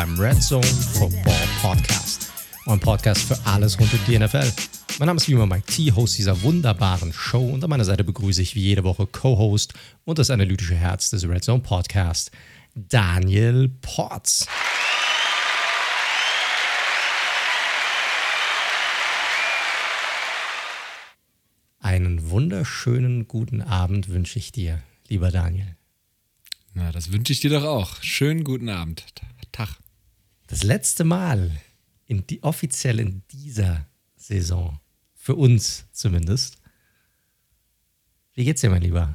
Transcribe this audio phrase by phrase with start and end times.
[0.00, 2.32] beim Red Zone Football Podcast.
[2.64, 4.50] Ein Podcast für alles rund um die NFL.
[4.98, 8.02] Mein Name ist wie immer Mike T, Host dieser wunderbaren Show und an meiner Seite
[8.02, 9.74] begrüße ich wie jede Woche Co-Host
[10.06, 12.30] und das analytische Herz des Red Zone Podcast,
[12.74, 14.46] Daniel Potts.
[21.78, 25.76] Einen wunderschönen guten Abend wünsche ich dir, lieber Daniel.
[26.72, 28.02] Na, das wünsche ich dir doch auch.
[28.02, 29.04] Schönen guten Abend.
[29.52, 29.76] Tag.
[30.50, 31.52] Das letzte Mal
[32.06, 33.86] in die, offiziell in dieser
[34.16, 34.80] Saison.
[35.14, 36.58] Für uns zumindest.
[38.34, 39.14] Wie geht's dir, mein Lieber?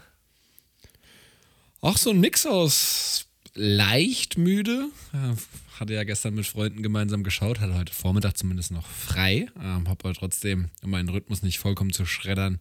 [1.82, 4.88] Auch so ein Mix aus leicht müde.
[5.78, 9.48] Hatte ja gestern mit Freunden gemeinsam geschaut, hatte heute Vormittag zumindest noch frei.
[9.58, 12.60] Ähm, Habe aber trotzdem, um meinen Rhythmus nicht vollkommen zu schreddern,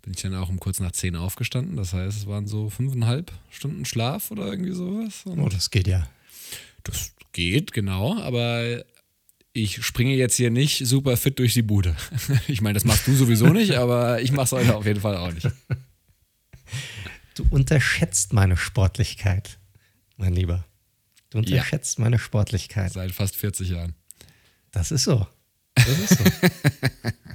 [0.00, 1.76] bin ich dann auch um kurz nach zehn aufgestanden.
[1.76, 5.26] Das heißt, es waren so fünfeinhalb Stunden Schlaf oder irgendwie sowas.
[5.26, 6.08] Und oh, das geht ja.
[6.84, 8.18] Das geht, genau.
[8.18, 8.84] Aber
[9.52, 11.96] ich springe jetzt hier nicht super fit durch die Bude.
[12.48, 15.16] Ich meine, das machst du sowieso nicht, aber ich mache es heute auf jeden Fall
[15.16, 15.48] auch nicht.
[17.34, 19.58] Du unterschätzt meine Sportlichkeit,
[20.16, 20.64] mein Lieber.
[21.30, 22.04] Du unterschätzt ja.
[22.04, 22.92] meine Sportlichkeit.
[22.92, 23.94] Seit fast 40 Jahren.
[24.70, 25.26] Das ist so.
[25.74, 26.24] Das ist so.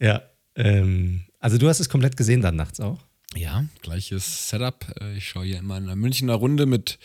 [0.00, 0.22] Ja.
[0.54, 2.98] Ähm, also du hast es komplett gesehen dann nachts auch?
[3.36, 4.86] Ja, gleiches Setup.
[5.00, 6.98] Äh, ich schaue hier immer in einer Münchner Runde mit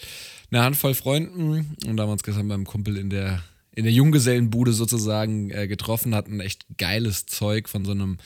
[0.51, 3.43] einer Handvoll Freunden und da haben wir uns gestern beim Kumpel in der,
[3.75, 8.17] in der Junggesellenbude sozusagen äh, getroffen, hatten echt geiles Zeug von so einem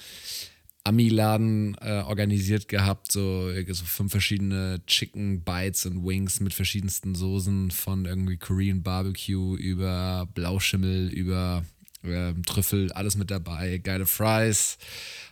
[0.83, 7.71] Ami-Laden äh, organisiert gehabt, so, so fünf verschiedene Chicken Bites und Wings mit verschiedensten Soßen
[7.71, 11.65] von irgendwie Korean Barbecue über Blauschimmel, über
[12.07, 14.77] ähm, Trüffel, alles mit dabei, geile Fries,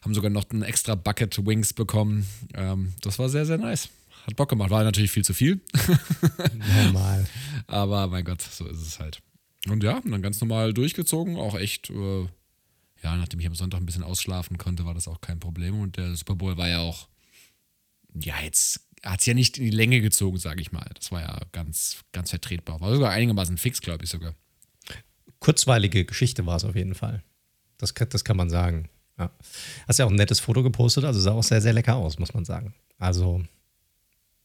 [0.02, 2.26] haben sogar noch ein extra Bucket Wings bekommen.
[2.54, 3.90] Ähm, das war sehr, sehr nice.
[4.26, 5.62] Hat Bock gemacht, war natürlich viel zu viel.
[6.84, 7.28] Normal.
[7.68, 9.22] Aber mein Gott, so ist es halt.
[9.68, 12.28] Und ja, dann ganz normal durchgezogen, auch echt, äh,
[13.04, 15.80] ja, nachdem ich am Sonntag ein bisschen ausschlafen konnte, war das auch kein Problem.
[15.80, 17.08] Und der Super Bowl war ja auch,
[18.14, 20.90] ja, jetzt hat es ja nicht in die Länge gezogen, sage ich mal.
[20.96, 22.82] Das war ja ganz, ganz vertretbar.
[22.82, 24.34] War sogar einigermaßen fix, glaube ich sogar
[25.46, 27.22] kurzweilige Geschichte war es auf jeden Fall.
[27.78, 28.90] Das, das kann man sagen.
[29.20, 29.30] Ja.
[29.88, 32.34] Hast ja auch ein nettes Foto gepostet, also sah auch sehr, sehr lecker aus, muss
[32.34, 32.74] man sagen.
[32.98, 33.44] Also,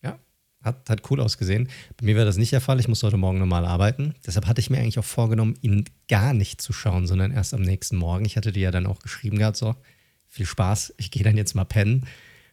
[0.03, 0.19] ja,
[0.63, 1.71] hat, hat cool ausgesehen.
[1.97, 2.79] Bei mir wäre das nicht der Fall.
[2.81, 4.15] Ich muss heute Morgen normal arbeiten.
[4.27, 7.63] Deshalb hatte ich mir eigentlich auch vorgenommen, ihn gar nicht zu schauen, sondern erst am
[7.63, 8.27] nächsten Morgen.
[8.27, 9.77] Ich hatte dir ja dann auch geschrieben gehabt, so,
[10.29, 12.01] viel Spaß, ich gehe dann jetzt mal pennen.
[12.03, 12.09] Und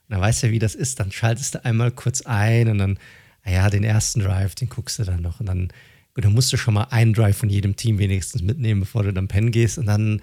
[0.07, 1.01] dann weißt du ja, wie das ist.
[1.01, 2.97] Dann schaltest du einmal kurz ein und dann,
[3.43, 5.41] naja, den ersten Drive, den guckst du dann noch.
[5.41, 5.67] Und dann
[6.17, 9.13] und dann musst du schon mal einen Drive von jedem Team wenigstens mitnehmen, bevor du
[9.13, 9.77] dann pennen gehst.
[9.77, 10.19] Und dann,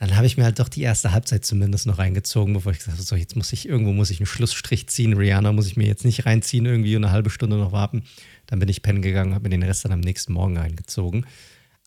[0.00, 2.96] dann habe ich mir halt doch die erste Halbzeit zumindest noch reingezogen, bevor ich gesagt
[2.96, 5.12] habe, so, jetzt muss ich, irgendwo muss ich einen Schlussstrich ziehen.
[5.12, 8.02] Rihanna muss ich mir jetzt nicht reinziehen, irgendwie eine halbe Stunde noch warten.
[8.46, 11.24] Dann bin ich pennen gegangen, habe mir den Rest dann am nächsten Morgen reingezogen.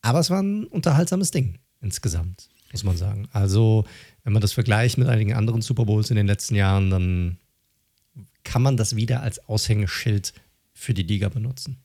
[0.02, 3.28] Aber es war ein unterhaltsames Ding insgesamt, muss man sagen.
[3.34, 3.84] Also,
[4.24, 7.38] wenn man das vergleicht mit einigen anderen Super Bowls in den letzten Jahren, dann
[8.46, 10.32] kann man das wieder als Aushängeschild
[10.72, 11.80] für die Liga benutzen.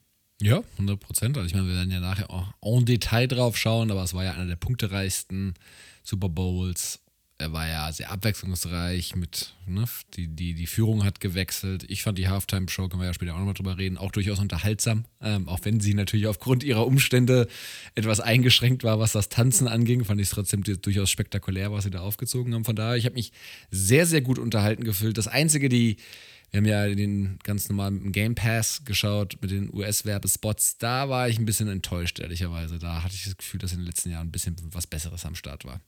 [0.44, 1.38] Ja, 100 Prozent.
[1.38, 4.24] Also ich meine, wir werden ja nachher auch en Detail drauf schauen, aber es war
[4.24, 5.54] ja einer der punktereichsten
[6.02, 7.00] Super Bowls.
[7.38, 11.86] Er war ja sehr abwechslungsreich mit, ne, die, die, die Führung hat gewechselt.
[11.88, 15.06] Ich fand die Halftime-Show, können wir ja später auch nochmal drüber reden, auch durchaus unterhaltsam.
[15.22, 17.48] Ähm, auch wenn sie natürlich aufgrund ihrer Umstände
[17.94, 21.90] etwas eingeschränkt war, was das Tanzen anging, fand ich es trotzdem durchaus spektakulär, was sie
[21.90, 22.66] da aufgezogen haben.
[22.66, 23.32] Von daher, ich habe mich
[23.70, 25.16] sehr, sehr gut unterhalten gefühlt.
[25.16, 25.96] Das einzige, die,
[26.54, 30.78] wir haben ja den ganz normalen Game Pass geschaut mit den US-Werbespots.
[30.78, 32.78] Da war ich ein bisschen enttäuscht, ehrlicherweise.
[32.78, 35.34] Da hatte ich das Gefühl, dass in den letzten Jahren ein bisschen was Besseres am
[35.34, 35.80] Start war.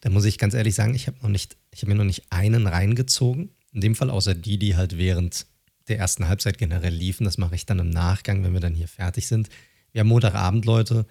[0.00, 2.66] Da muss ich ganz ehrlich sagen, ich habe noch ich habe mir noch nicht einen
[2.66, 3.48] reingezogen.
[3.72, 5.46] In dem Fall außer die, die halt während
[5.88, 7.24] der ersten Halbzeit generell liefen.
[7.24, 9.48] Das mache ich dann im Nachgang, wenn wir dann hier fertig sind.
[9.92, 11.06] Wir haben Montagabend, Leute.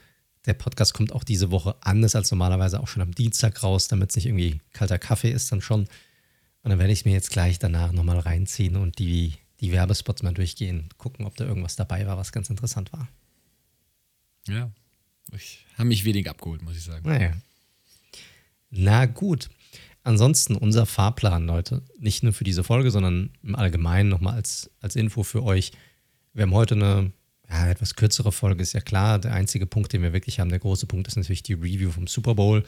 [0.45, 4.11] Der Podcast kommt auch diese Woche anders als normalerweise auch schon am Dienstag raus, damit
[4.11, 5.87] es nicht irgendwie kalter Kaffee ist, dann schon.
[6.63, 10.33] Und dann werde ich mir jetzt gleich danach nochmal reinziehen und die, die Werbespots mal
[10.33, 13.09] durchgehen, gucken, ob da irgendwas dabei war, was ganz interessant war.
[14.47, 14.71] Ja,
[15.31, 17.07] ich habe mich wenig abgeholt, muss ich sagen.
[17.07, 17.33] Naja.
[18.69, 19.49] Na gut.
[20.03, 24.95] Ansonsten unser Fahrplan, Leute, nicht nur für diese Folge, sondern im Allgemeinen nochmal als, als
[24.95, 25.71] Info für euch.
[26.33, 27.11] Wir haben heute eine
[27.49, 29.19] ja, etwas kürzere Folge, ist ja klar.
[29.19, 32.07] Der einzige Punkt, den wir wirklich haben, der große Punkt, ist natürlich die Review vom
[32.07, 32.63] Super Bowl.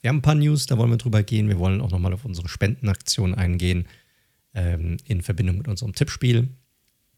[0.00, 1.48] Wir haben ein paar News, da wollen wir drüber gehen.
[1.48, 3.86] Wir wollen auch nochmal auf unsere Spendenaktion eingehen
[4.54, 6.48] ähm, in Verbindung mit unserem Tippspiel.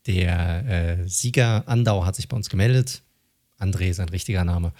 [0.07, 3.03] Der äh, Sieger Andau hat sich bei uns gemeldet.
[3.59, 4.73] André ist ein richtiger Name.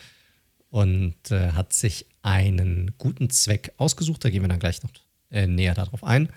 [0.69, 4.25] Und äh, hat sich einen guten Zweck ausgesucht.
[4.25, 4.91] Da gehen wir dann gleich noch
[5.31, 6.29] äh, näher darauf ein.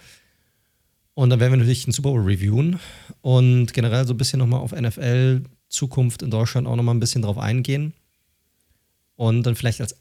[1.15, 2.79] Und dann werden wir natürlich den Super Bowl reviewen
[3.21, 7.21] und generell so ein bisschen nochmal auf NFL Zukunft in Deutschland auch nochmal ein bisschen
[7.21, 7.93] drauf eingehen.
[9.15, 9.95] Und dann vielleicht als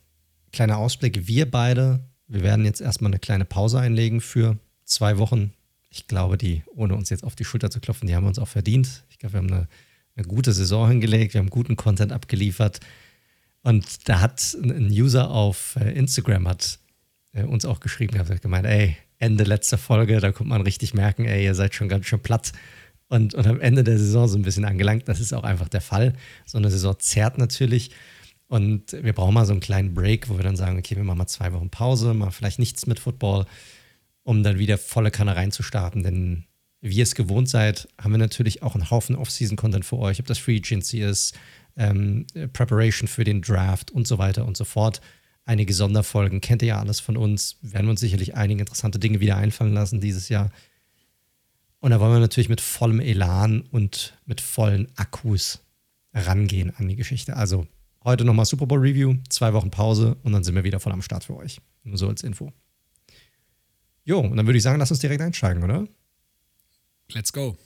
[0.54, 5.52] kleiner Ausblick, wir beide, wir werden jetzt erstmal eine kleine Pause einlegen für zwei Wochen.
[5.90, 8.38] Ich glaube, die, ohne uns jetzt auf die Schulter zu klopfen, die haben wir uns
[8.38, 9.04] auch verdient.
[9.10, 9.68] Ich glaube, wir haben eine,
[10.16, 12.80] eine gute Saison hingelegt, wir haben guten Content abgeliefert.
[13.62, 16.78] Und da hat ein User auf äh, Instagram hat
[17.32, 21.24] äh, uns auch geschrieben, hat gemeint, ey, Ende letzter Folge, da kommt man richtig merken,
[21.24, 22.52] ey, ihr seid schon ganz schön platt
[23.08, 25.08] und, und am Ende der Saison so ein bisschen angelangt.
[25.08, 26.14] Das ist auch einfach der Fall.
[26.46, 27.90] So eine Saison zerrt natürlich.
[28.46, 31.18] Und wir brauchen mal so einen kleinen Break, wo wir dann sagen, okay, wir machen
[31.18, 33.46] mal zwei Wochen Pause, mal vielleicht nichts mit Football,
[34.22, 36.02] um dann wieder volle Kanne reinzustarten.
[36.02, 36.44] Denn
[36.80, 40.26] wie ihr es gewohnt seid, haben wir natürlich auch einen Haufen Off-Season-Content für euch, ob
[40.26, 41.34] das Free Agency ist,
[41.76, 45.00] ähm, Preparation für den Draft und so weiter und so fort.
[45.46, 47.56] Einige Sonderfolgen kennt ihr ja alles von uns.
[47.60, 50.50] Werden uns sicherlich einige interessante Dinge wieder einfallen lassen dieses Jahr.
[51.80, 55.60] Und da wollen wir natürlich mit vollem Elan und mit vollen Akkus
[56.14, 57.36] rangehen an die Geschichte.
[57.36, 57.66] Also
[58.04, 61.02] heute nochmal Super Bowl Review, zwei Wochen Pause und dann sind wir wieder voll am
[61.02, 61.60] Start für euch.
[61.82, 62.52] Nur so als Info.
[64.04, 65.88] Jo, und dann würde ich sagen, lass uns direkt einsteigen, oder?
[67.08, 67.56] Let's go.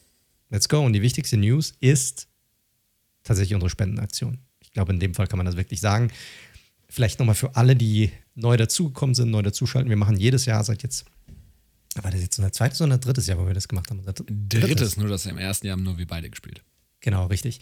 [0.50, 0.84] Let's go.
[0.84, 2.28] Und die wichtigste News ist
[3.24, 4.38] tatsächlich unsere Spendenaktion.
[4.60, 6.10] Ich glaube, in dem Fall kann man das wirklich sagen.
[6.88, 9.90] Vielleicht nochmal für alle, die neu dazugekommen sind, neu dazuschalten.
[9.90, 11.04] Wir machen jedes Jahr seit jetzt,
[12.00, 14.02] war das jetzt unser zweites oder drittes Jahr, wo wir das gemacht haben?
[14.04, 16.62] Drittes, drittes nur dass im ersten Jahr haben nur wir beide gespielt.
[17.00, 17.60] Genau, richtig.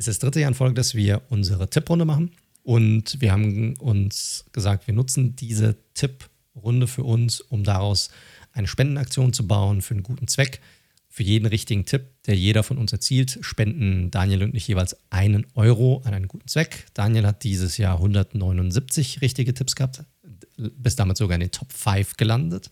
[0.00, 2.30] Es ist das dritte Jahr in Folge, dass wir unsere Tipprunde machen.
[2.62, 8.08] Und wir haben uns gesagt, wir nutzen diese Tipprunde für uns, um daraus
[8.52, 10.62] eine Spendenaktion zu bauen für einen guten Zweck
[11.10, 15.46] für jeden richtigen Tipp, der jeder von uns erzielt, spenden Daniel und ich jeweils einen
[15.54, 16.86] Euro an einen guten Zweck.
[16.94, 20.04] Daniel hat dieses Jahr 179 richtige Tipps gehabt,
[20.56, 22.70] bis damit sogar in den Top 5 gelandet.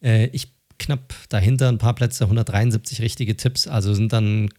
[0.00, 4.50] Äh, ich knapp dahinter ein paar Plätze, 173 richtige Tipps, also sind dann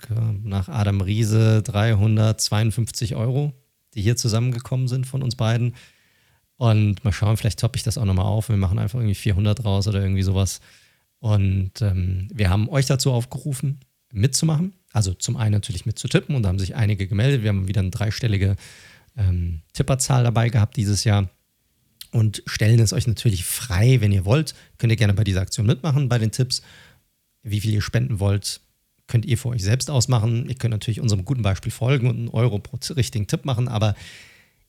[0.43, 3.53] nach Adam Riese 352 Euro,
[3.93, 5.75] die hier zusammengekommen sind von uns beiden.
[6.57, 8.49] Und mal schauen, vielleicht toppe ich das auch nochmal auf.
[8.49, 10.61] Wir machen einfach irgendwie 400 raus oder irgendwie sowas.
[11.19, 13.79] Und ähm, wir haben euch dazu aufgerufen,
[14.11, 14.73] mitzumachen.
[14.91, 17.43] Also zum einen natürlich mitzutippen und da haben sich einige gemeldet.
[17.43, 18.55] Wir haben wieder eine dreistellige
[19.17, 21.29] ähm, Tipperzahl dabei gehabt dieses Jahr
[22.13, 24.53] und stellen es euch natürlich frei, wenn ihr wollt.
[24.77, 26.61] Könnt ihr gerne bei dieser Aktion mitmachen, bei den Tipps.
[27.41, 28.61] Wie viel ihr spenden wollt,
[29.07, 30.47] könnt ihr für euch selbst ausmachen.
[30.47, 33.95] Ihr könnt natürlich unserem guten Beispiel folgen und einen Euro pro richtigen Tipp machen, aber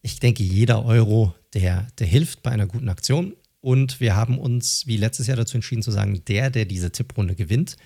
[0.03, 3.35] ich denke, jeder Euro, der, der hilft bei einer guten Aktion.
[3.61, 7.35] Und wir haben uns wie letztes Jahr dazu entschieden zu sagen, der, der diese Tipprunde
[7.35, 7.77] gewinnt,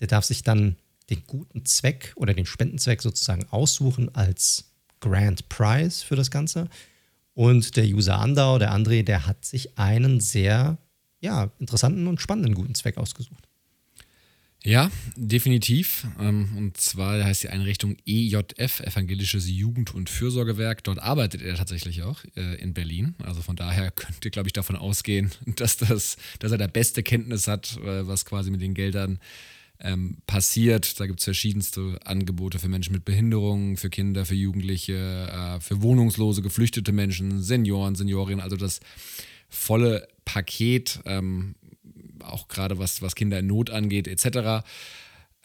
[0.00, 0.76] der darf sich dann
[1.10, 6.68] den guten Zweck oder den Spendenzweck sozusagen aussuchen als Grand Prize für das Ganze.
[7.36, 10.78] Und der User Andau, der André, der hat sich einen sehr
[11.20, 13.46] ja, interessanten und spannenden guten Zweck ausgesucht.
[14.64, 16.06] Ja, definitiv.
[16.18, 20.82] Ähm, und zwar heißt die Einrichtung EJF, Evangelisches Jugend- und Fürsorgewerk.
[20.82, 23.14] Dort arbeitet er tatsächlich auch äh, in Berlin.
[23.22, 27.02] Also von daher könnt ihr, glaube ich, davon ausgehen, dass, das, dass er da beste
[27.02, 29.18] Kenntnis hat, äh, was quasi mit den Geldern
[29.80, 30.98] ähm, passiert.
[31.00, 35.82] Da gibt es verschiedenste Angebote für Menschen mit Behinderungen, für Kinder, für Jugendliche, äh, für
[35.82, 38.40] wohnungslose, geflüchtete Menschen, Senioren, Seniorinnen.
[38.40, 38.80] Also das
[39.48, 41.00] volle Paket.
[41.04, 41.54] Ähm,
[42.20, 44.64] auch gerade was, was Kinder in Not angeht, etc.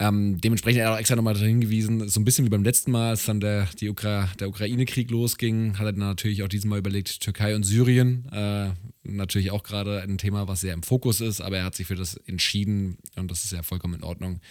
[0.02, 3.10] Ähm, dementsprechend hat er auch extra nochmal hingewiesen, so ein bisschen wie beim letzten Mal,
[3.10, 7.56] als dann der, Ukra der Ukraine-Krieg losging, hat er dann natürlich auch diesmal überlegt, Türkei
[7.56, 8.28] und Syrien.
[8.32, 8.72] Äh,
[9.04, 11.94] natürlich auch gerade ein Thema, was sehr im Fokus ist, aber er hat sich für
[11.94, 14.42] das entschieden und das ist ja vollkommen in Ordnung,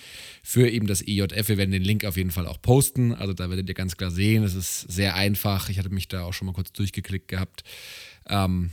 [0.44, 1.48] für eben das EJF.
[1.48, 4.12] Wir werden den Link auf jeden Fall auch posten, also da werdet ihr ganz klar
[4.12, 5.68] sehen, es ist sehr einfach.
[5.68, 7.64] Ich hatte mich da auch schon mal kurz durchgeklickt gehabt.
[8.28, 8.70] Ähm,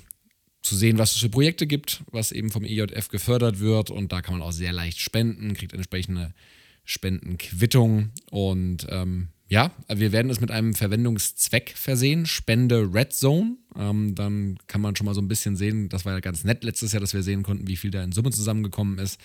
[0.62, 3.90] zu sehen, was es für Projekte gibt, was eben vom EJF gefördert wird.
[3.90, 6.34] Und da kann man auch sehr leicht spenden, kriegt entsprechende
[6.88, 8.12] Spendenquittung.
[8.32, 13.58] Und ähm, ja, wir werden es mit einem Verwendungszweck versehen, Spende Red Zone.
[13.76, 16.64] Ähm, dann kann man schon mal so ein bisschen sehen, das war ja ganz nett
[16.64, 19.20] letztes Jahr, dass wir sehen konnten, wie viel da in Summe zusammengekommen ist.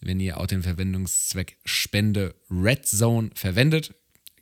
[0.00, 3.94] Wenn ihr auch den Verwendungszweck Spende Red Zone verwendet,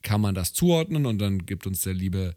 [0.03, 2.35] kann man das zuordnen und dann gibt uns der liebe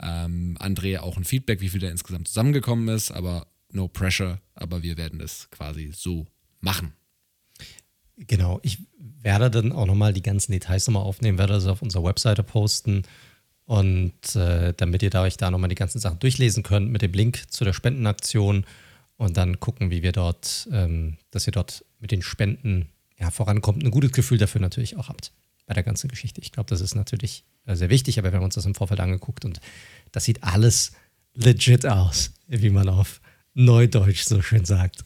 [0.00, 4.82] ähm, Andrea auch ein Feedback, wie viel da insgesamt zusammengekommen ist, aber no pressure, aber
[4.82, 6.26] wir werden es quasi so
[6.60, 6.94] machen.
[8.16, 12.04] Genau, ich werde dann auch nochmal die ganzen Details nochmal aufnehmen, werde das auf unserer
[12.04, 13.02] Webseite posten
[13.64, 17.12] und äh, damit ihr da euch da nochmal die ganzen Sachen durchlesen könnt mit dem
[17.12, 18.66] Link zu der Spendenaktion
[19.16, 23.82] und dann gucken, wie wir dort, ähm, dass ihr dort mit den Spenden ja, vorankommt,
[23.82, 25.32] ein gutes Gefühl dafür natürlich auch habt
[25.66, 26.40] bei der ganzen Geschichte.
[26.40, 29.00] Ich glaube, das ist natürlich äh, sehr wichtig, aber wir haben uns das im Vorfeld
[29.00, 29.60] angeguckt und
[30.12, 30.92] das sieht alles
[31.34, 33.20] legit aus, wie man auf
[33.54, 35.04] Neudeutsch so schön sagt.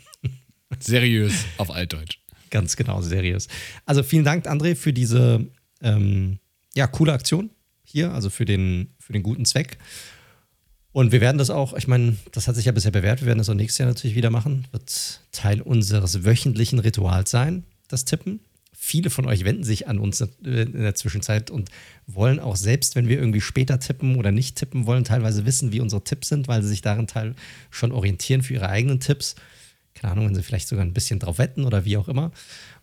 [0.80, 2.21] Seriös auf Altdeutsch.
[2.52, 3.48] Ganz genau, seriös.
[3.86, 5.46] Also vielen Dank, André, für diese,
[5.80, 6.38] ähm,
[6.74, 7.50] ja, coole Aktion
[7.82, 9.78] hier, also für den, für den guten Zweck.
[10.92, 13.38] Und wir werden das auch, ich meine, das hat sich ja bisher bewährt, wir werden
[13.38, 14.66] das auch nächstes Jahr natürlich wieder machen.
[14.70, 18.40] Wird Teil unseres wöchentlichen Rituals sein, das Tippen.
[18.74, 21.70] Viele von euch wenden sich an uns in der Zwischenzeit und
[22.06, 25.80] wollen auch selbst, wenn wir irgendwie später tippen oder nicht tippen wollen, teilweise wissen, wie
[25.80, 27.34] unsere Tipps sind, weil sie sich darin teil
[27.70, 29.36] schon orientieren für ihre eigenen Tipps.
[29.94, 32.32] Keine Ahnung, wenn sie vielleicht sogar ein bisschen drauf wetten oder wie auch immer.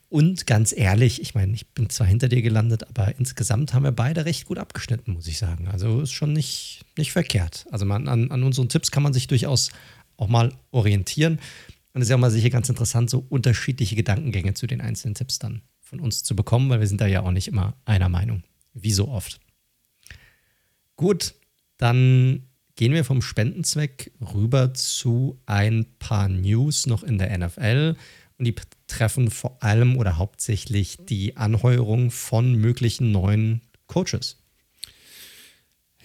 [0.10, 3.92] Und ganz ehrlich, ich meine, ich bin zwar hinter dir gelandet, aber insgesamt haben wir
[3.92, 5.68] beide recht gut abgeschnitten, muss ich sagen.
[5.68, 7.68] Also ist schon nicht, nicht verkehrt.
[7.72, 9.70] Also man, an, an unseren Tipps kann man sich durchaus
[10.18, 11.40] auch mal orientieren.
[11.94, 15.14] Und es ist ja auch mal sicher ganz interessant, so unterschiedliche Gedankengänge zu den einzelnen
[15.14, 18.10] Tipps dann von uns zu bekommen, weil wir sind da ja auch nicht immer einer
[18.10, 19.40] Meinung, wie so oft.
[20.96, 21.36] Gut,
[21.78, 22.49] dann
[22.80, 27.98] gehen wir vom Spendenzweck rüber zu ein paar News noch in der NFL.
[28.38, 28.56] Und die
[28.88, 34.38] treffen vor allem oder hauptsächlich die Anheuerung von möglichen neuen Coaches.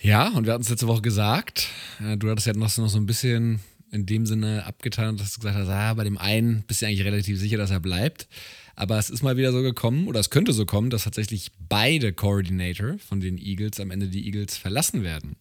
[0.02, 1.68] Ja, und wir hatten es letzte Woche gesagt.
[2.00, 3.60] Äh, du hattest ja noch so ein bisschen
[3.92, 7.04] in dem Sinne abgetan, dass du gesagt hast, ah, bei dem einen bist du eigentlich
[7.04, 8.26] relativ sicher, dass er bleibt.
[8.74, 12.12] Aber es ist mal wieder so gekommen, oder es könnte so kommen, dass tatsächlich beide
[12.12, 15.36] Coordinator von den Eagles am Ende die Eagles verlassen werden.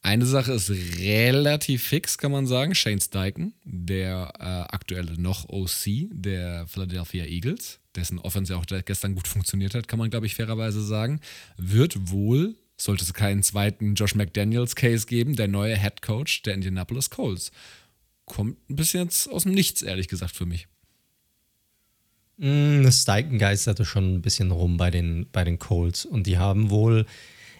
[0.00, 2.74] Eine Sache ist relativ fix, kann man sagen.
[2.74, 9.14] Shane Steichen, der äh, aktuelle noch OC der Philadelphia Eagles, dessen Offense ja auch gestern
[9.14, 11.20] gut funktioniert hat, kann man, glaube ich, fairerweise sagen,
[11.56, 16.54] wird wohl, sollte es keinen zweiten Josh McDaniels Case geben, der neue Head Coach der
[16.54, 17.50] Indianapolis Colts.
[18.24, 20.68] Kommt ein bisschen jetzt aus dem Nichts, ehrlich gesagt, für mich.
[22.36, 26.70] Mm, Steichen geisterte schon ein bisschen rum bei den, bei den Colts und die haben
[26.70, 27.04] wohl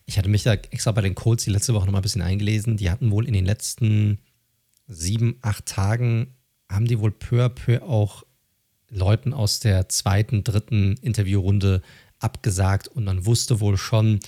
[0.09, 2.23] ich hatte mich da extra bei den Colts die letzte Woche noch mal ein bisschen
[2.23, 2.79] eingelesen.
[2.79, 4.19] Die hatten wohl in den letzten
[4.87, 6.35] sieben, acht Tagen,
[6.67, 8.25] haben die wohl peu à peu auch
[8.88, 11.83] Leuten aus der zweiten, dritten Interviewrunde
[12.21, 14.21] abgesagt und man wusste wohl schon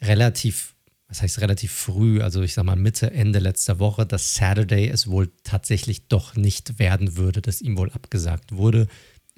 [0.00, 0.74] relativ,
[1.08, 5.08] was heißt relativ früh, also ich sag mal Mitte, Ende letzter Woche, dass Saturday es
[5.08, 8.88] wohl tatsächlich doch nicht werden würde, dass ihm wohl abgesagt wurde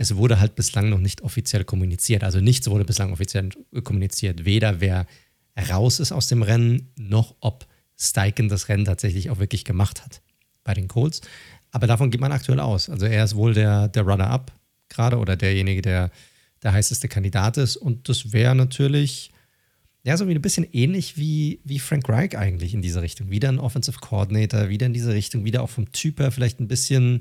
[0.00, 2.24] es wurde halt bislang noch nicht offiziell kommuniziert.
[2.24, 3.50] Also nichts wurde bislang offiziell
[3.84, 4.46] kommuniziert.
[4.46, 5.06] Weder wer
[5.68, 7.66] raus ist aus dem Rennen, noch ob
[7.98, 10.22] Steichen das Rennen tatsächlich auch wirklich gemacht hat
[10.64, 11.20] bei den Colts.
[11.70, 12.88] Aber davon geht man aktuell aus.
[12.88, 14.52] Also er ist wohl der, der Runner-up
[14.88, 16.10] gerade oder derjenige, der
[16.62, 17.76] der heißeste Kandidat ist.
[17.76, 19.30] Und das wäre natürlich
[20.02, 23.30] ja so ein bisschen ähnlich wie, wie Frank Reich eigentlich in diese Richtung.
[23.30, 26.68] Wieder ein Offensive Coordinator, wieder in diese Richtung, wieder auch vom Typ her vielleicht ein
[26.68, 27.20] bisschen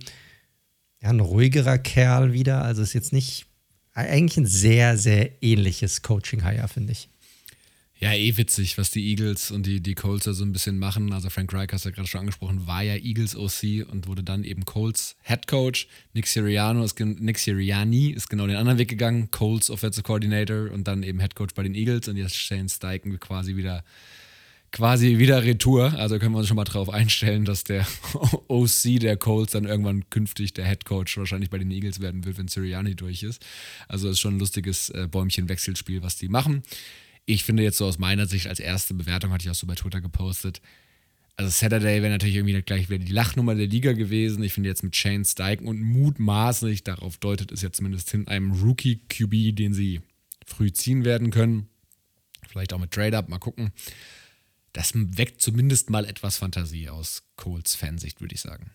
[1.01, 2.63] ja, ein ruhigerer Kerl wieder.
[2.63, 3.46] Also ist jetzt nicht
[3.94, 7.10] eigentlich ein sehr, sehr ähnliches Coaching-Hire, finde ich.
[8.01, 11.12] Ja, eh witzig, was die Eagles und die, die Colts da so ein bisschen machen.
[11.12, 14.24] Also Frank Reich, hast du ja gerade schon angesprochen, war ja Eagles OC und wurde
[14.24, 15.89] dann eben Colts Head Coach.
[16.13, 20.88] Nick Siriano ist, Nick Siriani ist genau den anderen Weg gegangen, Colts Offensive Coordinator und
[20.88, 23.84] dann eben Head Coach bei den Eagles und jetzt Shane Steichen quasi wieder
[24.71, 25.93] quasi wieder Retour.
[25.97, 27.85] Also können wir uns schon mal darauf einstellen, dass der
[28.47, 32.38] OC der Colts dann irgendwann künftig der Head Coach wahrscheinlich bei den Eagles werden wird,
[32.38, 33.45] wenn Sirianni durch ist.
[33.88, 36.63] Also das ist schon ein lustiges äh, Bäumchen-Wechselspiel, was die machen.
[37.25, 39.75] Ich finde jetzt so aus meiner Sicht als erste Bewertung, hatte ich auch so bei
[39.75, 40.61] Twitter gepostet,
[41.38, 44.43] also Saturday wäre natürlich irgendwie gleich wieder die Lachnummer der Liga gewesen.
[44.43, 48.51] Ich finde jetzt mit Shane Steichen und mutmaßlich, darauf deutet es ja zumindest hin, einem
[48.51, 50.01] Rookie-QB, den sie
[50.45, 51.69] früh ziehen werden können.
[52.45, 53.71] Vielleicht auch mit Trade-Up, mal gucken
[54.73, 58.71] das weckt zumindest mal etwas Fantasie aus Coles Fansicht, würde ich sagen.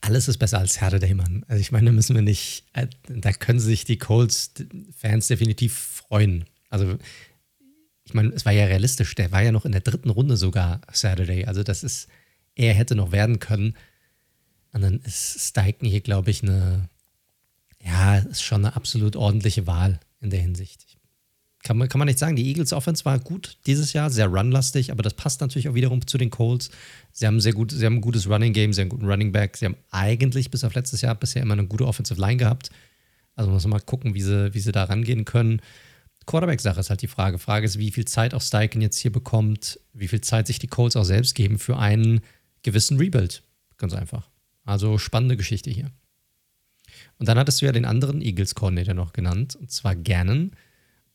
[0.00, 1.44] Alles ist besser als Herde Daymann.
[1.48, 6.46] Also ich meine, da müssen wir nicht, äh, da können sich die Colts-Fans definitiv freuen.
[6.70, 6.98] Also
[8.04, 10.80] ich meine, es war ja realistisch, der war ja noch in der dritten Runde sogar
[10.92, 11.44] Saturday.
[11.44, 12.08] Also das ist,
[12.54, 13.74] er hätte noch werden können.
[14.72, 16.88] Und dann ist Steichen hier, glaube ich, eine,
[17.84, 20.95] ja, ist schon eine absolut ordentliche Wahl in der Hinsicht.
[21.66, 22.36] Kann man, kann man nicht sagen.
[22.36, 26.06] Die Eagles Offense war gut dieses Jahr, sehr runlastig, aber das passt natürlich auch wiederum
[26.06, 26.70] zu den Colts.
[27.10, 29.32] Sie haben sehr gut, sie haben ein gutes Running Game, sie haben einen guten Running
[29.32, 29.56] Back.
[29.56, 32.70] Sie haben eigentlich bis auf letztes Jahr bisher immer eine gute Offensive Line gehabt.
[33.34, 35.60] Also muss man mal gucken, wie sie, wie sie da rangehen können.
[36.26, 37.40] Quarterback-Sache ist halt die Frage.
[37.40, 40.68] Frage ist, wie viel Zeit auch Steichen jetzt hier bekommt, wie viel Zeit sich die
[40.68, 42.20] Colts auch selbst geben für einen
[42.62, 43.42] gewissen Rebuild.
[43.76, 44.28] Ganz einfach.
[44.64, 45.90] Also spannende Geschichte hier.
[47.18, 50.52] Und dann hattest du ja den anderen Eagles-Coordinator noch genannt, und zwar Gannon.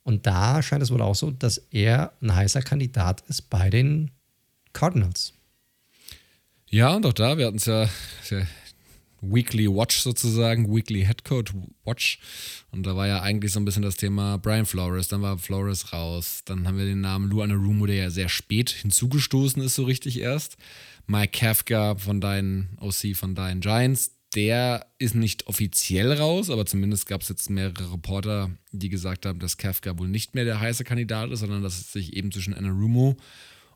[0.04, 4.12] Und da scheint es wohl auch so, dass er ein heißer Kandidat ist bei den
[4.74, 5.34] Cardinals.
[6.68, 7.90] Ja, und auch da, wir hatten es ja,
[8.30, 8.48] ja
[9.22, 11.54] Weekly Watch sozusagen, Weekly Head Coach
[11.84, 12.20] Watch.
[12.72, 15.94] Und da war ja eigentlich so ein bisschen das Thema Brian Flores, dann war Flores
[15.94, 16.42] raus.
[16.46, 20.20] Dann haben wir den Namen Lou Anarumo, der ja sehr spät hinzugestoßen ist, so richtig
[20.20, 20.58] erst.
[21.08, 27.06] Mike Kafka von deinen OC, von deinen Giants, der ist nicht offiziell raus, aber zumindest
[27.06, 30.84] gab es jetzt mehrere Reporter, die gesagt haben, dass Kafka wohl nicht mehr der heiße
[30.84, 33.18] Kandidat ist, sondern dass es sich eben zwischen Anarumo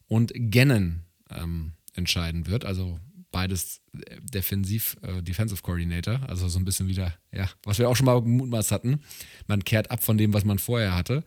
[0.07, 2.63] und Gannon ähm, entscheiden wird.
[2.63, 3.00] Also
[3.31, 3.81] beides
[4.21, 8.21] Defensiv, äh, Defensive Coordinator, also so ein bisschen wieder, ja, was wir auch schon mal
[8.21, 9.01] gemutmaßt hatten.
[9.47, 11.25] Man kehrt ab von dem, was man vorher hatte.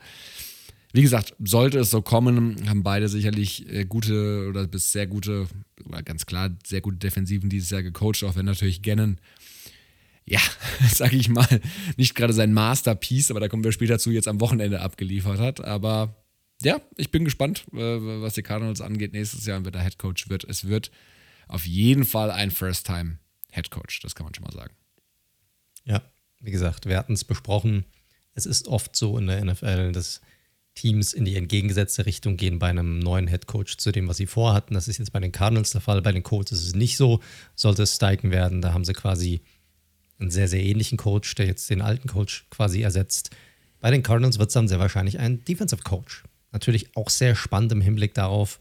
[0.93, 5.47] Wie gesagt, sollte es so kommen, haben beide sicherlich äh, gute oder bis sehr gute,
[5.85, 9.19] oder ganz klar sehr gute Defensiven dieses Jahr gecoacht, auch wenn natürlich Gannon,
[10.25, 10.41] ja,
[10.91, 11.61] sage ich mal,
[11.97, 15.63] nicht gerade sein Masterpiece, aber da kommen wir später zu, jetzt am Wochenende abgeliefert hat.
[15.63, 16.17] Aber
[16.63, 20.31] ja, ich bin gespannt, äh, was die Cardinals angeht nächstes Jahr, wer der Head Coach
[20.31, 20.45] wird.
[20.45, 20.91] Es wird
[21.49, 24.75] auf jeden Fall ein First-Time-Head Coach, das kann man schon mal sagen.
[25.85, 26.03] Ja,
[26.41, 27.85] wie gesagt, wir hatten es besprochen.
[28.35, 30.21] Es ist oft so in der NFL, dass
[30.79, 34.27] Teams in die entgegengesetzte Richtung gehen bei einem neuen Head Coach zu dem, was sie
[34.27, 34.75] vorhatten.
[34.75, 36.01] Das ist jetzt bei den Cardinals der Fall.
[36.03, 37.19] Bei den Colts ist es nicht so.
[37.57, 39.41] Sollte es Steichen werden, da haben sie quasi
[40.21, 43.31] einen sehr, sehr ähnlichen Coach, der jetzt den alten Coach quasi ersetzt.
[43.81, 46.23] Bei den Cardinals wird es dann sehr wahrscheinlich ein Defensive Coach.
[46.53, 48.61] Natürlich auch sehr spannend im Hinblick darauf,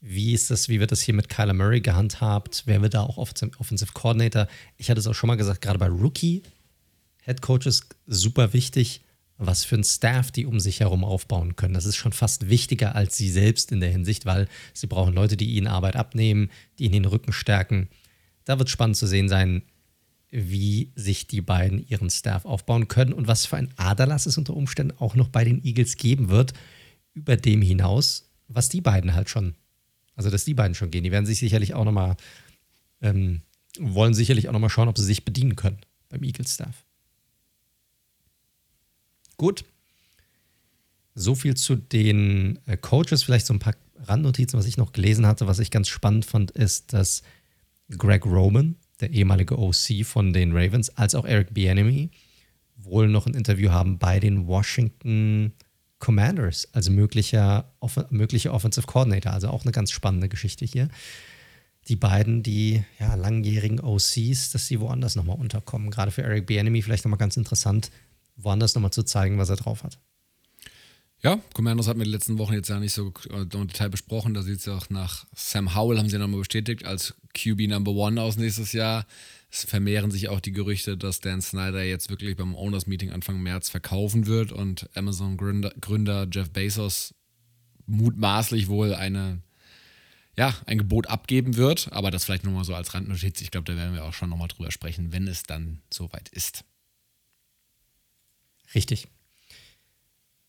[0.00, 2.62] wie ist das, wie wird das hier mit Kyler Murray gehandhabt?
[2.66, 4.46] Wer wird da auch Offensive Coordinator?
[4.76, 6.42] Ich hatte es auch schon mal gesagt, gerade bei Rookie
[7.24, 9.02] Head Coaches super wichtig
[9.46, 11.74] was für ein Staff die um sich herum aufbauen können.
[11.74, 15.36] Das ist schon fast wichtiger als sie selbst in der Hinsicht, weil sie brauchen Leute,
[15.36, 17.88] die ihnen Arbeit abnehmen, die ihnen den Rücken stärken.
[18.44, 19.62] Da wird spannend zu sehen sein,
[20.30, 24.54] wie sich die beiden ihren Staff aufbauen können und was für ein Aderlass es unter
[24.54, 26.54] Umständen auch noch bei den Eagles geben wird,
[27.12, 29.54] über dem hinaus, was die beiden halt schon,
[30.16, 31.04] also dass die beiden schon gehen.
[31.04, 32.16] Die werden sich sicherlich auch nochmal,
[33.02, 33.42] ähm,
[33.78, 36.86] wollen sicherlich auch nochmal schauen, ob sie sich bedienen können beim Eagles-Staff.
[39.42, 39.64] Gut.
[41.16, 43.24] So viel zu den äh, Coaches.
[43.24, 46.52] Vielleicht so ein paar Randnotizen, was ich noch gelesen hatte, was ich ganz spannend fand,
[46.52, 47.24] ist, dass
[47.90, 52.10] Greg Roman, der ehemalige OC von den Ravens, als auch Eric Bieniemy
[52.76, 55.52] wohl noch ein Interview haben bei den Washington
[55.98, 59.32] Commanders, also möglicher, off möglicher Offensive Coordinator.
[59.32, 60.88] Also auch eine ganz spannende Geschichte hier.
[61.88, 65.90] Die beiden, die ja, langjährigen OCs, dass sie woanders nochmal unterkommen.
[65.90, 67.90] Gerade für Eric Bieniemy vielleicht nochmal ganz interessant,
[68.36, 69.98] woanders nochmal zu zeigen, was er drauf hat.
[71.22, 74.34] Ja, Commandos hat mir die letzten Wochen jetzt ja nicht so im Detail besprochen.
[74.34, 77.92] Da sieht es ja auch nach Sam Howell, haben sie nochmal bestätigt, als QB Number
[77.92, 79.06] One aus nächstes Jahr.
[79.48, 83.40] Es vermehren sich auch die Gerüchte, dass Dan Snyder jetzt wirklich beim Owners Meeting Anfang
[83.40, 87.14] März verkaufen wird und Amazon Gründer, Gründer Jeff Bezos
[87.86, 89.42] mutmaßlich wohl eine,
[90.36, 91.92] ja, ein Gebot abgeben wird.
[91.92, 93.40] Aber das vielleicht nochmal so als Randnotiz.
[93.42, 96.64] Ich glaube, da werden wir auch schon nochmal drüber sprechen, wenn es dann soweit ist.
[98.74, 99.08] Richtig.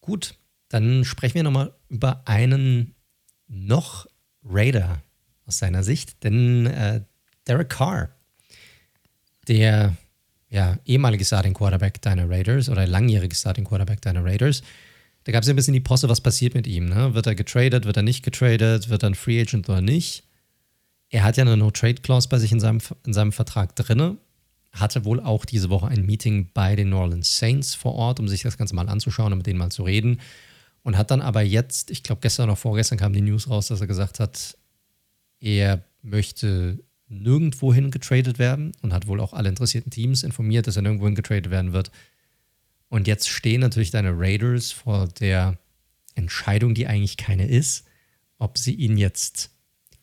[0.01, 0.35] Gut,
[0.69, 2.95] dann sprechen wir nochmal über einen
[3.47, 4.07] noch
[4.43, 5.01] Raider
[5.45, 7.01] aus seiner Sicht, denn äh,
[7.47, 8.09] Derek Carr,
[9.47, 9.95] der
[10.49, 14.61] ja, ehemalige Starting Quarterback deiner Raiders oder langjährige Starting Quarterback deiner Raiders,
[15.23, 16.89] da gab es ja ein bisschen die Posse, was passiert mit ihm.
[16.89, 17.13] Ne?
[17.13, 20.23] Wird er getradet, wird er nicht getradet, wird er ein Free Agent oder nicht?
[21.09, 24.17] Er hat ja eine No-Trade-Clause bei sich in seinem, in seinem Vertrag drin
[24.73, 28.27] hatte wohl auch diese Woche ein Meeting bei den New Orleans Saints vor Ort, um
[28.27, 30.19] sich das Ganze mal anzuschauen und mit denen mal zu reden.
[30.81, 33.81] Und hat dann aber jetzt, ich glaube gestern oder vorgestern kam die News raus, dass
[33.81, 34.57] er gesagt hat,
[35.39, 40.81] er möchte nirgendwohin getradet werden und hat wohl auch alle interessierten Teams informiert, dass er
[40.81, 41.91] nirgendwohin getradet werden wird.
[42.89, 45.57] Und jetzt stehen natürlich deine Raiders vor der
[46.15, 47.85] Entscheidung, die eigentlich keine ist,
[48.37, 49.52] ob sie ihn jetzt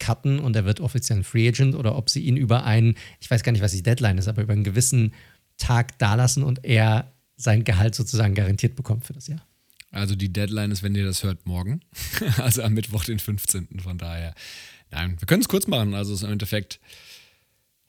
[0.01, 3.31] cutten und er wird offiziell ein Free Agent oder ob sie ihn über einen, ich
[3.31, 5.15] weiß gar nicht, was die Deadline ist, aber über einen gewissen
[5.57, 9.47] Tag dalassen und er sein Gehalt sozusagen garantiert bekommt für das Jahr.
[9.93, 11.81] Also die Deadline ist, wenn ihr das hört, morgen.
[12.39, 13.81] also am Mittwoch, den 15.
[13.83, 14.35] Von daher.
[14.91, 15.95] Nein, wir können es kurz machen.
[15.95, 16.81] Also im Endeffekt,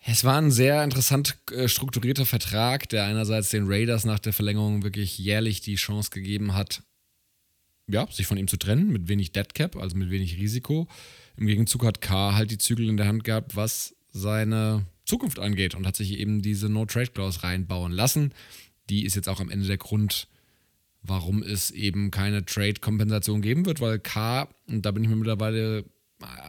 [0.05, 4.83] es war ein sehr interessant äh, strukturierter Vertrag, der einerseits den Raiders nach der Verlängerung
[4.83, 6.81] wirklich jährlich die Chance gegeben hat,
[7.87, 10.87] ja, sich von ihm zu trennen, mit wenig Deadcap, also mit wenig Risiko.
[11.37, 15.75] Im Gegenzug hat K halt die Zügel in der Hand gehabt, was seine Zukunft angeht
[15.75, 18.33] und hat sich eben diese No-Trade-Clause reinbauen lassen.
[18.89, 20.27] Die ist jetzt auch am Ende der Grund,
[21.01, 25.85] warum es eben keine Trade-Kompensation geben wird, weil K, und da bin ich mir mittlerweile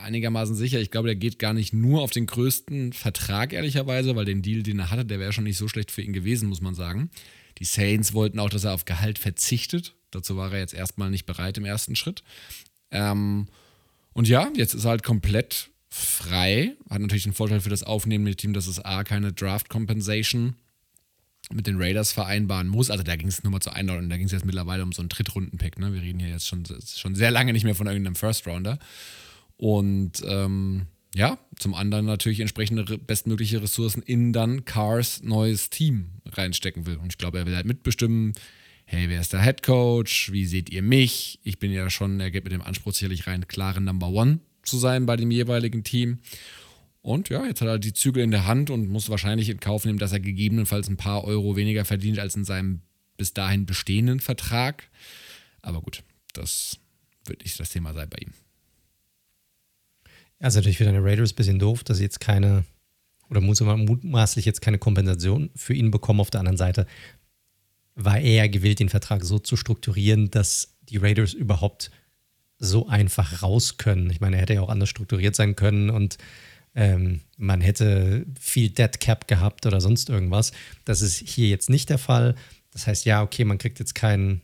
[0.02, 4.24] einigermaßen sicher, ich glaube, der geht gar nicht nur auf den größten Vertrag, ehrlicherweise, weil
[4.24, 6.60] den Deal, den er hatte, der wäre schon nicht so schlecht für ihn gewesen, muss
[6.60, 7.10] man sagen.
[7.58, 9.94] Die Saints wollten auch, dass er auf Gehalt verzichtet.
[10.14, 12.22] Dazu war er jetzt erstmal nicht bereit im ersten Schritt.
[12.90, 13.48] Ähm,
[14.12, 16.74] und ja, jetzt ist er halt komplett frei.
[16.88, 20.54] Hat natürlich den Vorteil für das aufnehmende Team, dass es A, keine Draft Compensation
[21.52, 22.90] mit den Raiders vereinbaren muss.
[22.90, 25.02] Also da ging es nur mal zur Einladung, da ging es jetzt mittlerweile um so
[25.02, 25.78] einen Drittrunden-Pick.
[25.78, 25.92] Ne?
[25.92, 28.78] Wir reden hier jetzt schon, schon sehr lange nicht mehr von irgendeinem First-Rounder.
[29.56, 36.86] Und ähm, ja, zum anderen natürlich entsprechende bestmögliche Ressourcen in dann Cars neues Team reinstecken
[36.86, 36.96] will.
[36.96, 38.32] Und ich glaube, er will halt mitbestimmen,
[38.84, 40.32] hey, wer ist der Head Coach?
[40.32, 41.40] Wie seht ihr mich?
[41.42, 44.78] Ich bin ja schon, er geht mit dem Anspruch sicherlich rein, klare Number One zu
[44.78, 46.18] sein bei dem jeweiligen Team.
[47.00, 49.84] Und ja, jetzt hat er die Zügel in der Hand und muss wahrscheinlich in Kauf
[49.84, 52.80] nehmen, dass er gegebenenfalls ein paar Euro weniger verdient als in seinem
[53.16, 54.88] bis dahin bestehenden Vertrag.
[55.62, 56.78] Aber gut, das
[57.24, 58.32] wird nicht das Thema sein bei ihm.
[60.38, 62.64] Also natürlich für deine Raiders ein bisschen doof, dass sie jetzt keine,
[63.30, 66.20] oder mutmaßlich jetzt keine Kompensation für ihn bekommen.
[66.20, 66.86] Auf der anderen Seite
[67.94, 71.90] war er gewillt, den Vertrag so zu strukturieren, dass die Raiders überhaupt
[72.58, 74.10] so einfach raus können.
[74.10, 76.18] Ich meine, er hätte ja auch anders strukturiert sein können und
[76.74, 80.52] ähm, man hätte viel Dead Cap gehabt oder sonst irgendwas.
[80.84, 82.34] Das ist hier jetzt nicht der Fall.
[82.70, 84.42] Das heißt, ja, okay, man kriegt jetzt keinen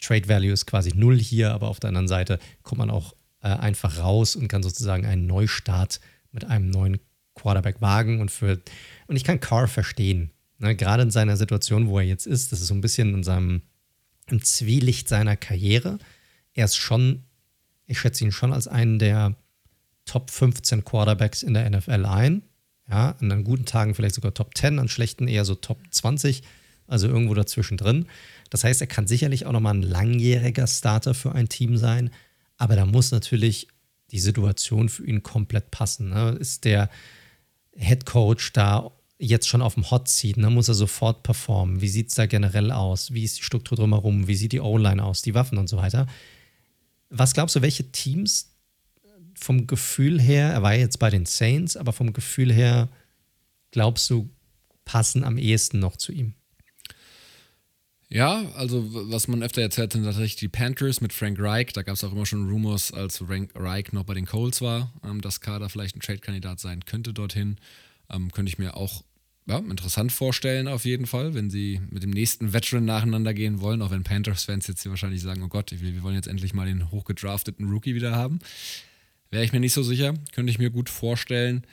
[0.00, 3.48] Trade Value ist quasi null hier, aber auf der anderen Seite kommt man auch äh,
[3.48, 6.00] einfach raus und kann sozusagen einen Neustart
[6.32, 7.00] mit einem neuen
[7.34, 8.60] Quarterback wagen und für
[9.06, 10.30] und ich kann Carr verstehen.
[10.64, 10.74] Ne?
[10.74, 13.62] Gerade in seiner Situation, wo er jetzt ist, das ist so ein bisschen in seinem
[14.26, 15.98] im Zwielicht seiner Karriere.
[16.54, 17.24] Er ist schon,
[17.86, 19.36] ich schätze ihn schon als einen der
[20.06, 22.42] Top 15 Quarterbacks in der NFL ein.
[22.88, 26.42] Ja, an guten Tagen vielleicht sogar Top 10, an schlechten eher so Top 20,
[26.86, 28.06] also irgendwo dazwischen drin.
[28.50, 32.10] Das heißt, er kann sicherlich auch nochmal ein langjähriger Starter für ein Team sein,
[32.58, 33.68] aber da muss natürlich
[34.10, 36.10] die Situation für ihn komplett passen.
[36.10, 36.36] Ne?
[36.38, 36.90] Ist der
[37.74, 40.50] Head Coach da jetzt schon auf dem Hot Seat, ne?
[40.50, 41.80] muss er sofort performen?
[41.80, 43.12] Wie sieht es da generell aus?
[43.12, 44.26] Wie ist die Struktur drumherum?
[44.26, 45.22] Wie sieht die O-Line aus?
[45.22, 46.06] Die Waffen und so weiter?
[47.10, 48.54] Was glaubst du, welche Teams
[49.34, 52.88] vom Gefühl her, er war jetzt bei den Saints, aber vom Gefühl her,
[53.70, 54.30] glaubst du,
[54.84, 56.34] passen am ehesten noch zu ihm?
[58.08, 61.72] Ja, also was man öfter erzählt, sind tatsächlich die Panthers mit Frank Reich.
[61.72, 64.92] Da gab es auch immer schon Rumors, als Frank Reich noch bei den Colts war,
[65.02, 67.56] ähm, dass Kader vielleicht ein Trade-Kandidat sein könnte dorthin.
[68.10, 69.04] Ähm, könnte ich mir auch
[69.46, 73.82] ja, interessant vorstellen, auf jeden Fall, wenn sie mit dem nächsten Veteran nacheinander gehen wollen,
[73.82, 76.90] auch wenn Panthers-Fans jetzt hier wahrscheinlich sagen: Oh Gott, wir wollen jetzt endlich mal den
[76.90, 78.38] hochgedrafteten Rookie wieder haben.
[79.30, 81.66] Wäre ich mir nicht so sicher, könnte ich mir gut vorstellen.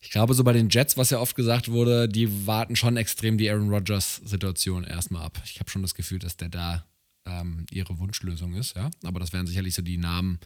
[0.00, 3.38] Ich glaube, so bei den Jets, was ja oft gesagt wurde, die warten schon extrem
[3.38, 5.40] die Aaron Rodgers-Situation erstmal ab.
[5.44, 6.84] Ich habe schon das Gefühl, dass der da
[7.24, 8.90] ähm, ihre Wunschlösung ist, ja.
[9.04, 10.40] Aber das wären sicherlich so die Namen,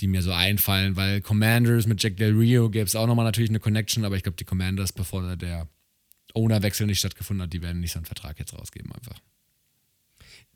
[0.00, 3.50] die mir so einfallen, weil Commanders mit Jack Del Rio gäbe es auch nochmal natürlich
[3.50, 5.68] eine Connection, aber ich glaube, die Commanders, bevor der
[6.34, 9.18] Ownerwechsel nicht stattgefunden hat, die werden nicht so einen Vertrag jetzt rausgeben einfach.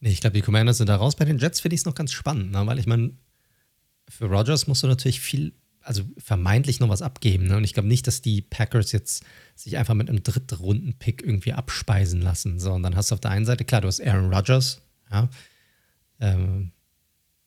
[0.00, 1.16] Nee, ich glaube, die Commanders sind da raus.
[1.16, 2.66] Bei den Jets finde ich es noch ganz spannend, ne?
[2.66, 3.12] weil ich meine,
[4.09, 7.46] für Rogers musst du natürlich viel, also vermeintlich noch was abgeben.
[7.46, 7.57] Ne?
[7.57, 12.20] Und ich glaube nicht, dass die Packers jetzt sich einfach mit einem Drittrunden-Pick irgendwie abspeisen
[12.20, 12.61] lassen.
[12.61, 15.28] So, und dann hast du auf der einen Seite, klar, du hast Aaron Rodgers, ja,
[16.20, 16.72] ähm,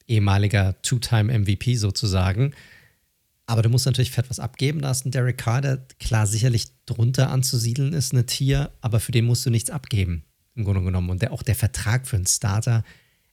[0.08, 2.54] ehemaliger Two-Time-MVP sozusagen.
[3.46, 4.82] Aber du musst natürlich fett was abgeben.
[4.82, 9.14] Da ist ein Derek Carr, der klar sicherlich drunter anzusiedeln ist, eine Tier, aber für
[9.14, 10.24] den musst du nichts abgeben,
[10.56, 11.10] im Grunde genommen.
[11.10, 12.84] Und der, auch der Vertrag für einen Starter,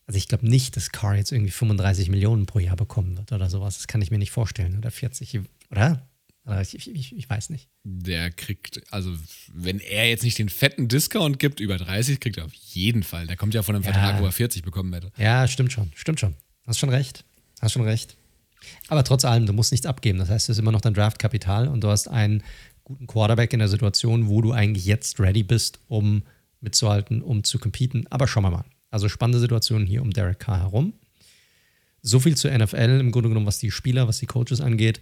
[0.06, 3.50] also ich glaube nicht, dass Carr jetzt irgendwie 35 Millionen pro Jahr bekommen wird oder
[3.50, 3.76] sowas.
[3.78, 4.78] Das kann ich mir nicht vorstellen.
[4.78, 6.06] Oder 40, oder?
[6.60, 7.70] Ich, ich, ich, weiß nicht.
[7.84, 9.16] Der kriegt, also
[9.50, 13.26] wenn er jetzt nicht den fetten Discount gibt, über 30, kriegt er auf jeden Fall.
[13.26, 13.92] Der kommt ja von einem ja.
[13.92, 15.10] Vertrag, wo er 40 bekommen hätte.
[15.16, 16.34] Ja, stimmt schon, stimmt schon.
[16.66, 17.24] Hast schon recht.
[17.60, 18.16] Hast schon recht.
[18.88, 20.18] Aber trotz allem, du musst nichts abgeben.
[20.18, 22.42] Das heißt, du hast immer noch dein Draftkapital und du hast einen
[22.84, 26.22] guten Quarterback in der Situation, wo du eigentlich jetzt ready bist, um
[26.60, 28.06] mitzuhalten, um zu competen.
[28.10, 28.64] Aber schauen wir mal.
[28.90, 30.94] Also spannende Situation hier um Derek Carr herum.
[32.00, 35.00] So viel zur NFL, im Grunde genommen, was die Spieler, was die Coaches angeht.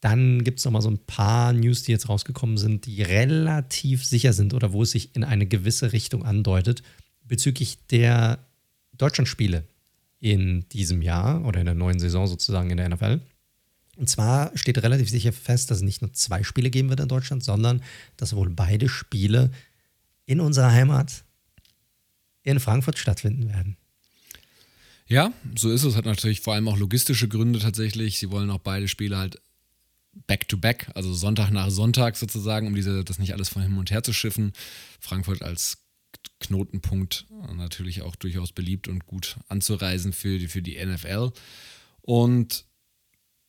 [0.00, 4.04] Dann gibt es noch mal so ein paar News, die jetzt rausgekommen sind, die relativ
[4.04, 6.82] sicher sind oder wo es sich in eine gewisse Richtung andeutet
[7.24, 8.38] bezüglich der
[8.96, 9.64] Deutschlandspiele
[10.20, 13.20] in diesem Jahr oder in der neuen Saison sozusagen in der NFL.
[13.96, 17.08] Und zwar steht relativ sicher fest, dass es nicht nur zwei Spiele geben wird in
[17.08, 17.82] Deutschland, sondern
[18.16, 19.50] dass wohl beide Spiele
[20.24, 21.24] in unserer Heimat
[22.42, 23.76] in Frankfurt stattfinden werden.
[25.06, 25.96] Ja, so ist es.
[25.96, 28.18] Hat natürlich vor allem auch logistische Gründe tatsächlich.
[28.18, 29.40] Sie wollen auch beide Spiele halt
[30.26, 33.90] back-to-back, -back, also Sonntag nach Sonntag sozusagen, um diese, das nicht alles von hin und
[33.90, 34.52] her zu schiffen.
[35.00, 35.78] Frankfurt als
[36.40, 41.30] Knotenpunkt natürlich auch durchaus beliebt und gut anzureisen für die, für die NFL.
[42.02, 42.64] Und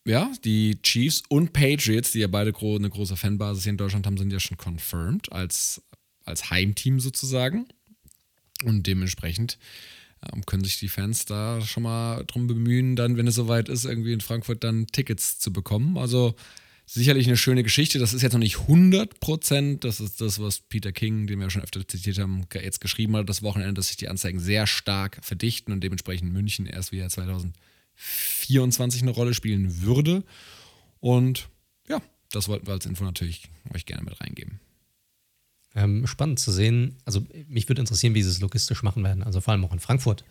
[0.05, 4.17] ja, die Chiefs und Patriots, die ja beide eine große Fanbasis hier in Deutschland haben,
[4.17, 5.82] sind ja schon confirmed als,
[6.25, 7.67] als Heimteam sozusagen.
[8.63, 9.58] Und dementsprechend
[10.34, 13.86] ähm, können sich die Fans da schon mal drum bemühen, dann, wenn es soweit ist,
[13.86, 15.97] irgendwie in Frankfurt dann Tickets zu bekommen.
[15.97, 16.36] Also
[16.93, 17.99] sicherlich eine schöne Geschichte.
[17.99, 19.84] Das ist jetzt noch nicht 100 Prozent.
[19.84, 23.30] Das ist das, was Peter King, den wir schon öfter zitiert haben, jetzt geschrieben hat,
[23.30, 29.04] das Wochenende, dass sich die Anzeigen sehr stark verdichten und dementsprechend München erst wieder 2024
[29.04, 30.23] eine Rolle spielen würde.
[30.99, 31.49] Und
[31.88, 34.60] ja, das wollten wir als Info natürlich euch gerne mit reingeben.
[35.75, 36.97] Ähm, spannend zu sehen.
[37.06, 39.21] Also mich würde interessieren, wie sie es logistisch machen werden.
[39.21, 40.25] Also vor allem auch in Frankfurt.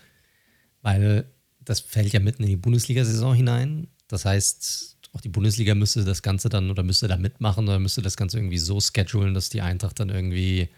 [0.83, 3.87] Weil das fällt ja mitten in die Bundesliga-Saison hinein.
[4.09, 8.02] Das heißt, auch die Bundesliga müsste das Ganze dann oder müsste da mitmachen oder müsste
[8.02, 10.68] das Ganze irgendwie so schedulen, dass die Eintracht dann irgendwie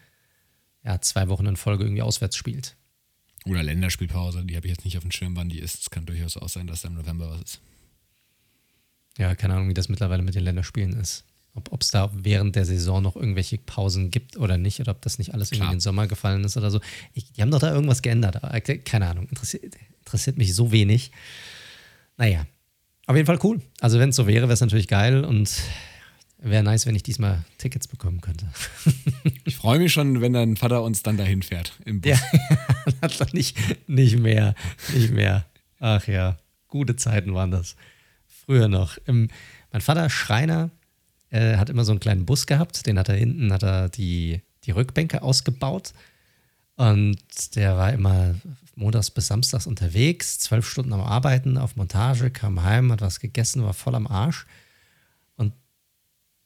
[0.83, 2.75] ja, zwei Wochen in Folge irgendwie auswärts spielt.
[3.45, 5.81] Oder Länderspielpause, die habe ich jetzt nicht auf dem Schirm, wann die ist.
[5.81, 7.61] Es kann durchaus auch sein, dass da im November was ist.
[9.17, 11.23] Ja, keine Ahnung, wie das mittlerweile mit den Länderspielen ist.
[11.53, 15.19] Ob es da während der Saison noch irgendwelche Pausen gibt oder nicht, oder ob das
[15.19, 15.59] nicht alles Klar.
[15.59, 16.79] irgendwie in den Sommer gefallen ist oder so.
[17.13, 18.37] Ich, die haben doch da irgendwas geändert.
[18.37, 21.11] Aber, äh, keine Ahnung, interessiert, interessiert mich so wenig.
[22.17, 22.47] Naja,
[23.11, 23.59] auf jeden Fall cool.
[23.81, 25.61] Also, wenn es so wäre, wäre es natürlich geil und
[26.37, 28.47] wäre nice, wenn ich diesmal Tickets bekommen könnte.
[29.43, 32.11] ich freue mich schon, wenn dein Vater uns dann dahin fährt im Bus.
[32.11, 34.55] Ja, nicht, nicht mehr,
[34.93, 35.45] nicht mehr.
[35.79, 36.37] Ach ja,
[36.69, 37.75] gute Zeiten waren das.
[38.27, 38.97] Früher noch.
[39.05, 39.27] Im,
[39.73, 40.71] mein Vater, Schreiner,
[41.31, 42.87] äh, hat immer so einen kleinen Bus gehabt.
[42.87, 45.91] Den hat er hinten, hat er die, die Rückbänke ausgebaut.
[46.77, 47.19] Und
[47.57, 48.35] der war immer
[48.75, 53.63] montags bis samstags unterwegs, zwölf Stunden am Arbeiten, auf Montage, kam heim, hat was gegessen,
[53.63, 54.45] war voll am Arsch.
[55.35, 55.53] Und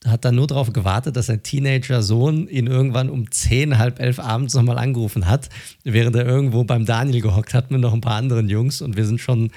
[0.06, 4.54] hat dann nur darauf gewartet, dass sein Teenager-Sohn ihn irgendwann um zehn, halb elf abends
[4.54, 5.50] nochmal angerufen hat,
[5.84, 8.82] während er irgendwo beim Daniel gehockt hat mit noch ein paar anderen Jungs.
[8.82, 9.52] Und wir sind schon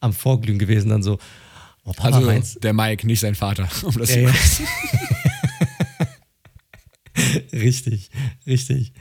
[0.00, 1.18] am Vorglühen gewesen, dann so,
[1.88, 4.68] Oh, Papa also meinst, der Mike, nicht sein Vater, um das ja, zu ja.
[7.52, 8.10] Richtig,
[8.46, 8.92] richtig.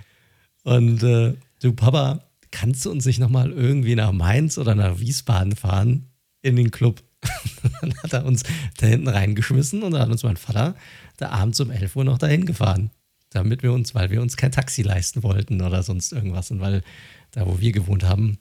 [0.64, 5.56] Und äh, du, Papa, kannst du uns nicht nochmal irgendwie nach Mainz oder nach Wiesbaden
[5.56, 7.04] fahren in den Club?
[7.82, 8.44] dann hat er uns
[8.78, 10.76] da hinten reingeschmissen und dann hat uns mein Vater
[11.18, 12.92] da abends um 11 Uhr noch dahin gefahren.
[13.32, 16.50] Damit wir uns, weil wir uns kein Taxi leisten wollten oder sonst irgendwas.
[16.50, 16.82] Und weil
[17.32, 18.38] da, wo wir gewohnt haben,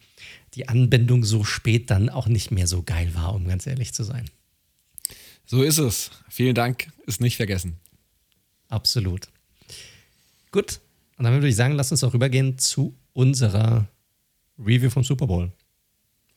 [0.54, 4.04] die Anbindung so spät dann auch nicht mehr so geil war, um ganz ehrlich zu
[4.04, 4.26] sein.
[5.44, 6.10] So ist es.
[6.28, 7.76] Vielen Dank, ist nicht vergessen.
[8.68, 9.28] Absolut.
[10.52, 10.80] Gut,
[11.18, 13.88] und dann würde ich sagen, lass uns auch rübergehen zu unserer
[14.58, 15.52] Review vom Super Bowl.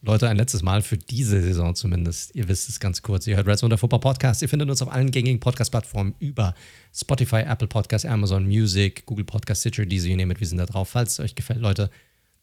[0.01, 2.33] Leute, ein letztes Mal für diese Saison zumindest.
[2.33, 3.27] Ihr wisst es ganz kurz.
[3.27, 4.41] Ihr hört Red Zone, der Football Podcast.
[4.41, 6.55] Ihr findet uns auf allen gängigen Podcast-Plattformen über
[6.93, 10.39] Spotify, Apple Podcasts, Amazon Music, Google Podcast, Stitcher, diese, you name it.
[10.39, 10.87] Wir sind da drauf.
[10.89, 11.89] Falls es euch gefällt, Leute,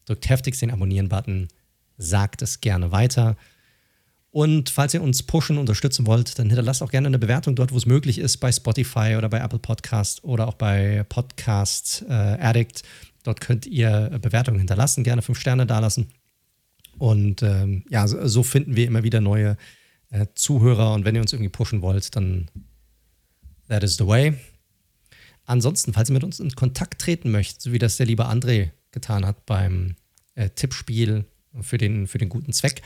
[0.05, 1.47] drückt heftigst den Abonnieren-Button.
[1.97, 3.35] Sagt es gerne weiter.
[4.29, 7.77] Und falls ihr uns pushen, unterstützen wollt, dann hinterlasst auch gerne eine Bewertung dort, wo
[7.77, 12.83] es möglich ist, bei Spotify oder bei Apple Podcast oder auch bei Podcast äh, Addict.
[13.23, 16.07] Dort könnt ihr Bewertungen hinterlassen, gerne fünf Sterne dalassen.
[16.97, 19.57] Und ähm, ja, so, finden wir immer wieder neue
[20.09, 20.93] äh, Zuhörer.
[20.93, 22.49] Und wenn ihr uns irgendwie pushen wollt, dann
[23.67, 24.33] that is the way.
[25.45, 28.71] Ansonsten, falls ihr mit uns in Kontakt treten möchtet, so wie das der liebe André
[28.91, 29.95] getan hat beim
[30.35, 31.25] äh, Tippspiel
[31.61, 32.81] für den, für den guten Zweck,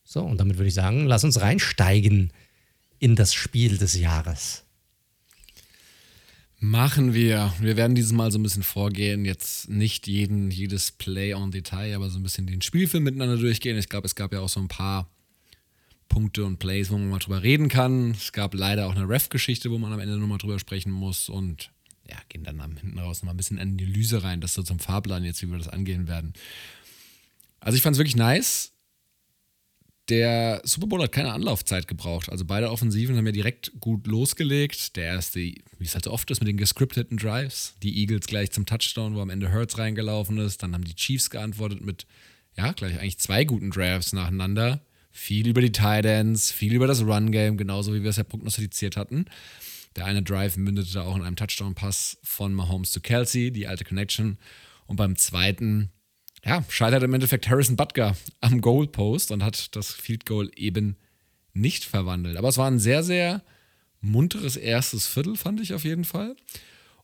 [0.04, 2.30] So, und damit würde ich sagen, lass uns reinsteigen
[2.98, 4.66] in das Spiel des Jahres.
[6.62, 7.54] Machen wir.
[7.58, 9.24] Wir werden dieses Mal so ein bisschen vorgehen.
[9.24, 13.78] Jetzt nicht jeden, jedes Play on Detail, aber so ein bisschen den Spielfilm miteinander durchgehen.
[13.78, 15.10] Ich glaube, es gab ja auch so ein paar
[16.10, 18.10] Punkte und Plays, wo man mal drüber reden kann.
[18.10, 21.30] Es gab leider auch eine Ref-Geschichte, wo man am Ende nochmal drüber sprechen muss.
[21.30, 21.70] Und
[22.06, 24.42] ja, gehen dann am hinten raus nochmal ein bisschen in die Lyse rein.
[24.42, 26.34] Das so zum Fahrplan jetzt, wie wir das angehen werden.
[27.60, 28.74] Also ich fand es wirklich nice
[30.10, 32.28] der Super Bowl hat keine Anlaufzeit gebraucht.
[32.30, 34.96] Also beide Offensiven haben ja direkt gut losgelegt.
[34.96, 37.74] Der erste, wie es halt so oft ist mit den gescripteten Drives.
[37.82, 40.62] Die Eagles gleich zum Touchdown, wo am Ende Hurts reingelaufen ist.
[40.62, 42.06] Dann haben die Chiefs geantwortet mit,
[42.56, 44.80] ja, gleich eigentlich zwei guten Drives nacheinander.
[45.12, 48.96] Viel über die Tight Ends, viel über das Run-Game, genauso wie wir es ja prognostiziert
[48.96, 49.26] hatten.
[49.96, 54.38] Der eine Drive mündete auch in einem Touchdown-Pass von Mahomes zu Kelsey, die alte Connection.
[54.86, 55.90] Und beim zweiten
[56.44, 60.96] ja, scheitert im Endeffekt Harrison Butker am Goalpost und hat das Field Goal eben
[61.52, 62.36] nicht verwandelt.
[62.36, 63.42] Aber es war ein sehr, sehr
[64.00, 66.36] munteres erstes Viertel, fand ich auf jeden Fall.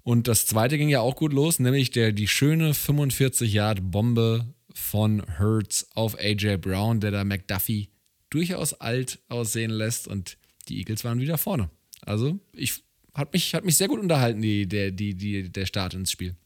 [0.02, 5.88] Und das zweite ging ja auch gut los, nämlich der, die schöne 45-Yard-Bombe von Hertz
[5.94, 7.88] auf AJ Brown, der da McDuffie
[8.30, 11.70] durchaus alt aussehen lässt und die Eagles waren wieder vorne.
[12.02, 15.94] Also, ich hat mich, hat mich sehr gut unterhalten, die, der, die, die, der Start
[15.94, 16.36] ins Spiel.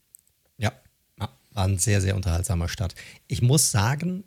[1.51, 2.95] War ein sehr, sehr unterhaltsamer Start.
[3.27, 4.23] Ich muss sagen,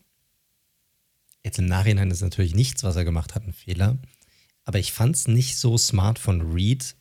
[1.42, 3.98] jetzt im Nachhinein ist natürlich nichts, was er gemacht hat, ein Fehler.
[4.64, 6.96] Aber ich fand es nicht so smart von Reed,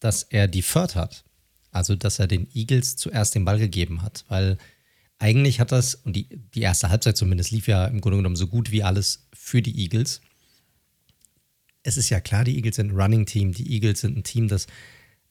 [0.00, 1.24] dass er deferred hat.
[1.70, 4.24] Also, dass er den Eagles zuerst den Ball gegeben hat.
[4.28, 4.58] Weil
[5.18, 8.46] eigentlich hat das, und die, die erste Halbzeit zumindest lief ja im Grunde genommen so
[8.46, 10.20] gut wie alles für die Eagles.
[11.82, 13.52] Es ist ja klar, die Eagles sind ein Running-Team.
[13.52, 14.66] Die Eagles sind ein Team, das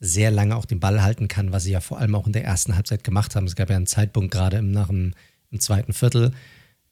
[0.05, 2.43] sehr lange auch den Ball halten kann, was sie ja vor allem auch in der
[2.43, 3.47] ersten Halbzeit gemacht haben.
[3.47, 5.13] Es gab ja einen Zeitpunkt gerade im, nach dem
[5.49, 6.33] im zweiten Viertel,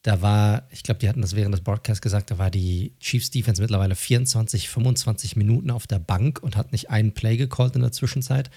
[0.04, 3.30] da war, ich glaube, die hatten das während des Broadcasts gesagt, da war die Chiefs
[3.30, 7.82] Defense mittlerweile 24, 25 Minuten auf der Bank und hat nicht einen Play gecallt in
[7.82, 8.50] der Zwischenzeit.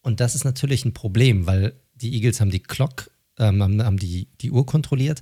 [0.00, 4.28] Und das ist natürlich ein Problem, weil die Eagles haben die Clock, ähm, haben die,
[4.40, 5.20] die Uhr kontrolliert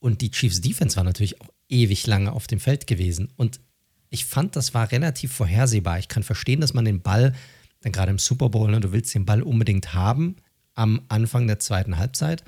[0.00, 3.30] und die Chiefs Defense war natürlich auch ewig lange auf dem Feld gewesen.
[3.36, 3.60] Und
[4.10, 5.98] ich fand, das war relativ vorhersehbar.
[5.98, 7.34] Ich kann verstehen, dass man den Ball,
[7.80, 10.36] dann gerade im Super Bowl, ne, du willst den Ball unbedingt haben
[10.74, 12.44] am Anfang der zweiten Halbzeit.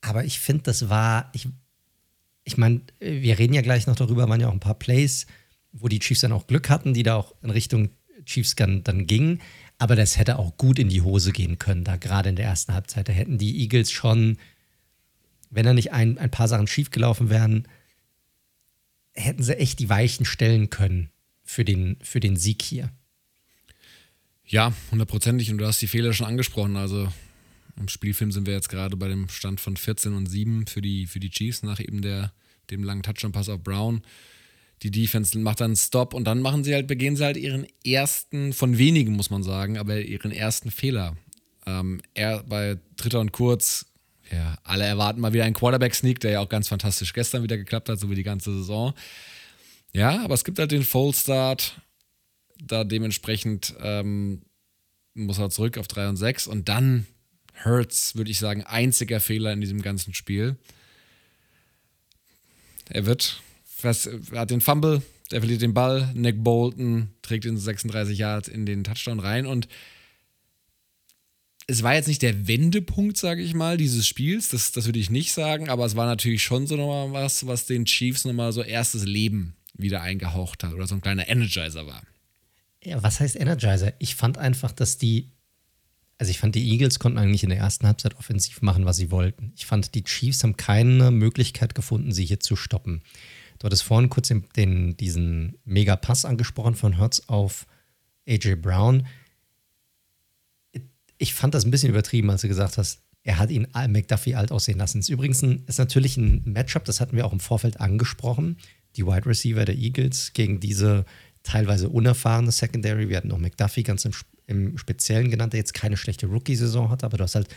[0.00, 1.48] Aber ich finde, das war, ich,
[2.44, 5.26] ich meine, wir reden ja gleich noch darüber, waren ja auch ein paar Plays,
[5.72, 7.90] wo die Chiefs dann auch Glück hatten, die da auch in Richtung
[8.24, 9.40] Chiefs dann, dann gingen.
[9.78, 12.72] Aber das hätte auch gut in die Hose gehen können, da gerade in der ersten
[12.72, 13.08] Halbzeit.
[13.08, 14.38] Da hätten die Eagles schon,
[15.50, 17.66] wenn da nicht ein, ein paar Sachen schiefgelaufen wären,
[19.12, 21.10] hätten sie echt die Weichen stellen können
[21.42, 22.90] für den, für den Sieg hier.
[24.46, 25.50] Ja, hundertprozentig.
[25.50, 26.76] Und du hast die Fehler schon angesprochen.
[26.76, 27.08] Also
[27.78, 31.06] im Spielfilm sind wir jetzt gerade bei dem Stand von 14 und 7 für die,
[31.06, 32.32] für die Chiefs nach eben der,
[32.70, 34.02] dem langen Touchdown-Pass auf Brown.
[34.82, 37.66] Die Defense macht dann einen Stop und dann machen sie halt, begehen sie halt ihren
[37.84, 41.16] ersten, von wenigen muss man sagen, aber ihren ersten Fehler.
[41.66, 43.86] Ähm, er bei Dritter und Kurz,
[44.30, 47.88] ja, alle erwarten mal wieder einen Quarterback-Sneak, der ja auch ganz fantastisch gestern wieder geklappt
[47.88, 48.92] hat, so wie die ganze Saison.
[49.92, 51.80] Ja, aber es gibt halt den Full-Start,
[52.62, 54.42] da dementsprechend ähm,
[55.14, 57.06] muss er zurück auf 3 und 6 und dann
[57.64, 60.56] Hurts, würde ich sagen, einziger Fehler in diesem ganzen Spiel.
[62.90, 63.40] Er wird,
[63.82, 68.48] was, er hat den Fumble, er verliert den Ball, Nick Bolton trägt ihn 36 Yards
[68.48, 69.46] in den Touchdown rein.
[69.46, 69.68] Und
[71.66, 75.10] es war jetzt nicht der Wendepunkt, sage ich mal, dieses Spiels, das, das würde ich
[75.10, 78.62] nicht sagen, aber es war natürlich schon so nochmal was, was den Chiefs nochmal so
[78.62, 82.02] erstes Leben wieder eingehaucht hat oder so ein kleiner Energizer war.
[82.86, 83.92] Ja, was heißt Energizer?
[83.98, 85.32] Ich fand einfach, dass die
[86.18, 89.10] also ich fand, die Eagles konnten eigentlich in der ersten Halbzeit offensiv machen, was sie
[89.10, 89.52] wollten.
[89.54, 93.02] Ich fand, die Chiefs haben keine Möglichkeit gefunden, sie hier zu stoppen.
[93.58, 97.66] Du hattest vorhin kurz den, den, diesen Mega-Pass angesprochen von Hertz auf
[98.26, 99.06] AJ Brown.
[101.18, 104.52] Ich fand das ein bisschen übertrieben, als du gesagt hast, er hat ihn McDuffie alt
[104.52, 105.00] aussehen lassen.
[105.00, 108.56] Ist übrigens ein, ist natürlich ein Matchup, das hatten wir auch im Vorfeld angesprochen.
[108.96, 111.04] Die Wide Receiver der Eagles gegen diese
[111.46, 113.08] teilweise unerfahrene Secondary.
[113.08, 114.12] Wir hatten noch McDuffie ganz im,
[114.46, 117.48] im Speziellen genannt, der jetzt keine schlechte Rookie-Saison hat, aber du hast halt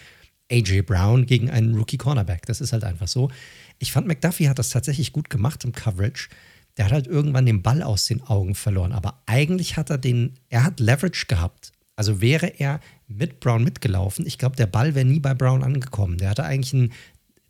[0.52, 2.46] AJ Brown gegen einen Rookie-Cornerback.
[2.46, 3.30] Das ist halt einfach so.
[3.78, 6.30] Ich fand, McDuffie hat das tatsächlich gut gemacht im Coverage.
[6.78, 10.36] Der hat halt irgendwann den Ball aus den Augen verloren, aber eigentlich hat er den,
[10.50, 11.72] er hat Leverage gehabt.
[11.96, 16.18] Also wäre er mit Brown mitgelaufen, ich glaube, der Ball wäre nie bei Brown angekommen.
[16.18, 16.94] Der hatte eigentlich ein,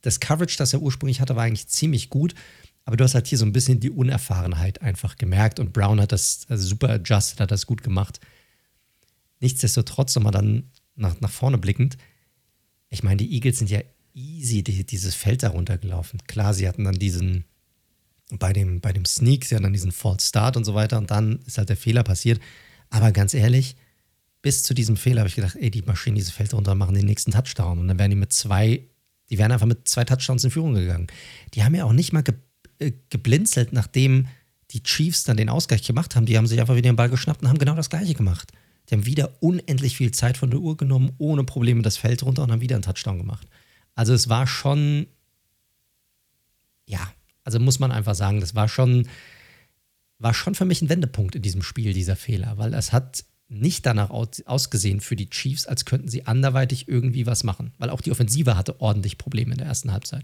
[0.02, 2.34] das Coverage, das er ursprünglich hatte, war eigentlich ziemlich gut.
[2.90, 6.12] Aber du hast halt hier so ein bisschen die Unerfahrenheit einfach gemerkt und Brown hat
[6.12, 8.20] das also super adjusted, hat das gut gemacht.
[9.42, 12.00] Nichtsdestotrotz nochmal dann nach, nach vorne blickend,
[12.90, 13.82] ich meine, die Eagles sind ja
[14.16, 16.20] easy die, dieses Feld da runtergelaufen.
[16.26, 17.44] Klar, sie hatten dann diesen,
[18.32, 21.12] bei dem, bei dem Sneak, sie hatten dann diesen False Start und so weiter und
[21.12, 22.42] dann ist halt der Fehler passiert.
[22.90, 23.76] Aber ganz ehrlich,
[24.42, 27.06] bis zu diesem Fehler habe ich gedacht, ey, die marschieren diese Feld runter, machen den
[27.06, 27.78] nächsten Touchdown.
[27.78, 28.82] Und dann wären die mit zwei,
[29.30, 31.06] die wären einfach mit zwei Touchdowns in Führung gegangen.
[31.54, 32.34] Die haben ja auch nicht mal ge,
[32.80, 34.28] äh, geblinzelt, nachdem
[34.72, 36.26] die Chiefs dann den Ausgleich gemacht haben.
[36.26, 38.52] Die haben sich einfach wieder den Ball geschnappt und haben genau das Gleiche gemacht.
[38.90, 42.44] Die haben wieder unendlich viel Zeit von der Uhr genommen, ohne Probleme das Feld runter
[42.44, 43.48] und haben wieder einen Touchdown gemacht.
[43.96, 45.08] Also es war schon,
[46.86, 47.14] ja,
[47.44, 49.08] also muss man einfach sagen, das war schon,
[50.18, 53.86] war schon für mich ein Wendepunkt in diesem Spiel, dieser Fehler, weil es hat nicht
[53.86, 58.12] danach ausgesehen für die Chiefs, als könnten sie anderweitig irgendwie was machen, weil auch die
[58.12, 60.24] Offensive hatte ordentlich Probleme in der ersten Halbzeit.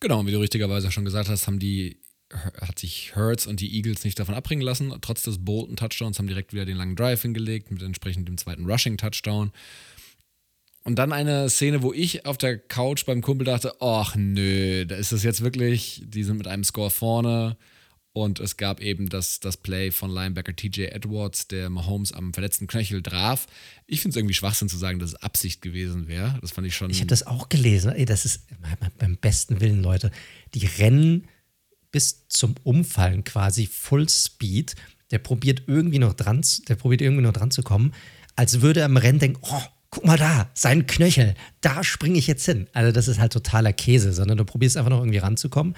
[0.00, 1.98] Genau, wie du richtigerweise schon gesagt hast, haben die
[2.32, 4.92] hat sich Hurts und die Eagles nicht davon abbringen lassen.
[5.00, 9.52] Trotz des Bolton-Touchdowns haben direkt wieder den langen Drive hingelegt mit entsprechend dem zweiten Rushing-Touchdown.
[10.84, 14.96] Und dann eine Szene, wo ich auf der Couch beim Kumpel dachte, ach nö, da
[14.96, 17.56] ist es jetzt wirklich, die sind mit einem Score vorne.
[18.16, 22.66] Und es gab eben das, das Play von Linebacker TJ Edwards, der Mahomes am verletzten
[22.66, 23.46] Knöchel traf.
[23.86, 26.38] Ich finde es irgendwie Schwachsinn zu sagen, dass es Absicht gewesen wäre.
[26.40, 26.88] Das fand ich schon.
[26.88, 27.92] Ich habe das auch gelesen.
[27.92, 28.44] Ey, das ist
[28.96, 30.10] beim besten Willen, Leute.
[30.54, 31.28] Die rennen
[31.92, 34.76] bis zum Umfallen quasi Full Speed.
[35.10, 37.92] Der probiert irgendwie noch dran, der probiert irgendwie noch dran zu kommen,
[38.34, 42.26] als würde er im Rennen denken, oh, guck mal da, sein Knöchel, da springe ich
[42.28, 42.66] jetzt hin.
[42.72, 45.74] Also das ist halt totaler Käse, sondern du probierst einfach noch irgendwie ranzukommen.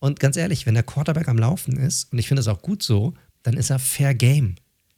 [0.00, 2.82] Und ganz ehrlich, wenn der Quarterback am Laufen ist, und ich finde das auch gut
[2.82, 4.56] so, dann ist er fair game.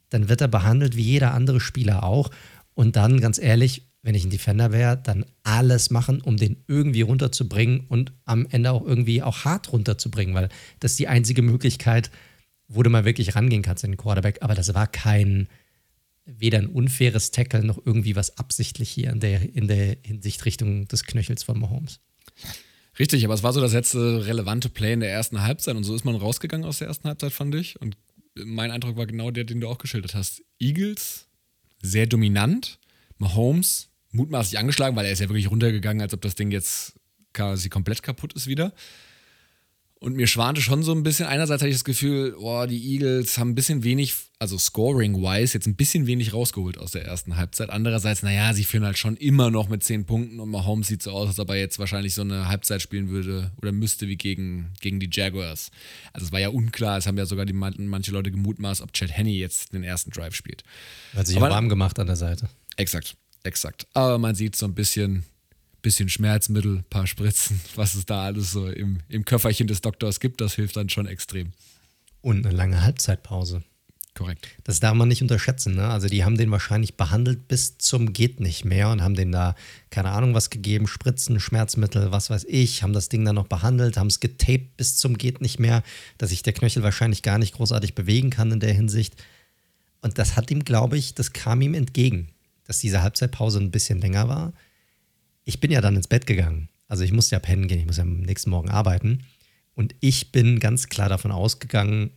[0.09, 2.31] Dann wird er behandelt wie jeder andere Spieler auch.
[2.75, 7.03] Und dann, ganz ehrlich, wenn ich ein Defender wäre, dann alles machen, um den irgendwie
[7.03, 10.49] runterzubringen und am Ende auch irgendwie auch hart runterzubringen, weil
[10.81, 12.11] das ist die einzige Möglichkeit,
[12.69, 14.39] wo du mal wirklich rangehen kannst in den Quarterback.
[14.41, 15.49] Aber das war kein,
[16.25, 20.89] weder ein unfaires Tackle noch irgendwie was absichtlich hier in der, in der Hinsicht Richtung
[20.89, 22.01] des Knöchels von Mahomes.
[22.99, 25.95] Richtig, aber es war so das letzte relevante Play in der ersten Halbzeit und so
[25.95, 27.81] ist man rausgegangen aus der ersten Halbzeit, fand ich.
[27.81, 27.97] Und
[28.35, 30.43] mein Eindruck war genau der, den du auch geschildert hast.
[30.59, 31.27] Eagles,
[31.81, 32.79] sehr dominant.
[33.19, 36.95] Mahomes, mutmaßlich angeschlagen, weil er ist ja wirklich runtergegangen, als ob das Ding jetzt
[37.33, 38.73] quasi komplett kaputt ist wieder.
[40.03, 43.39] Und mir schwante schon so ein bisschen, einerseits hatte ich das Gefühl, oh, die Eagles
[43.39, 47.71] haben ein bisschen wenig, also scoring-wise, jetzt ein bisschen wenig rausgeholt aus der ersten Halbzeit.
[47.71, 51.13] Andererseits, naja, sie führen halt schon immer noch mit zehn Punkten und Mahomes sieht so
[51.13, 54.73] aus, als ob er jetzt wahrscheinlich so eine Halbzeit spielen würde oder müsste wie gegen,
[54.81, 55.71] gegen die Jaguars.
[56.13, 59.17] Also es war ja unklar, es haben ja sogar die, manche Leute gemutmaßt, ob Chad
[59.17, 60.65] Henney jetzt den ersten Drive spielt.
[61.15, 62.49] Hat sich Aber, warm gemacht an der Seite.
[62.77, 63.87] Exakt, exakt.
[63.95, 65.23] Aber man sieht so ein bisschen,
[65.83, 70.41] bisschen Schmerzmittel, paar Spritzen, was es da alles so im, im Köfferchen des Doktors gibt,
[70.41, 71.53] das hilft dann schon extrem.
[72.21, 73.63] Und eine lange Halbzeitpause.
[74.15, 74.47] Korrekt.
[74.65, 75.75] Das darf man nicht unterschätzen.
[75.75, 75.89] Ne?
[75.89, 79.55] Also die haben den wahrscheinlich behandelt bis zum geht nicht mehr und haben den da
[79.89, 83.97] keine Ahnung was gegeben, Spritzen, Schmerzmittel, was weiß ich, haben das Ding dann noch behandelt,
[83.97, 85.83] haben es getaped bis zum geht nicht mehr,
[86.19, 89.15] dass sich der Knöchel wahrscheinlich gar nicht großartig bewegen kann in der Hinsicht.
[90.03, 92.29] Und das hat ihm, glaube ich, das kam ihm entgegen,
[92.67, 94.53] dass diese Halbzeitpause ein bisschen länger war
[95.45, 96.69] ich bin ja dann ins Bett gegangen.
[96.89, 99.25] Also ich musste ja pennen gehen, ich muss ja am nächsten Morgen arbeiten.
[99.75, 102.11] Und ich bin ganz klar davon ausgegangen,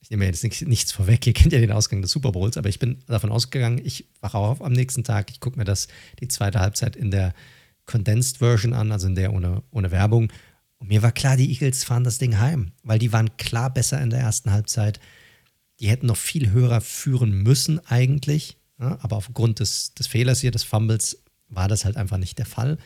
[0.00, 2.78] ich nehme jetzt nichts vorweg, ihr kennt ja den Ausgang des Super Bowls, aber ich
[2.78, 5.88] bin davon ausgegangen, ich wache auf am nächsten Tag, ich gucke mir das
[6.20, 7.34] die zweite Halbzeit in der
[7.84, 10.32] Condensed Version an, also in der ohne, ohne Werbung.
[10.78, 14.00] Und mir war klar, die Eagles fahren das Ding heim, weil die waren klar besser
[14.00, 15.00] in der ersten Halbzeit.
[15.80, 20.62] Die hätten noch viel höher führen müssen eigentlich, aber aufgrund des, des Fehlers hier, des
[20.62, 22.78] Fumbles, war das halt einfach nicht der Fall.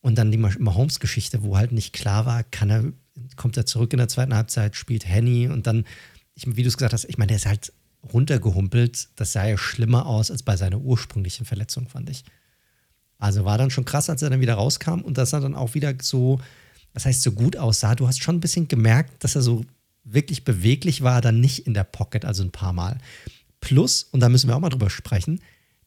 [0.00, 2.92] Und dann die Mahomes-Geschichte, wo halt nicht klar war, kann er,
[3.36, 5.84] kommt er zurück in der zweiten Halbzeit, spielt Henny und dann,
[6.34, 7.72] ich, wie du es gesagt hast, ich meine, der ist halt
[8.12, 9.08] runtergehumpelt.
[9.16, 12.24] Das sah ja schlimmer aus als bei seiner ursprünglichen Verletzung, fand ich.
[13.18, 15.74] Also war dann schon krass, als er dann wieder rauskam und dass er dann auch
[15.74, 16.40] wieder so,
[16.94, 17.94] was heißt so gut aussah.
[17.94, 19.66] Du hast schon ein bisschen gemerkt, dass er so
[20.04, 22.96] wirklich beweglich war, dann nicht in der Pocket, also ein paar Mal.
[23.60, 25.40] Plus, und da müssen wir auch mal drüber sprechen,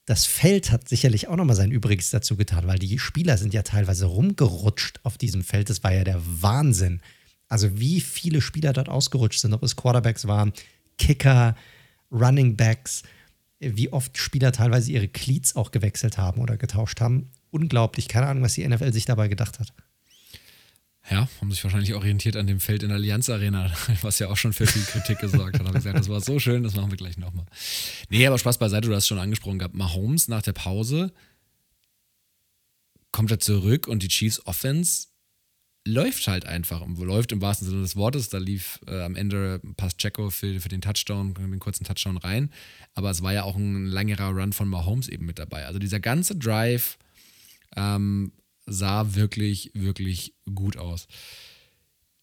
[0.05, 3.61] das Feld hat sicherlich auch nochmal sein Übriges dazu getan, weil die Spieler sind ja
[3.61, 5.69] teilweise rumgerutscht auf diesem Feld.
[5.69, 7.01] Das war ja der Wahnsinn.
[7.47, 10.51] Also wie viele Spieler dort ausgerutscht sind, ob es Quarterbacks waren,
[10.97, 11.55] Kicker,
[12.11, 13.03] Running Backs,
[13.59, 17.29] wie oft Spieler teilweise ihre Cleats auch gewechselt haben oder getauscht haben.
[17.51, 18.07] Unglaublich.
[18.07, 19.73] Keine Ahnung, was die NFL sich dabei gedacht hat.
[21.09, 24.37] Ja, haben sich wahrscheinlich orientiert an dem Feld in der Allianz Arena, was ja auch
[24.37, 25.67] schon für viel Kritik gesorgt hat.
[25.67, 27.45] Haben gesagt, das war so schön, das machen wir gleich nochmal.
[28.09, 29.75] Nee, aber Spaß beiseite, du hast schon angesprochen gehabt.
[29.75, 31.11] Mahomes nach der Pause
[33.11, 35.07] kommt er zurück und die Chiefs Offense
[35.85, 36.85] läuft halt einfach.
[36.87, 38.29] Läuft im wahrsten Sinne des Wortes.
[38.29, 42.49] Da lief äh, am Ende passt Checo für, für den Touchdown, den kurzen Touchdown rein.
[42.93, 45.65] Aber es war ja auch ein längerer Run von Mahomes eben mit dabei.
[45.65, 46.97] Also dieser ganze Drive
[47.75, 48.31] ähm,
[48.65, 51.07] sah wirklich, wirklich gut aus.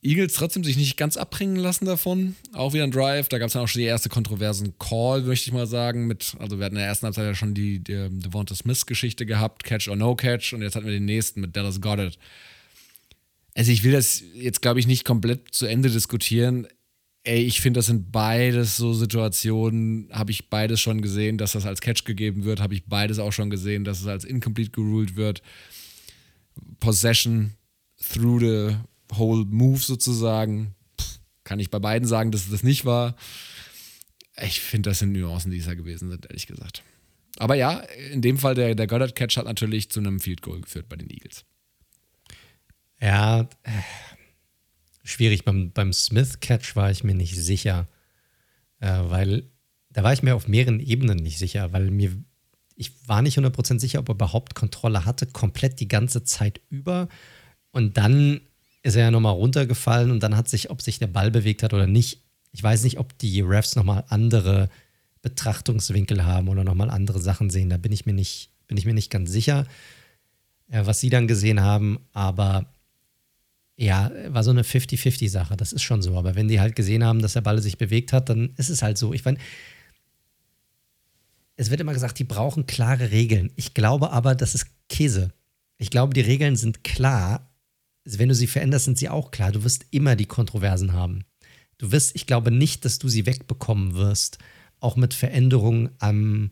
[0.03, 2.35] Eagles trotzdem sich nicht ganz abbringen lassen davon.
[2.55, 3.29] Auch wieder ein Drive.
[3.29, 6.07] Da gab es dann auch schon die erste kontroversen Call, möchte ich mal sagen.
[6.07, 9.63] Mit, also wir hatten in der ersten Halbzeit ja schon die, die Devonta Smith-Geschichte gehabt,
[9.65, 10.55] Catch or No Catch.
[10.55, 12.19] Und jetzt hatten wir den nächsten mit Dallas Goddard.
[13.55, 16.67] Also ich will das jetzt, glaube ich, nicht komplett zu Ende diskutieren.
[17.23, 21.67] Ey, ich finde, das sind beides so Situationen, habe ich beides schon gesehen, dass das
[21.67, 25.17] als Catch gegeben wird, habe ich beides auch schon gesehen, dass es als incomplete geruled
[25.17, 25.43] wird.
[26.81, 27.55] Possession
[28.03, 28.77] through the
[29.17, 30.75] whole move sozusagen.
[31.45, 33.17] kann ich bei beiden sagen, dass es das nicht war.
[34.43, 36.83] Ich finde, das sind Nuancen, die es ja gewesen sind, ehrlich gesagt.
[37.39, 37.79] Aber ja,
[38.13, 41.11] in dem Fall, der, der Goddard-Catch hat natürlich zu einem Field Goal geführt bei den
[41.11, 41.45] Eagles.
[43.01, 43.49] Ja,
[45.03, 45.45] schwierig.
[45.45, 47.89] Beim, beim Smith-Catch war ich mir nicht sicher,
[48.81, 49.51] äh, weil
[49.91, 52.13] da war ich mir auf mehreren Ebenen nicht sicher, weil mir
[52.81, 57.09] ich war nicht 100% sicher, ob er überhaupt Kontrolle hatte, komplett die ganze Zeit über.
[57.73, 58.41] Und dann
[58.83, 61.75] ist er ja nochmal runtergefallen und dann hat sich, ob sich der Ball bewegt hat
[61.75, 62.23] oder nicht,
[62.53, 64.71] ich weiß nicht, ob die Refs nochmal andere
[65.21, 67.69] Betrachtungswinkel haben oder nochmal andere Sachen sehen.
[67.69, 69.67] Da bin ich mir nicht, bin ich mir nicht ganz sicher,
[70.69, 71.99] äh, was sie dann gesehen haben.
[72.15, 72.65] Aber
[73.77, 75.55] ja, war so eine 50-50-Sache.
[75.59, 76.17] Das ist schon so.
[76.17, 78.81] Aber wenn die halt gesehen haben, dass der Ball sich bewegt hat, dann ist es
[78.81, 79.13] halt so.
[79.13, 79.39] Ich meine,
[81.61, 83.53] es wird immer gesagt, die brauchen klare Regeln.
[83.55, 85.31] Ich glaube aber, das ist Käse.
[85.77, 87.53] Ich glaube, die Regeln sind klar.
[88.05, 89.53] Wenn du sie veränderst, sind sie auch klar.
[89.53, 91.27] Du wirst immer die Kontroversen haben.
[91.77, 94.39] Du wirst, ich glaube nicht, dass du sie wegbekommen wirst,
[94.79, 96.51] auch mit Veränderungen am,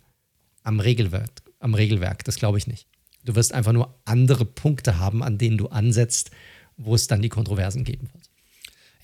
[0.63, 1.41] am Regelwerk.
[1.59, 2.23] am Regelwerk.
[2.25, 2.87] Das glaube ich nicht.
[3.25, 6.33] Du wirst einfach nur andere Punkte haben, an denen du ansetzt,
[6.77, 8.28] wo es dann die Kontroversen geben wird.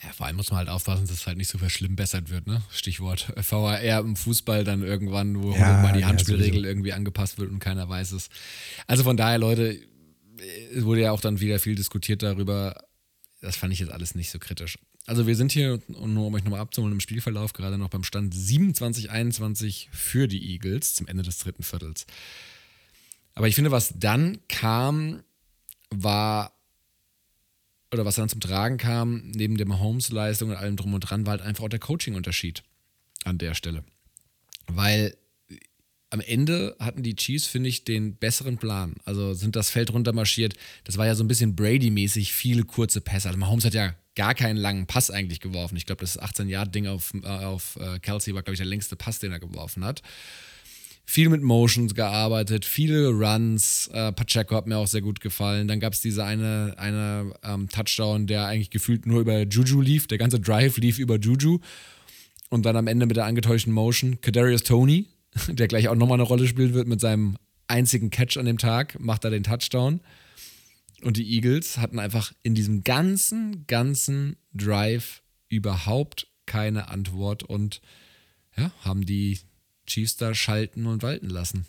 [0.05, 2.63] Ja, vor allem muss man halt aufpassen, dass es halt nicht so verschlimmbessert wird, ne?
[2.71, 7.51] Stichwort VAR im Fußball dann irgendwann, wo ja, mal die Handspielregel ja, irgendwie angepasst wird
[7.51, 8.29] und keiner weiß es.
[8.87, 9.79] Also von daher, Leute,
[10.75, 12.77] es wurde ja auch dann wieder viel diskutiert darüber.
[13.41, 14.79] Das fand ich jetzt alles nicht so kritisch.
[15.07, 18.35] Also wir sind hier, nur um euch nochmal abzuholen, im Spielverlauf gerade noch beim Stand
[18.35, 22.07] 27-21 für die Eagles zum Ende des dritten Viertels.
[23.35, 25.23] Aber ich finde, was dann kam,
[25.91, 26.53] war,
[27.95, 31.33] oder was dann zum Tragen kam, neben der Mahomes-Leistung und allem drum und dran, war
[31.33, 32.63] halt einfach auch der Coaching-Unterschied
[33.25, 33.85] an der Stelle.
[34.67, 35.17] Weil
[36.11, 38.95] am Ende hatten die Chiefs, finde ich, den besseren Plan.
[39.05, 40.55] Also sind das Feld runtermarschiert.
[40.85, 43.29] Das war ja so ein bisschen Brady-mäßig, viele kurze Pässe.
[43.29, 45.77] Also Mahomes hat ja gar keinen langen Pass eigentlich geworfen.
[45.77, 49.19] Ich glaube, das 18-Yard-Ding auf, äh, auf äh, Kelsey war, glaube ich, der längste Pass,
[49.19, 50.03] den er geworfen hat.
[51.07, 53.89] Viel mit Motions gearbeitet, viele Runs.
[53.93, 55.69] Äh, Pacheco hat mir auch sehr gut gefallen.
[55.69, 60.07] Dann gab es diese eine, eine ähm, Touchdown, der eigentlich gefühlt nur über Juju lief.
[60.07, 61.59] Der ganze Drive lief über Juju.
[62.49, 65.07] Und dann am Ende mit der angetäuschten Motion Kadarius Tony,
[65.49, 67.37] der gleich auch nochmal eine Rolle spielen wird mit seinem
[67.69, 70.01] einzigen Catch an dem Tag, macht da den Touchdown.
[71.03, 77.81] Und die Eagles hatten einfach in diesem ganzen, ganzen Drive überhaupt keine Antwort und
[78.57, 79.39] ja, haben die
[79.87, 81.67] Chiefs da schalten und walten lassen.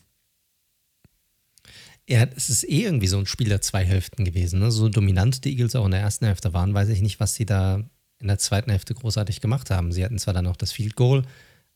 [2.08, 4.60] Ja, es ist eh irgendwie so ein Spiel der zwei Hälften gewesen.
[4.60, 4.72] Ne?
[4.72, 7.46] So dominant die Eagles auch in der ersten Hälfte waren, weiß ich nicht, was sie
[7.46, 7.84] da
[8.20, 9.92] in der zweiten Hälfte großartig gemacht haben.
[9.92, 11.24] Sie hatten zwar dann noch das Field Goal,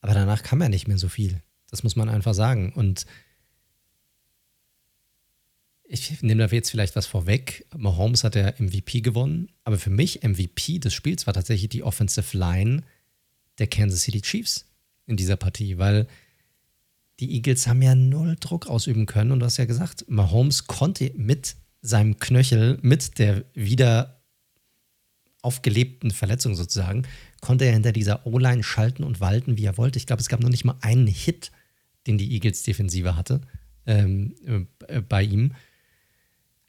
[0.01, 1.41] aber danach kam ja nicht mehr so viel.
[1.69, 2.73] Das muss man einfach sagen.
[2.73, 3.05] Und
[5.83, 7.65] ich nehme da jetzt vielleicht was vorweg.
[7.75, 12.37] Mahomes hat der MVP gewonnen, aber für mich MVP des Spiels war tatsächlich die Offensive
[12.37, 12.83] Line
[13.57, 14.65] der Kansas City Chiefs
[15.07, 16.07] in dieser Partie, weil
[17.19, 21.11] die Eagles haben ja null Druck ausüben können und du hast ja gesagt, Mahomes konnte
[21.15, 24.21] mit seinem Knöchel, mit der wieder
[25.41, 27.03] aufgelebten Verletzung sozusagen,
[27.39, 29.97] konnte er hinter dieser O-Line schalten und walten, wie er wollte.
[29.97, 31.51] Ich glaube, es gab noch nicht mal einen Hit
[32.07, 33.41] den die Eagles-Defensive hatte
[33.85, 35.53] ähm, äh, bei ihm.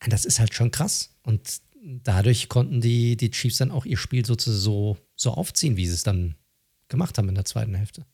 [0.06, 1.14] Das ist halt schon krass.
[1.22, 5.86] Und dadurch konnten die, die Chiefs dann auch ihr Spiel sozusagen so, so aufziehen, wie
[5.86, 6.36] sie es dann
[6.88, 8.04] gemacht haben in der zweiten Hälfte.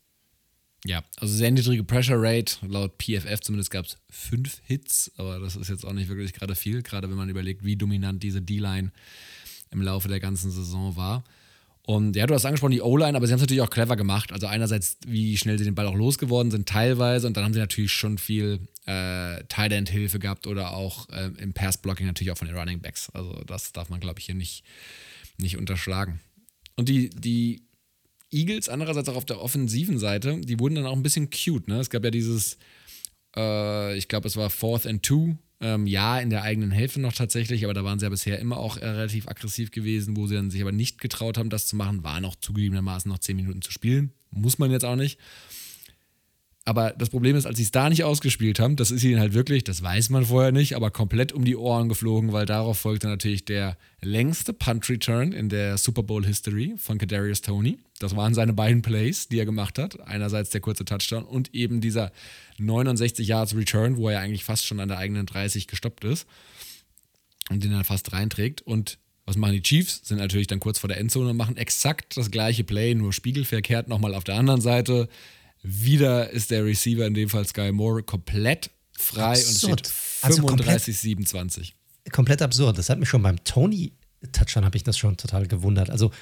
[0.84, 2.56] Ja, also sehr niedrige Pressure Rate.
[2.66, 6.54] Laut PFF zumindest gab es fünf Hits, aber das ist jetzt auch nicht wirklich gerade
[6.54, 8.92] viel, gerade wenn man überlegt, wie dominant diese D-Line
[9.70, 11.24] im Laufe der ganzen Saison war.
[11.86, 14.32] Und ja, du hast angesprochen, die O-Line, aber sie haben es natürlich auch clever gemacht.
[14.32, 17.28] Also einerseits, wie schnell sie den Ball auch losgeworden sind, teilweise.
[17.28, 21.52] Und dann haben sie natürlich schon viel äh, Tight End-Hilfe gehabt oder auch äh, im
[21.52, 23.08] Pass-Blocking natürlich auch von den Running Backs.
[23.10, 24.64] Also das darf man, glaube ich, hier nicht,
[25.38, 26.18] nicht unterschlagen.
[26.74, 27.62] Und die, die
[28.30, 31.68] Eagles, andererseits auch auf der offensiven Seite, die wurden dann auch ein bisschen cute.
[31.68, 31.78] Ne?
[31.78, 32.58] Es gab ja dieses,
[33.36, 37.14] äh, ich glaube, es war Fourth and Two ähm, ja, in der eigenen Hälfte noch
[37.14, 40.34] tatsächlich, aber da waren sie ja bisher immer auch äh, relativ aggressiv gewesen, wo sie
[40.34, 42.04] dann sich aber nicht getraut haben, das zu machen.
[42.04, 44.12] War noch zugegebenermaßen noch zehn Minuten zu spielen.
[44.30, 45.18] Muss man jetzt auch nicht.
[46.68, 49.34] Aber das Problem ist, als sie es da nicht ausgespielt haben, das ist ihnen halt
[49.34, 53.06] wirklich, das weiß man vorher nicht, aber komplett um die Ohren geflogen, weil darauf folgte
[53.06, 57.78] natürlich der längste Punt Return in der Super Bowl History von Kadarius Tony.
[58.00, 60.00] Das waren seine beiden Plays, die er gemacht hat.
[60.08, 62.10] Einerseits der kurze Touchdown und eben dieser
[62.58, 66.26] 69 Yards Return, wo er eigentlich fast schon an der eigenen 30 gestoppt ist
[67.48, 68.62] und den er fast reinträgt.
[68.62, 70.00] Und was machen die Chiefs?
[70.02, 73.86] Sind natürlich dann kurz vor der Endzone und machen exakt das gleiche Play, nur spiegelverkehrt
[73.86, 75.08] nochmal auf der anderen Seite
[75.66, 79.72] wieder ist der Receiver, in dem Fall Sky Moore, komplett frei absurd.
[79.72, 81.34] und steht 35-27.
[81.34, 81.72] Also
[82.12, 82.78] komplett, absurd.
[82.78, 85.90] Das hat mich schon beim Tony-Touchdown, habe ich das schon total gewundert.
[85.90, 86.12] Also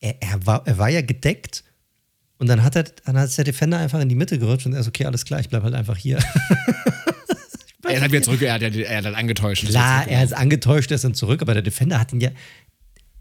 [0.00, 1.62] er, er, war, er war ja gedeckt
[2.38, 4.80] und dann hat, er, dann hat der Defender einfach in die Mitte gerutscht und er
[4.80, 6.18] ist okay, alles klar, ich bleibe halt einfach hier.
[7.84, 9.66] er halt wieder zurück, er hat, er hat angetäuscht.
[9.66, 12.30] Klar, er ist angetäuscht, er ist dann zurück, aber der Defender hat ihn ja,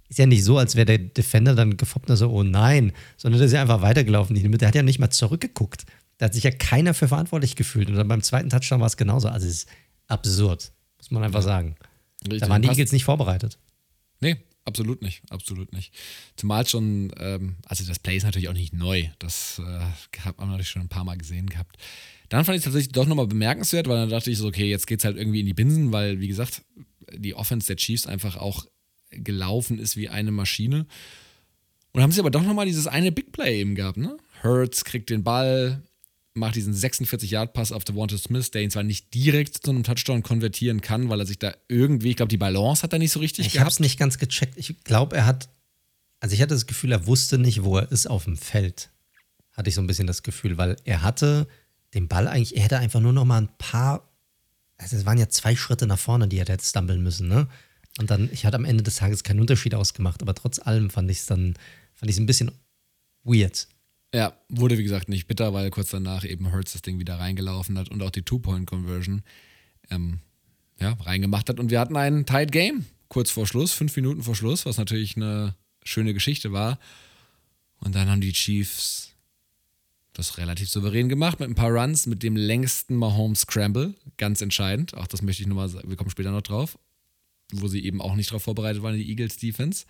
[0.09, 3.39] ist ja nicht so, als wäre der Defender dann gefoppt und so, oh nein, sondern
[3.39, 4.35] der ist ja einfach weitergelaufen.
[4.35, 5.85] Der hat ja nicht mal zurückgeguckt.
[6.17, 7.89] Da hat sich ja keiner für verantwortlich gefühlt.
[7.89, 9.29] Und dann beim zweiten Touchdown war es genauso.
[9.29, 9.69] Also es ist
[10.07, 11.75] absurd, muss man einfach sagen.
[12.23, 12.41] Richtig.
[12.41, 13.57] Da waren die Eagles nicht vorbereitet.
[14.19, 15.21] Nee, absolut nicht.
[15.29, 15.93] Absolut nicht.
[16.35, 19.05] Zumal schon, ähm, also das Play ist natürlich auch nicht neu.
[19.19, 21.77] Das äh, hat man natürlich schon ein paar Mal gesehen gehabt.
[22.29, 24.87] Dann fand ich es tatsächlich doch nochmal bemerkenswert, weil dann dachte ich so, okay, jetzt
[24.87, 26.63] geht es halt irgendwie in die Binsen, weil, wie gesagt,
[27.13, 28.65] die Offense der Chiefs einfach auch
[29.09, 30.85] gelaufen ist wie eine Maschine.
[31.91, 34.17] Und haben sie aber doch nochmal dieses eine Big Play eben gehabt, ne?
[34.43, 35.81] Hurts kriegt den Ball,
[36.33, 40.81] macht diesen 46-Yard-Pass auf Devonta Smith, der ihn zwar nicht direkt zu einem Touchdown konvertieren
[40.81, 43.47] kann, weil er sich da irgendwie, ich glaube, die Balance hat er nicht so richtig
[43.47, 43.55] ich gehabt.
[43.55, 44.57] Ich habe es nicht ganz gecheckt.
[44.57, 45.49] Ich glaube, er hat,
[46.19, 48.91] also ich hatte das Gefühl, er wusste nicht, wo er ist auf dem Feld.
[49.53, 51.47] Hatte ich so ein bisschen das Gefühl, weil er hatte
[51.95, 54.09] den Ball eigentlich, er hätte einfach nur noch mal ein paar
[54.79, 57.47] also es waren ja zwei Schritte nach vorne, die er hätte stumbeln müssen, ne?
[57.99, 61.11] Und dann, ich hatte am Ende des Tages keinen Unterschied ausgemacht, aber trotz allem fand
[61.11, 61.55] ich es dann,
[61.93, 62.49] fand ich es ein bisschen
[63.25, 63.67] weird.
[64.15, 67.77] Ja, wurde wie gesagt nicht bitter, weil kurz danach eben Hurts das Ding wieder reingelaufen
[67.77, 69.21] hat und auch die Two-Point-Conversion
[69.91, 70.19] ähm,
[70.79, 71.59] ja, reingemacht hat.
[71.59, 75.17] Und wir hatten ein Tight Game kurz vor Schluss, fünf Minuten vor Schluss, was natürlich
[75.17, 76.79] eine schöne Geschichte war.
[77.81, 79.11] Und dann haben die Chiefs
[80.13, 84.93] das relativ souverän gemacht mit ein paar Runs, mit dem längsten Mahomes Scramble, ganz entscheidend.
[84.93, 86.77] Auch das möchte ich nochmal sagen, wir kommen später noch drauf,
[87.51, 89.85] wo sie eben auch nicht darauf vorbereitet waren, die Eagles Defense.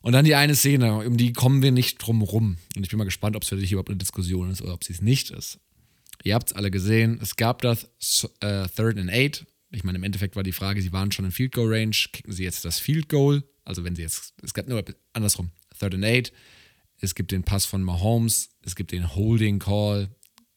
[0.00, 2.56] Und dann die eine Szene, um die kommen wir nicht drum rum.
[2.76, 4.84] Und ich bin mal gespannt, ob es für dich überhaupt eine Diskussion ist oder ob
[4.84, 5.58] sie es nicht ist.
[6.24, 7.84] Ihr habt es alle gesehen, es gab das
[8.40, 9.46] äh, Third and Eight.
[9.70, 12.32] Ich meine, im Endeffekt war die Frage, sie waren schon in Field Goal Range, kicken
[12.32, 13.44] sie jetzt das Field Goal?
[13.64, 14.82] Also wenn sie jetzt, es gab nur
[15.12, 16.32] andersrum, Third and Eight,
[17.00, 20.08] es gibt den Pass von Mahomes, es gibt den Holding Call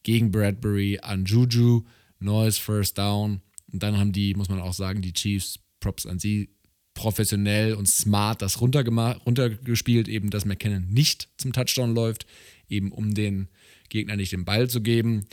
[0.04, 1.84] gegen Bradbury an Juju,
[2.20, 3.42] neues First Down.
[3.72, 6.50] Und dann haben die, muss man auch sagen, die Chiefs, Props an sie,
[6.94, 12.26] professionell und smart das runtergespielt, eben dass McKinnon nicht zum Touchdown läuft,
[12.70, 13.50] eben um den
[13.90, 15.26] Gegner nicht den Ball zu geben.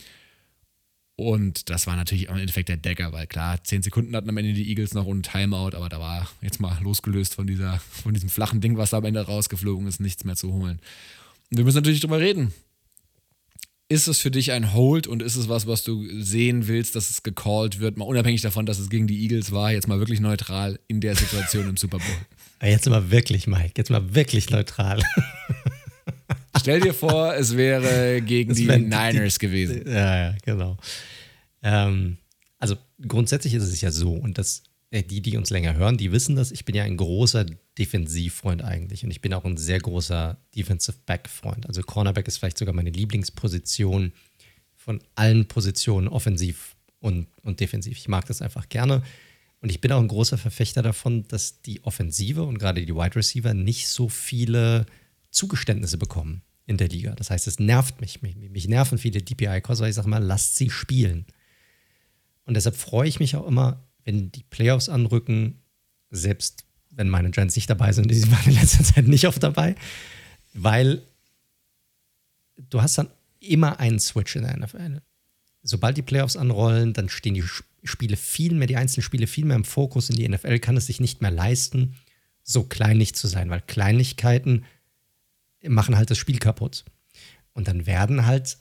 [1.15, 4.53] Und das war natürlich im Endeffekt der Decker, weil klar, zehn Sekunden hatten am Ende
[4.53, 8.29] die Eagles noch ohne Timeout, aber da war jetzt mal losgelöst von, dieser, von diesem
[8.29, 10.79] flachen Ding, was da am Ende rausgeflogen ist, nichts mehr zu holen.
[11.51, 12.53] Und wir müssen natürlich drüber reden.
[13.91, 17.09] Ist es für dich ein Hold und ist es was, was du sehen willst, dass
[17.09, 20.19] es gecallt wird, mal unabhängig davon, dass es gegen die Eagles war, jetzt mal wirklich
[20.19, 22.07] neutral in der Situation im Super Bowl?
[22.69, 25.01] Jetzt mal wirklich, Mike, jetzt mal wirklich neutral.
[26.59, 29.83] Stell dir vor, es wäre gegen die Niners die, gewesen.
[29.87, 30.75] Ja, ja, genau.
[31.63, 32.17] Ähm,
[32.57, 36.35] also grundsätzlich ist es ja so, und das, die, die uns länger hören, die wissen
[36.35, 37.45] das, ich bin ja ein großer
[37.77, 41.67] Defensivfreund eigentlich und ich bin auch ein sehr großer Defensive Back-Freund.
[41.67, 44.13] Also Cornerback ist vielleicht sogar meine Lieblingsposition
[44.75, 47.97] von allen Positionen, offensiv und, und defensiv.
[47.97, 49.03] Ich mag das einfach gerne.
[49.61, 53.15] Und ich bin auch ein großer Verfechter davon, dass die Offensive und gerade die Wide
[53.15, 54.85] Receiver nicht so viele
[55.31, 57.13] Zugeständnisse bekommen in der Liga.
[57.15, 58.21] Das heißt, es nervt mich.
[58.21, 61.25] Mich, mich nerven viele DPI-Calls, weil ich sage mal, lasst sie spielen.
[62.45, 65.61] Und deshalb freue ich mich auch immer, wenn die Playoffs anrücken,
[66.09, 69.75] selbst wenn meine Giants nicht dabei sind, die waren in letzter Zeit nicht oft dabei,
[70.55, 71.03] weil
[72.57, 75.01] du hast dann immer einen Switch in der NFL.
[75.61, 77.43] Sobald die Playoffs anrollen, dann stehen die
[77.83, 80.09] Spiele viel mehr, die einzelnen Spiele viel mehr im Fokus.
[80.09, 81.95] In die NFL kann es sich nicht mehr leisten,
[82.41, 84.65] so kleinlich zu sein, weil Kleinlichkeiten
[85.61, 86.83] machen halt das Spiel kaputt.
[87.53, 88.57] Und dann werden halt,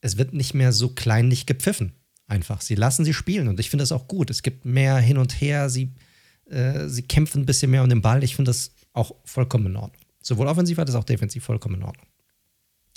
[0.00, 1.92] es wird nicht mehr so kleinlich gepfiffen.
[2.26, 2.60] Einfach.
[2.60, 4.30] Sie lassen sie spielen und ich finde das auch gut.
[4.30, 5.92] Es gibt mehr hin und her, sie,
[6.46, 8.24] äh, sie kämpfen ein bisschen mehr um den Ball.
[8.24, 10.02] Ich finde das auch vollkommen in Ordnung.
[10.22, 12.06] Sowohl offensiv als auch defensiv vollkommen in Ordnung.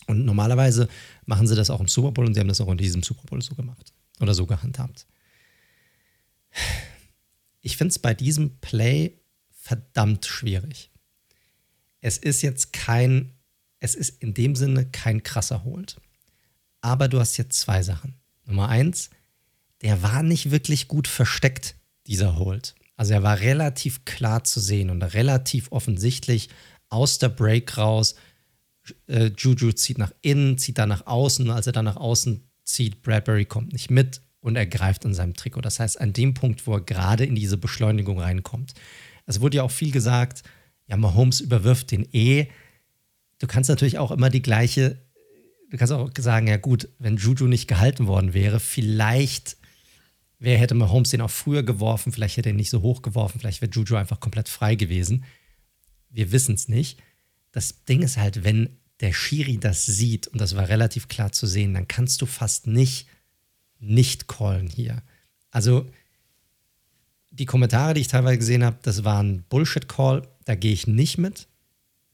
[0.08, 0.88] Und normalerweise
[1.26, 3.22] machen sie das auch im Super Bowl und sie haben das auch in diesem Super
[3.28, 5.06] Bowl so gemacht oder so gehandhabt.
[7.62, 9.20] Ich finde es bei diesem Play
[9.52, 10.90] verdammt schwierig.
[12.02, 13.34] Es ist jetzt kein,
[13.80, 15.98] es ist in dem Sinne kein krasser Holt.
[16.82, 18.16] Aber du hast jetzt zwei Sachen.
[18.46, 19.10] Nummer eins,
[19.82, 21.76] der war nicht wirklich gut versteckt,
[22.08, 22.76] dieser Hold.
[22.98, 26.50] Also er war relativ klar zu sehen und relativ offensichtlich
[26.90, 28.16] aus der Break raus.
[29.08, 31.50] Äh, Juju zieht nach innen, zieht da nach außen.
[31.50, 35.34] Als er dann nach außen zieht, Bradbury kommt nicht mit und er greift in seinem
[35.34, 35.62] Trikot.
[35.62, 38.74] Das heißt, an dem Punkt, wo er gerade in diese Beschleunigung reinkommt.
[39.26, 40.44] Es wurde ja auch viel gesagt,
[40.88, 42.48] ja, Mahomes überwirft den eh.
[43.38, 44.98] Du kannst natürlich auch immer die gleiche,
[45.70, 49.59] du kannst auch sagen, ja gut, wenn Juju nicht gehalten worden wäre, vielleicht
[50.40, 52.12] Wer hätte Mahomes den auch früher geworfen?
[52.12, 53.40] Vielleicht hätte er ihn nicht so hoch geworfen.
[53.40, 55.26] Vielleicht wäre Juju einfach komplett frei gewesen.
[56.10, 57.02] Wir wissen es nicht.
[57.52, 61.46] Das Ding ist halt, wenn der Schiri das sieht, und das war relativ klar zu
[61.46, 63.08] sehen, dann kannst du fast nicht
[63.80, 65.02] nicht callen hier.
[65.52, 65.90] Also
[67.32, 70.28] die Kommentare, die ich teilweise gesehen habe, das war ein Bullshit-Call.
[70.46, 71.48] Da gehe ich nicht mit.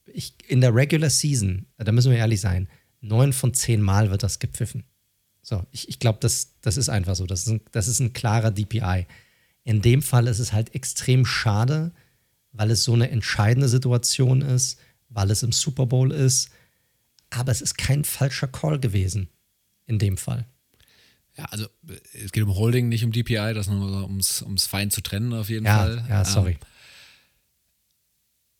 [0.06, 2.68] Ich, in der Regular Season, da müssen wir ehrlich sein,
[3.00, 4.84] neun von zehn Mal wird das gepfiffen.
[5.48, 7.24] So, ich, ich glaube, das, das ist einfach so.
[7.24, 9.06] Das ist, ein, das ist ein klarer DPI.
[9.62, 11.92] In dem Fall ist es halt extrem schade,
[12.50, 16.50] weil es so eine entscheidende Situation ist, weil es im Super Bowl ist.
[17.30, 19.28] Aber es ist kein falscher Call gewesen.
[19.86, 20.46] In dem Fall.
[21.36, 21.68] Ja, also
[22.12, 25.48] es geht um Holding, nicht um DPI, das nur ums, ums fein zu trennen auf
[25.48, 26.04] jeden ja, Fall.
[26.08, 26.52] Ja, sorry.
[26.52, 26.58] Ähm,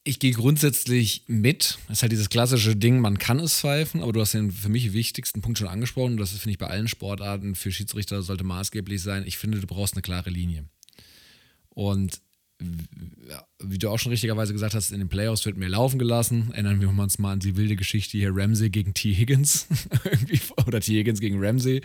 [0.06, 1.78] ich gehe grundsätzlich mit.
[1.88, 4.68] Das ist halt dieses klassische Ding, man kann es pfeifen, aber du hast den für
[4.68, 6.16] mich wichtigsten Punkt schon angesprochen.
[6.16, 9.24] Das finde ich bei allen Sportarten für Schiedsrichter sollte maßgeblich sein.
[9.26, 10.64] Ich finde, du brauchst eine klare Linie.
[11.68, 12.20] Und
[13.62, 16.52] wie du auch schon richtigerweise gesagt hast, in den Playoffs wird mehr laufen gelassen.
[16.52, 19.12] Erinnern wir uns mal an die wilde Geschichte hier: Ramsey gegen T.
[19.12, 19.66] Higgins
[20.66, 20.98] oder T.
[20.98, 21.82] Higgins gegen Ramsey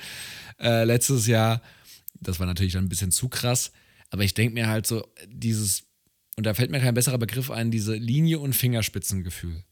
[0.60, 1.62] äh, letztes Jahr
[2.22, 3.72] das war natürlich dann ein bisschen zu krass.
[4.10, 5.84] Aber ich denke mir halt so, dieses,
[6.42, 9.64] und da fällt mir kein besserer Begriff ein, diese Linie- und Fingerspitzengefühl.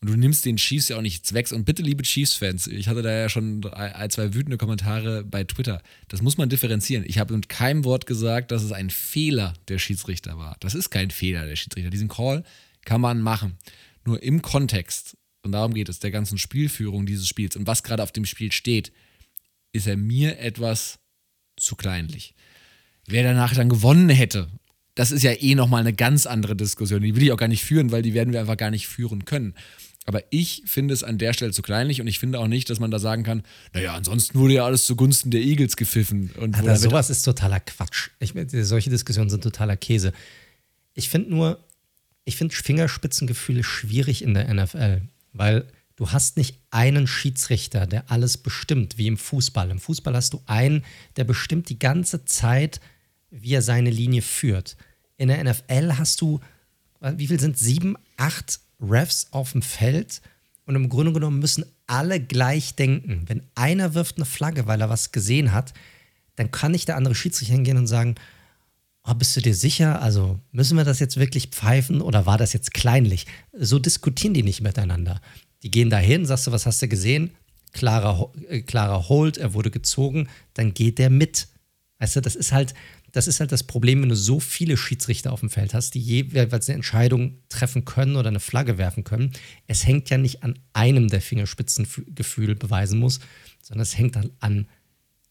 [0.00, 1.52] Und du nimmst den Chiefs ja auch nichts weg.
[1.52, 5.82] Und bitte, liebe Chiefs-Fans, ich hatte da ja schon ein, zwei wütende Kommentare bei Twitter.
[6.08, 7.04] Das muss man differenzieren.
[7.06, 10.56] Ich habe mit keinem Wort gesagt, dass es ein Fehler der Schiedsrichter war.
[10.60, 11.90] Das ist kein Fehler der Schiedsrichter.
[11.90, 12.42] Diesen Call
[12.86, 13.58] kann man machen.
[14.06, 18.02] Nur im Kontext, und darum geht es, der ganzen Spielführung dieses Spiels und was gerade
[18.02, 18.92] auf dem Spiel steht,
[19.72, 21.00] ist er mir etwas
[21.58, 22.34] zu kleinlich.
[23.06, 24.48] Wer danach dann gewonnen hätte,
[24.94, 27.02] das ist ja eh nochmal eine ganz andere Diskussion.
[27.02, 29.24] Die will ich auch gar nicht führen, weil die werden wir einfach gar nicht führen
[29.24, 29.54] können.
[30.06, 32.78] Aber ich finde es an der Stelle zu kleinlich und ich finde auch nicht, dass
[32.78, 33.42] man da sagen kann,
[33.72, 36.30] naja, ansonsten wurde ja alles zugunsten der Eagles gepfiffen.
[36.38, 38.10] Und Alter, sowas ist totaler Quatsch.
[38.18, 38.34] Ich,
[38.66, 40.12] solche Diskussionen sind totaler Käse.
[40.92, 41.64] Ich finde nur,
[42.26, 45.66] ich finde Fingerspitzengefühle schwierig in der NFL, weil
[45.96, 49.70] du hast nicht einen Schiedsrichter, der alles bestimmt, wie im Fußball.
[49.70, 50.84] Im Fußball hast du einen,
[51.16, 52.80] der bestimmt die ganze Zeit,
[53.34, 54.76] wie er seine Linie führt.
[55.16, 56.40] In der NFL hast du,
[57.00, 60.20] wie viel sind sieben, acht Refs auf dem Feld
[60.66, 63.24] und im Grunde genommen müssen alle gleich denken.
[63.26, 65.74] Wenn einer wirft eine Flagge, weil er was gesehen hat,
[66.36, 68.14] dann kann nicht der andere Schiedsrichter hingehen und sagen,
[69.06, 70.00] oh, bist du dir sicher?
[70.00, 73.26] Also müssen wir das jetzt wirklich pfeifen oder war das jetzt kleinlich?
[73.52, 75.20] So diskutieren die nicht miteinander.
[75.62, 77.30] Die gehen dahin, sagst du, was hast du gesehen?
[77.72, 81.48] Klarer, äh, klarer Hold, er wurde gezogen, dann geht der mit.
[81.98, 82.74] Weißt du, das ist halt,
[83.14, 86.00] das ist halt das Problem, wenn du so viele Schiedsrichter auf dem Feld hast, die
[86.00, 89.30] jeweils eine Entscheidung treffen können oder eine Flagge werfen können.
[89.68, 93.20] Es hängt ja nicht an einem der Fingerspitzengefühl beweisen muss,
[93.62, 94.66] sondern es hängt dann an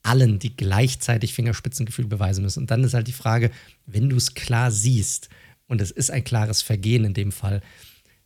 [0.01, 2.59] allen, die gleichzeitig Fingerspitzengefühl beweisen müssen.
[2.59, 3.51] Und dann ist halt die Frage,
[3.85, 5.27] wenn du es klar siehst
[5.67, 7.61] und es ist ein klares Vergehen in dem Fall,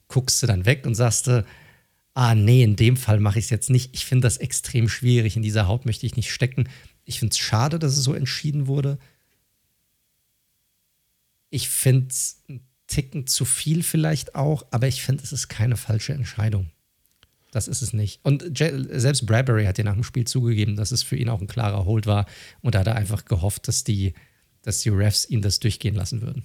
[0.07, 1.43] guckst du dann weg und sagst du,
[2.13, 3.89] ah nee, in dem Fall mache ich es jetzt nicht.
[3.95, 5.35] Ich finde das extrem schwierig.
[5.35, 6.69] In dieser Haut möchte ich nicht stecken.
[7.05, 8.99] Ich finde es schade, dass es so entschieden wurde
[11.49, 15.77] ich finde es einen Ticken zu viel vielleicht auch, aber ich finde, es ist keine
[15.77, 16.71] falsche Entscheidung.
[17.51, 18.19] Das ist es nicht.
[18.23, 21.47] Und selbst Bradbury hat ja nach dem Spiel zugegeben, dass es für ihn auch ein
[21.47, 22.25] klarer Hold war.
[22.61, 24.13] Und da hat er einfach gehofft, dass die,
[24.61, 26.43] dass die Refs ihn das durchgehen lassen würden.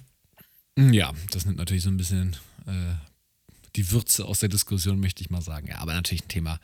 [0.77, 2.35] Ja, das nimmt natürlich so ein bisschen
[2.65, 2.95] äh,
[3.75, 5.67] die Würze aus der Diskussion, möchte ich mal sagen.
[5.67, 6.59] Ja, aber natürlich ein Thema,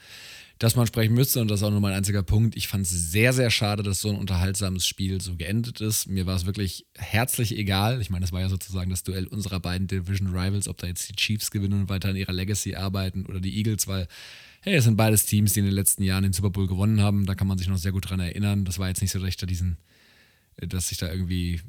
[0.60, 1.41] das man sprechen müsste.
[1.41, 2.55] Und das ist auch nur mein einziger Punkt.
[2.57, 6.07] Ich fand es sehr, sehr schade, dass so ein unterhaltsames Spiel so geendet ist.
[6.07, 8.01] Mir war es wirklich herzlich egal.
[8.01, 11.07] Ich meine, das war ja sozusagen das Duell unserer beiden Division Rivals, ob da jetzt
[11.07, 14.07] die Chiefs gewinnen und weiter an ihrer Legacy arbeiten oder die Eagles, weil,
[14.62, 17.26] hey, es sind beides Teams, die in den letzten Jahren den Super Bowl gewonnen haben.
[17.26, 18.66] Da kann man sich noch sehr gut dran erinnern.
[18.66, 19.78] Das war jetzt nicht so, dass da diesen,
[20.57, 21.62] dass ich da irgendwie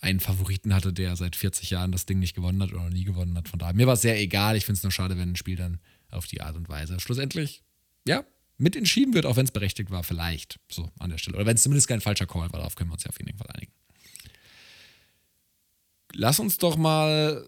[0.00, 3.36] einen Favoriten hatte, der seit 40 Jahren das Ding nicht gewonnen hat oder nie gewonnen
[3.36, 3.48] hat.
[3.48, 4.56] Von daher, mir war es sehr egal.
[4.56, 7.64] Ich finde es nur schade, wenn ein Spiel dann auf die Art und Weise schlussendlich
[8.08, 8.24] ja,
[8.56, 10.58] mit entschieden wird, auch wenn es berechtigt war, vielleicht.
[10.70, 11.36] So an der Stelle.
[11.36, 13.38] Oder wenn es zumindest kein falscher Call war, darauf können wir uns ja auf jeden
[13.38, 13.72] Fall einigen.
[16.14, 17.44] Lass uns doch mal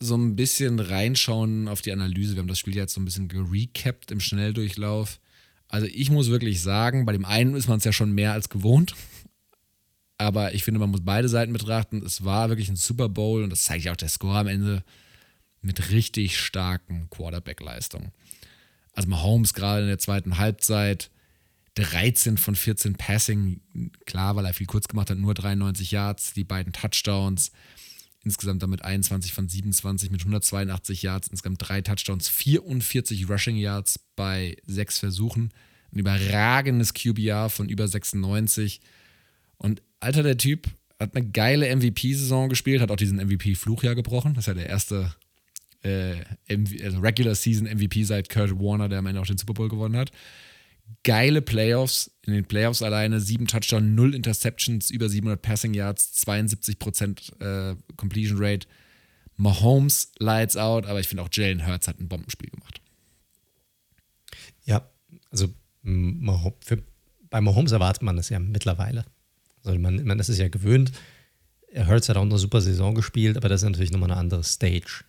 [0.00, 2.34] so ein bisschen reinschauen auf die Analyse.
[2.34, 5.20] Wir haben das Spiel jetzt so ein bisschen gerecapt im Schnelldurchlauf.
[5.68, 8.48] Also ich muss wirklich sagen, bei dem einen ist man es ja schon mehr als
[8.48, 8.94] gewohnt.
[10.18, 12.02] Aber ich finde, man muss beide Seiten betrachten.
[12.04, 14.84] Es war wirklich ein Super Bowl und das zeigt ja auch der Score am Ende
[15.60, 18.12] mit richtig starken Quarterback-Leistungen.
[18.96, 21.10] Also Mahomes gerade in der zweiten Halbzeit
[21.74, 23.60] 13 von 14 Passing,
[24.06, 27.52] klar, weil er viel kurz gemacht hat, nur 93 Yards, die beiden Touchdowns,
[28.24, 34.56] insgesamt damit 21 von 27 mit 182 Yards, insgesamt drei Touchdowns, 44 Rushing Yards bei
[34.66, 35.50] sechs Versuchen,
[35.92, 38.80] ein überragendes QBR von über 96
[39.58, 40.68] und alter der Typ
[40.98, 44.70] hat eine geile MVP-Saison gespielt, hat auch diesen MVP-Fluch ja gebrochen, das ist ja der
[44.70, 45.14] erste
[45.82, 46.16] äh,
[46.82, 49.96] also Regular Season MVP seit Kurt Warner, der am Ende auch den Super Bowl gewonnen
[49.96, 50.10] hat.
[51.02, 57.72] Geile Playoffs, in den Playoffs alleine, sieben Touchdowns, null Interceptions, über 700 Passing Yards, 72%
[57.72, 58.66] äh, Completion Rate.
[59.36, 62.80] Mahomes lights out, aber ich finde auch Jalen Hurts hat ein Bombenspiel gemacht.
[64.64, 64.88] Ja,
[65.30, 65.48] also
[65.84, 66.82] für,
[67.30, 69.04] bei Mahomes erwartet man das ja mittlerweile.
[69.62, 70.92] Also man, man ist es ja gewöhnt.
[71.74, 75.04] Hurts hat auch eine super Saison gespielt, aber das ist natürlich nochmal eine andere Stage.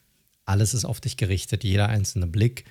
[0.47, 2.63] Alles ist auf dich gerichtet, jeder einzelne Blick.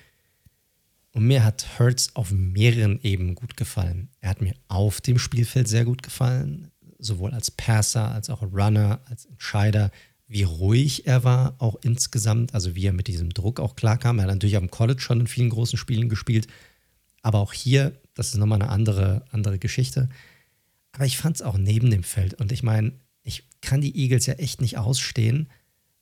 [1.13, 4.09] Und mir hat Hertz auf mehreren Ebenen gut gefallen.
[4.19, 8.99] Er hat mir auf dem Spielfeld sehr gut gefallen, sowohl als Passer, als auch Runner,
[9.05, 9.91] als Entscheider,
[10.27, 14.17] wie ruhig er war, auch insgesamt, also wie er mit diesem Druck auch klarkam.
[14.17, 16.47] Er hat natürlich am College schon in vielen großen Spielen gespielt,
[17.21, 20.09] aber auch hier, das ist nochmal eine andere, andere Geschichte.
[20.93, 22.33] Aber ich fand es auch neben dem Feld.
[22.33, 25.47] Und ich meine, ich kann die Eagles ja echt nicht ausstehen,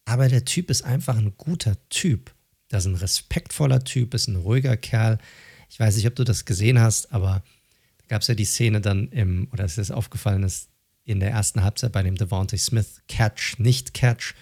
[0.06, 2.34] aber der Typ ist einfach ein guter Typ.
[2.70, 5.18] Das ist ein respektvoller Typ, ist ein ruhiger Kerl.
[5.70, 7.44] Ich weiß nicht, ob du das gesehen hast, aber
[7.98, 10.70] da gab es ja die Szene dann im, oder ist dir das aufgefallen ist,
[11.06, 14.34] in der ersten Halbzeit bei dem Devontae Smith Catch, nicht Catch.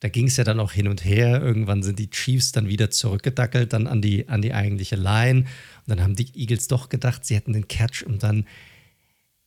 [0.00, 1.40] Da ging es ja dann auch hin und her.
[1.40, 5.40] Irgendwann sind die Chiefs dann wieder zurückgedackelt, dann an die, an die eigentliche Line.
[5.40, 5.46] Und
[5.86, 8.46] dann haben die Eagles doch gedacht, sie hätten den Catch und dann,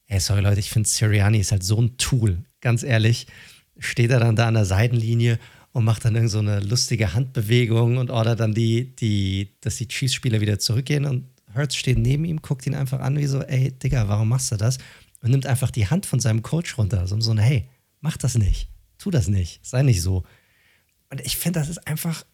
[0.07, 3.27] ey, sorry Leute, ich finde Sirianni ist halt so ein Tool, ganz ehrlich.
[3.79, 5.39] Steht er dann da an der Seitenlinie
[5.71, 9.87] und macht dann irgend so eine lustige Handbewegung und ordert dann die, die, dass die
[9.87, 11.25] Chiefs-Spieler wieder zurückgehen und
[11.55, 14.57] Hurts steht neben ihm, guckt ihn einfach an, wie so, ey, Digga, warum machst du
[14.57, 14.77] das?
[15.21, 17.07] Und nimmt einfach die Hand von seinem Coach runter.
[17.07, 17.67] So, so hey,
[18.01, 18.69] mach das nicht.
[18.97, 19.65] Tu das nicht.
[19.65, 20.23] Sei nicht so.
[21.09, 22.25] Und ich finde, das ist einfach,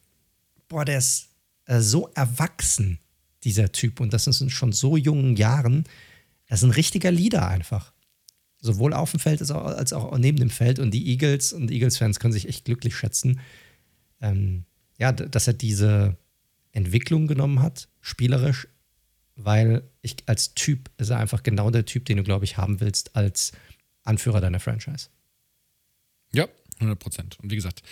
[0.67, 1.29] boah, der ist
[1.65, 2.99] äh, so erwachsen,
[3.43, 3.99] dieser Typ.
[3.99, 5.85] Und das ist in schon so jungen Jahren.
[6.47, 7.92] Er ist ein richtiger Leader einfach
[8.63, 10.79] sowohl auf dem Feld als auch, neben dem Feld.
[10.79, 13.41] Und die Eagles und Eagles-Fans können sich echt glücklich schätzen,
[14.21, 14.63] ähm,
[14.97, 16.17] ja, dass er diese
[16.71, 18.69] Entwicklung genommen hat, spielerisch,
[19.35, 22.79] weil ich als Typ ist er einfach genau der Typ, den du, glaube ich, haben
[22.79, 23.51] willst als
[24.03, 25.09] Anführer deiner Franchise.
[26.31, 27.39] Ja, 100 Prozent.
[27.41, 27.83] Und wie gesagt,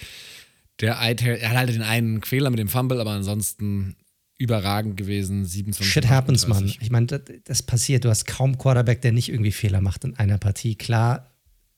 [0.79, 3.97] der er hat halt den einen Fehler mit dem Fumble, aber ansonsten
[4.41, 5.45] überragend gewesen.
[5.45, 5.93] 27.
[5.93, 6.65] Shit happens, Mann.
[6.65, 8.03] Ich meine, das, das, passiert.
[8.05, 10.75] Du hast kaum Quarterback, der nicht irgendwie Fehler macht in einer Partie.
[10.75, 11.31] Klar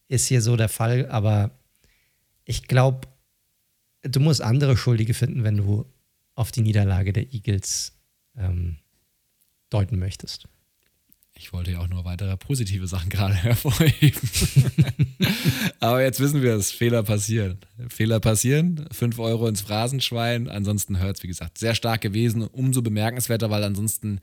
[0.07, 1.51] ist hier so der Fall, aber
[2.45, 3.07] ich glaube,
[4.03, 5.85] du musst andere Schuldige finden, wenn du
[6.35, 7.93] auf die Niederlage der Eagles
[8.37, 8.77] ähm,
[9.69, 10.47] deuten möchtest.
[11.43, 14.29] Ich wollte ja auch nur weitere positive Sachen gerade hervorheben.
[15.81, 17.57] Aber jetzt wissen wir es, Fehler passieren.
[17.89, 22.43] Fehler passieren, 5 Euro ins Phrasenschwein, ansonsten hört es, wie gesagt, sehr stark gewesen.
[22.43, 24.21] Umso bemerkenswerter, weil ansonsten,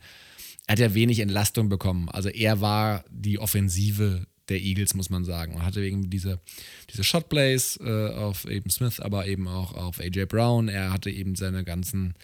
[0.65, 2.09] er hat ja wenig Entlastung bekommen.
[2.09, 5.53] Also er war die Offensive der Eagles, muss man sagen.
[5.53, 6.39] Er hatte eben diese,
[6.91, 10.69] diese Shotplays äh, auf eben Smith, aber eben auch auf AJ Brown.
[10.69, 12.15] Er hatte eben seine ganzen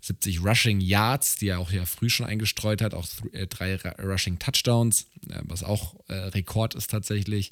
[0.00, 4.38] 70 Rushing Yards, die er auch ja früh schon eingestreut hat, auch äh, drei Rushing
[4.38, 7.50] Touchdowns, äh, was auch äh, Rekord ist tatsächlich.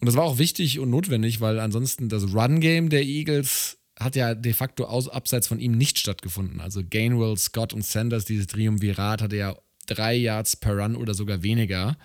[0.00, 4.34] Und das war auch wichtig und notwendig, weil ansonsten das Run-Game der Eagles hat ja
[4.34, 6.60] de facto aus, abseits von ihm nicht stattgefunden.
[6.60, 11.42] Also Gainwell, Scott und Sanders, dieses Triumvirat, hatte ja drei Yards per Run oder sogar
[11.42, 11.96] weniger.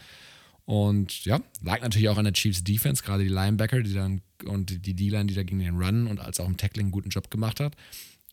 [0.65, 4.85] Und ja, lag natürlich auch an der Chiefs Defense, gerade die Linebacker, die dann und
[4.85, 7.31] die D-Line, die da gegen den Run und als auch im Tackling einen guten Job
[7.31, 7.75] gemacht hat.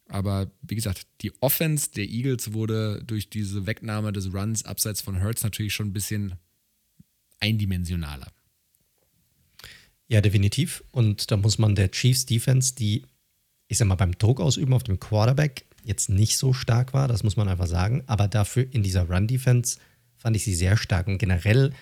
[0.09, 5.23] Aber wie gesagt, die Offense der Eagles wurde durch diese Wegnahme des Runs abseits von
[5.23, 6.35] Hurts natürlich schon ein bisschen
[7.41, 8.29] eindimensionaler.
[10.09, 10.85] Ja, definitiv.
[10.93, 13.03] Und da muss man der Chiefs Defense, die,
[13.67, 17.23] ich sag mal, beim Druck ausüben auf dem Quarterback jetzt nicht so stark war, das
[17.23, 18.03] muss man einfach sagen.
[18.07, 19.79] Aber dafür in dieser Run-Defense
[20.17, 21.09] fand ich sie sehr stark.
[21.09, 21.73] Und generell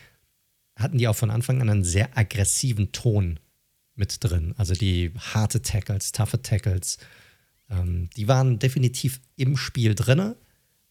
[0.76, 3.38] hatten die auch von Anfang an einen sehr aggressiven Ton
[3.94, 4.54] mit drin.
[4.56, 6.98] Also die harte Tackles, toughe Tackles
[7.74, 10.34] ähm, die waren definitiv im Spiel drin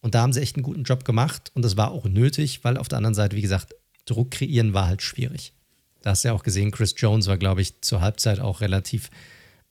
[0.01, 2.77] und da haben sie echt einen guten Job gemacht und das war auch nötig, weil
[2.77, 3.75] auf der anderen Seite, wie gesagt,
[4.05, 5.53] Druck kreieren war halt schwierig.
[6.01, 9.09] Da hast du ja auch gesehen, Chris Jones war, glaube ich, zur Halbzeit auch relativ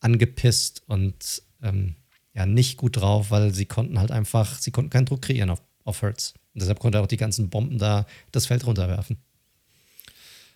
[0.00, 1.94] angepisst und ähm,
[2.34, 5.62] ja, nicht gut drauf, weil sie konnten halt einfach, sie konnten keinen Druck kreieren auf,
[5.84, 6.32] auf Hertz.
[6.54, 9.18] Und deshalb konnte er auch die ganzen Bomben da das Feld runterwerfen.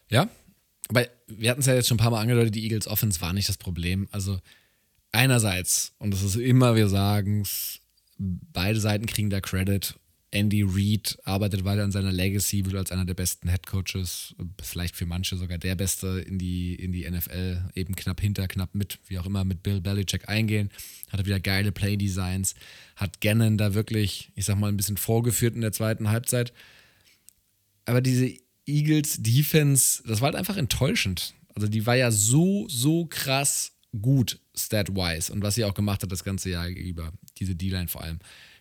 [0.09, 0.29] Ja,
[0.89, 3.33] aber wir hatten es ja jetzt schon ein paar Mal angedeutet, die Eagles Offense war
[3.33, 4.09] nicht das Problem.
[4.13, 4.39] Also
[5.17, 7.81] einerseits, und das ist immer, wir sagen es,
[8.19, 9.95] beide Seiten kriegen da Credit.
[10.33, 14.97] Andy Reid arbeitet weiter an seiner Legacy, wird als einer der besten Head Coaches, vielleicht
[14.97, 18.99] für manche sogar der Beste in die, in die NFL, eben knapp hinter, knapp mit,
[19.07, 20.71] wie auch immer, mit Bill Belichick eingehen.
[21.11, 22.55] Hatte wieder geile Play-Designs,
[22.97, 26.53] hat Gannon da wirklich, ich sag mal, ein bisschen vorgeführt in der zweiten Halbzeit.
[27.87, 28.31] Aber diese
[28.67, 31.35] Eagles Defense, das war halt einfach enttäuschend.
[31.55, 36.13] Also die war ja so, so krass gut stat-wise und was sie auch gemacht hat
[36.13, 38.19] das ganze Jahr über, diese D-Line vor allem.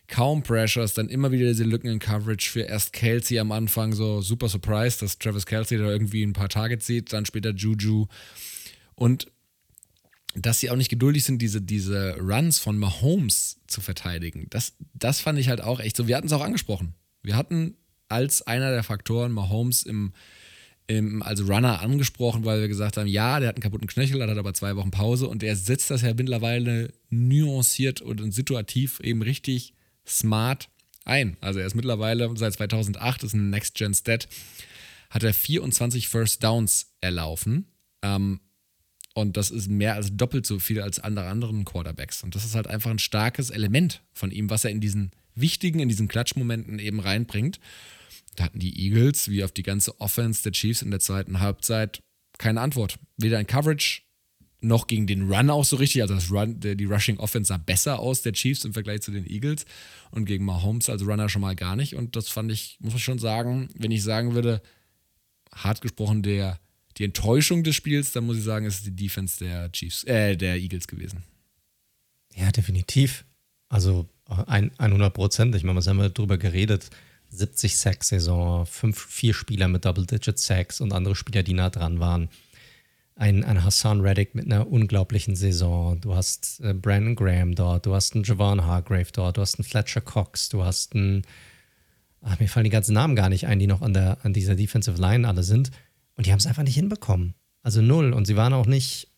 [0.08, 4.20] Kaum Pressures, dann immer wieder diese Lücken in Coverage für erst Kelsey am Anfang, so
[4.20, 8.06] super surprised, dass Travis Kelsey da irgendwie ein paar Targets sieht, dann später Juju.
[8.94, 9.26] Und
[10.36, 14.46] dass sie auch nicht geduldig sind, diese, diese Runs von Mahomes zu verteidigen.
[14.50, 16.06] Das, das fand ich halt auch echt so.
[16.06, 16.94] Wir hatten es auch angesprochen.
[17.22, 17.76] Wir hatten
[18.08, 20.12] als einer der Faktoren Mahomes im
[20.88, 24.38] im, als Runner angesprochen, weil wir gesagt haben, ja, der hat einen kaputten Knöchel, hat
[24.38, 29.74] aber zwei Wochen Pause und der setzt das ja mittlerweile nuanciert und situativ eben richtig
[30.06, 30.68] smart
[31.04, 31.36] ein.
[31.40, 34.28] Also er ist mittlerweile seit 2008, ist ein Next-Gen-Stat,
[35.10, 37.66] hat er 24 First Downs erlaufen.
[38.02, 38.40] Ähm,
[39.14, 42.22] und das ist mehr als doppelt so viel als andere anderen Quarterbacks.
[42.22, 45.80] Und das ist halt einfach ein starkes Element von ihm, was er in diesen wichtigen,
[45.80, 47.58] in diesen Klatschmomenten eben reinbringt.
[48.36, 52.02] Da hatten die Eagles, wie auf die ganze Offense der Chiefs in der zweiten Halbzeit,
[52.38, 52.98] keine Antwort.
[53.16, 54.02] Weder in Coverage
[54.60, 56.02] noch gegen den Run auch so richtig.
[56.02, 59.26] Also das Run, die Rushing Offense sah besser aus der Chiefs im Vergleich zu den
[59.26, 59.64] Eagles
[60.10, 61.94] und gegen Mahomes als Runner schon mal gar nicht.
[61.94, 64.62] Und das fand ich, muss man schon sagen, wenn ich sagen würde,
[65.52, 66.58] hart gesprochen, der,
[66.96, 70.56] die Enttäuschung des Spiels, dann muss ich sagen, ist die Defense der Chiefs, äh, der
[70.56, 71.22] Eagles gewesen.
[72.34, 73.24] Ja, definitiv.
[73.68, 75.54] Also 100 Prozent.
[75.54, 76.90] Ich meine, was haben wir darüber geredet?
[77.30, 82.28] 70 Sacks-Saison, vier Spieler mit Double-Digit-Sacks und andere Spieler, die nah dran waren.
[83.14, 86.00] Ein, ein Hassan Reddick mit einer unglaublichen Saison.
[86.00, 89.64] Du hast äh, Brandon Graham dort, du hast einen Javon Hargrave dort, du hast einen
[89.64, 91.22] Fletcher Cox, du hast einen.
[92.20, 94.54] Ach, mir fallen die ganzen Namen gar nicht ein, die noch an, der, an dieser
[94.54, 95.70] Defensive Line alle sind.
[96.16, 97.34] Und die haben es einfach nicht hinbekommen.
[97.62, 98.12] Also null.
[98.12, 99.08] Und sie waren auch nicht.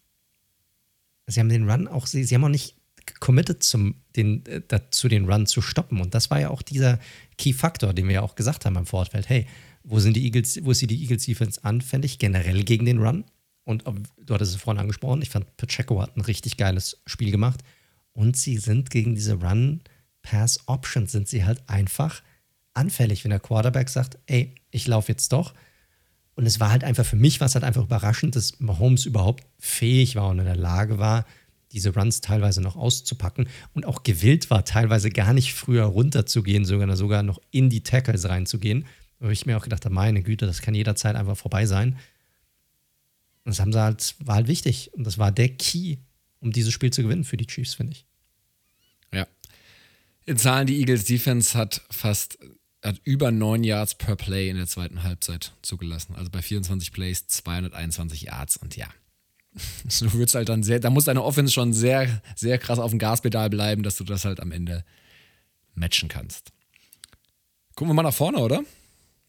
[1.27, 2.78] Sie haben den Run auch, sie, sie haben auch nicht
[3.21, 6.01] committed zum, den, äh, dazu, den Run zu stoppen.
[6.01, 6.99] Und das war ja auch dieser
[7.37, 9.29] Key-Faktor, den wir ja auch gesagt haben am Vorfeld.
[9.29, 9.47] Hey,
[9.85, 12.19] wo sind die Eagles, wo ist die Eagles Defense anfällig?
[12.19, 13.25] Generell gegen den Run.
[13.65, 17.61] Und du hattest es vorhin angesprochen, ich fand Pacheco hat ein richtig geiles Spiel gemacht.
[18.13, 22.23] Und sie sind gegen diese Run-Pass-Options, sind sie halt einfach
[22.73, 25.53] anfällig, wenn der Quarterback sagt, ey, ich laufe jetzt doch.
[26.35, 29.45] Und es war halt einfach, für mich war es halt einfach überraschend, dass Mahomes überhaupt
[29.59, 31.27] fähig war und in der Lage war,
[31.73, 36.97] diese Runs teilweise noch auszupacken und auch gewillt war, teilweise gar nicht früher runterzugehen, sogar,
[36.97, 38.87] sogar noch in die Tackles reinzugehen.
[39.21, 41.99] Wo ich mir auch gedacht habe, meine Güte, das kann jederzeit einfach vorbei sein.
[43.45, 44.93] Und das haben sie halt, war halt wichtig.
[44.95, 45.97] Und das war der Key,
[46.41, 48.07] um dieses Spiel zu gewinnen für die Chiefs, finde ich.
[49.13, 49.27] Ja.
[50.25, 52.39] In Zahlen, die Eagles Defense hat fast
[52.83, 56.15] hat über 9 Yards per Play in der zweiten Halbzeit zugelassen.
[56.15, 58.89] Also bei 24 Plays 221 Yards und ja,
[60.01, 62.99] Du würdest halt dann sehr, da muss deine Offense schon sehr, sehr krass auf dem
[62.99, 64.85] Gaspedal bleiben, dass du das halt am Ende
[65.75, 66.53] matchen kannst.
[67.75, 68.63] Gucken wir mal nach vorne, oder?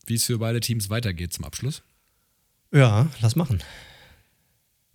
[0.06, 1.84] Wie es für beide Teams weitergeht zum Abschluss.
[2.72, 3.62] Ja, lass machen.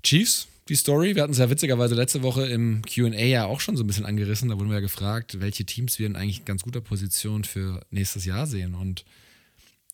[0.03, 1.14] Chiefs, die Story.
[1.14, 4.07] Wir hatten es ja witzigerweise letzte Woche im QA ja auch schon so ein bisschen
[4.07, 4.49] angerissen.
[4.49, 8.24] Da wurden wir ja gefragt, welche Teams wir in eigentlich ganz guter Position für nächstes
[8.24, 8.74] Jahr sehen.
[8.74, 9.05] Und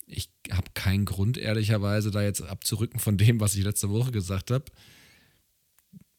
[0.07, 4.51] ich habe keinen Grund, ehrlicherweise, da jetzt abzurücken von dem, was ich letzte Woche gesagt
[4.51, 4.65] habe.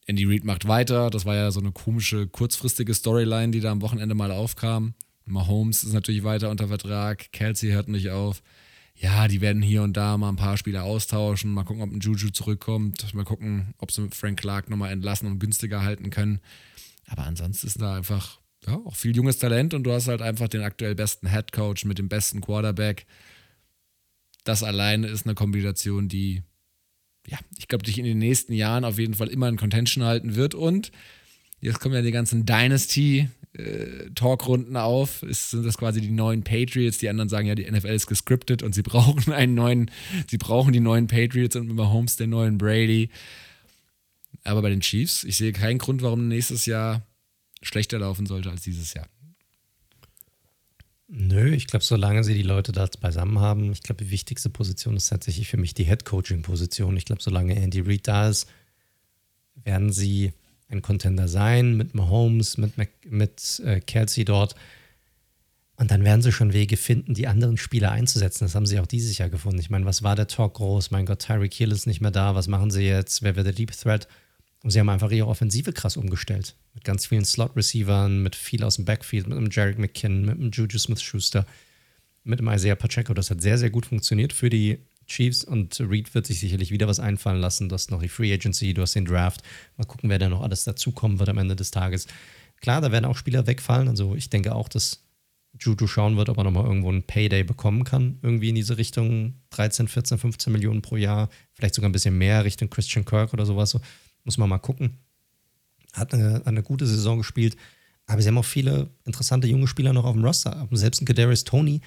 [0.07, 1.09] Andy Reid macht weiter.
[1.09, 4.93] Das war ja so eine komische, kurzfristige Storyline, die da am Wochenende mal aufkam.
[5.25, 7.31] Mahomes ist natürlich weiter unter Vertrag.
[7.31, 8.41] Kelsey hört nicht auf.
[8.95, 11.51] Ja, die werden hier und da mal ein paar Spieler austauschen.
[11.51, 13.13] Mal gucken, ob ein Juju zurückkommt.
[13.13, 16.39] Mal gucken, ob sie Frank Clark nochmal entlassen und günstiger halten können.
[17.07, 20.47] Aber ansonsten ist da einfach ja, auch viel junges Talent und du hast halt einfach
[20.47, 23.05] den aktuell besten Head Coach mit dem besten Quarterback.
[24.43, 26.43] Das alleine ist eine Kombination, die
[27.28, 30.36] ja, ich glaube, dich in den nächsten Jahren auf jeden Fall immer in Contention halten
[30.36, 30.55] wird.
[30.55, 30.91] Und
[31.59, 35.24] jetzt kommen ja die ganzen Dynasty-Talkrunden äh, auf.
[35.24, 36.97] Ist, sind das quasi die neuen Patriots?
[36.97, 39.91] Die anderen sagen ja, die NFL ist gescriptet und sie brauchen einen neuen,
[40.30, 43.09] sie brauchen die neuen Patriots und mit Mahomes den neuen Brady.
[44.43, 47.05] Aber bei den Chiefs, ich sehe keinen Grund, warum nächstes Jahr
[47.61, 49.07] schlechter laufen sollte als dieses Jahr.
[51.14, 54.95] Nö, ich glaube, solange sie die Leute da beisammen haben, ich glaube, die wichtigste Position
[54.95, 56.95] ist tatsächlich für mich die Head-Coaching-Position.
[56.95, 58.47] Ich glaube, solange Andy Reid da ist,
[59.55, 60.32] werden sie
[60.70, 64.55] ein Contender sein mit Mahomes, mit, mit äh, Kelsey dort.
[65.76, 68.45] Und dann werden sie schon Wege finden, die anderen Spieler einzusetzen.
[68.45, 69.59] Das haben sie auch dieses Jahr gefunden.
[69.59, 70.91] Ich meine, was war der Talk groß?
[70.91, 72.36] Mein Gott, Tyreek Hill ist nicht mehr da.
[72.36, 73.22] Was machen sie jetzt?
[73.22, 74.07] Wer wird der Deep Threat?
[74.64, 76.55] Und sie haben einfach ihre Offensive krass umgestellt.
[76.74, 80.51] Mit ganz vielen Slot-Receivern, mit viel aus dem Backfield, mit einem Jarek McKinnon, mit einem
[80.51, 81.45] Juju Smith-Schuster,
[82.24, 83.14] mit einem Isaiah Pacheco.
[83.14, 86.88] Das hat sehr, sehr gut funktioniert für die Chiefs und Reed wird sich sicherlich wieder
[86.88, 87.70] was einfallen lassen.
[87.70, 89.41] Du hast noch die Free Agency, du hast den Draft.
[89.78, 92.07] Mal gucken, wer da noch alles dazukommen wird am Ende des Tages.
[92.62, 93.88] Klar, da werden auch Spieler wegfallen.
[93.88, 95.03] Also ich denke auch, dass
[95.59, 98.20] Juju schauen wird, ob er nochmal irgendwo einen Payday bekommen kann.
[98.22, 101.30] Irgendwie in diese Richtung 13, 14, 15 Millionen pro Jahr.
[101.53, 103.78] Vielleicht sogar ein bisschen mehr Richtung Christian Kirk oder sowas.
[104.24, 104.97] Muss man mal gucken.
[105.93, 107.57] Hat eine, eine gute Saison gespielt.
[108.07, 110.67] Aber sie haben auch viele interessante junge Spieler noch auf dem Roster.
[110.72, 111.82] Selbst ein Kadarius Tony,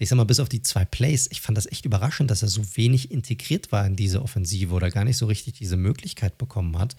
[0.00, 2.48] ich sag mal, bis auf die zwei Plays, ich fand das echt überraschend, dass er
[2.48, 6.78] so wenig integriert war in diese Offensive oder gar nicht so richtig diese Möglichkeit bekommen
[6.78, 6.96] hat.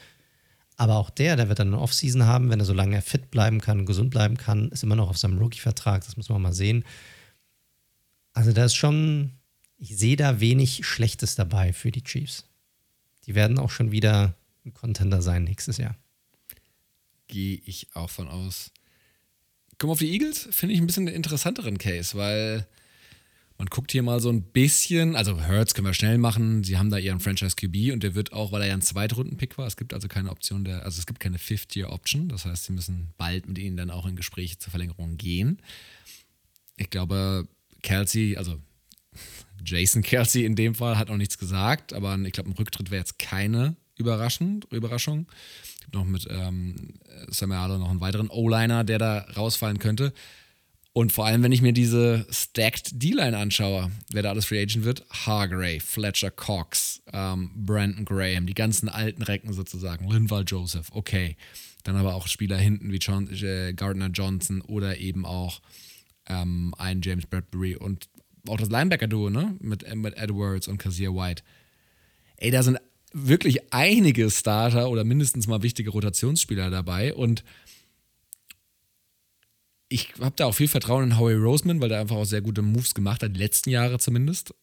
[0.76, 3.62] Aber auch der, der wird dann eine Offseason haben, wenn er so lange fit bleiben
[3.62, 6.84] kann, gesund bleiben kann, ist immer noch auf seinem Rookie-Vertrag, das muss man mal sehen.
[8.34, 9.32] Also da ist schon,
[9.78, 12.46] ich sehe da wenig Schlechtes dabei für die Chiefs.
[13.26, 14.36] Die werden auch schon wieder
[14.70, 15.96] ein Contender sein nächstes Jahr.
[17.28, 18.72] Gehe ich auch von aus.
[19.78, 22.68] Komm auf die Eagles, finde ich ein bisschen einen interessanteren Case, weil
[23.58, 26.90] man guckt hier mal so ein bisschen, also Hurts können wir schnell machen, sie haben
[26.90, 29.78] da ihren Franchise QB und der wird auch, weil er ja ein Zweitrunden-Pick war, es
[29.78, 33.48] gibt also keine Option der, also es gibt keine Fifth-Year-Option, das heißt, sie müssen bald
[33.48, 35.62] mit ihnen dann auch in Gespräche zur Verlängerung gehen.
[36.78, 37.48] Ich glaube,
[37.82, 38.62] Kelsey, also
[39.66, 43.02] Jason Kelsey in dem Fall hat noch nichts gesagt, aber ich glaube, ein Rücktritt wäre
[43.02, 45.28] jetzt keine überraschend, Überraschung.
[45.74, 46.96] Es gibt noch mit ähm,
[47.28, 50.14] Samuel noch einen weiteren O-Liner, der da rausfallen könnte.
[50.92, 54.86] Und vor allem, wenn ich mir diese Stacked D-Line anschaue, wer da alles Free Agent
[54.86, 61.38] wird, Hargrave, Fletcher Cox, ähm, Brandon Graham, die ganzen alten Recken sozusagen, Linval Joseph, okay.
[61.84, 65.62] Dann aber auch Spieler hinten wie John, äh, Gardner Johnson oder eben auch
[66.28, 68.10] ähm, ein James Bradbury und
[68.48, 69.56] auch das Linebacker-Duo, ne?
[69.60, 71.44] Mit Emmett Edwards und Kazir White.
[72.38, 72.80] Ey, da sind
[73.14, 77.44] wirklich einige Starter oder mindestens mal wichtige Rotationsspieler dabei und
[79.90, 82.62] ich habe da auch viel Vertrauen in Howie Roseman, weil der einfach auch sehr gute
[82.62, 84.54] Moves gemacht hat, die letzten Jahre zumindest.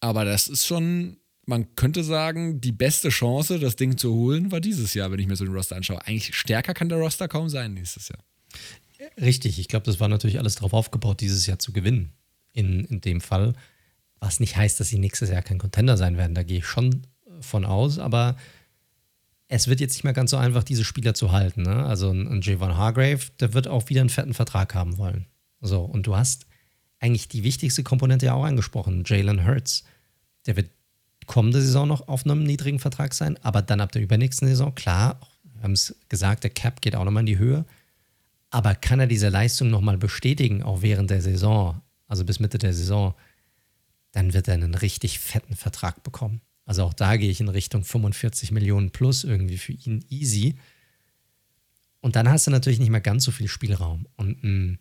[0.00, 4.60] Aber das ist schon, man könnte sagen, die beste Chance, das Ding zu holen, war
[4.60, 6.04] dieses Jahr, wenn ich mir so den Roster anschaue.
[6.04, 8.18] Eigentlich stärker kann der Roster kaum sein nächstes Jahr.
[9.20, 12.12] Richtig, ich glaube, das war natürlich alles darauf aufgebaut, dieses Jahr zu gewinnen.
[12.52, 13.54] In, in dem Fall.
[14.20, 16.34] Was nicht heißt, dass sie nächstes Jahr kein Contender sein werden.
[16.34, 17.02] Da gehe ich schon
[17.44, 18.36] von aus, aber
[19.48, 21.62] es wird jetzt nicht mehr ganz so einfach, diese Spieler zu halten.
[21.62, 21.84] Ne?
[21.84, 25.26] Also ein, ein Javon Hargrave, der wird auch wieder einen fetten Vertrag haben wollen.
[25.60, 26.46] So, und du hast
[26.98, 29.84] eigentlich die wichtigste Komponente ja auch angesprochen, Jalen Hurts.
[30.46, 30.70] Der wird
[31.26, 35.20] kommende Saison noch auf einem niedrigen Vertrag sein, aber dann ab der übernächsten Saison, klar,
[35.42, 37.64] wir haben es gesagt, der Cap geht auch nochmal in die Höhe.
[38.50, 42.72] Aber kann er diese Leistung nochmal bestätigen, auch während der Saison, also bis Mitte der
[42.72, 43.14] Saison,
[44.12, 46.40] dann wird er einen richtig fetten Vertrag bekommen.
[46.66, 50.56] Also auch da gehe ich in Richtung 45 Millionen plus irgendwie für ihn easy.
[52.00, 54.06] Und dann hast du natürlich nicht mehr ganz so viel Spielraum.
[54.16, 54.78] Und ein,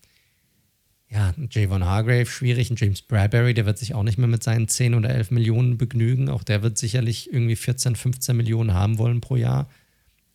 [1.10, 4.44] ja, ein Javon Hargrave schwierig, ein James Bradbury, der wird sich auch nicht mehr mit
[4.44, 6.30] seinen 10 oder 11 Millionen begnügen.
[6.30, 9.70] Auch der wird sicherlich irgendwie 14, 15 Millionen haben wollen pro Jahr.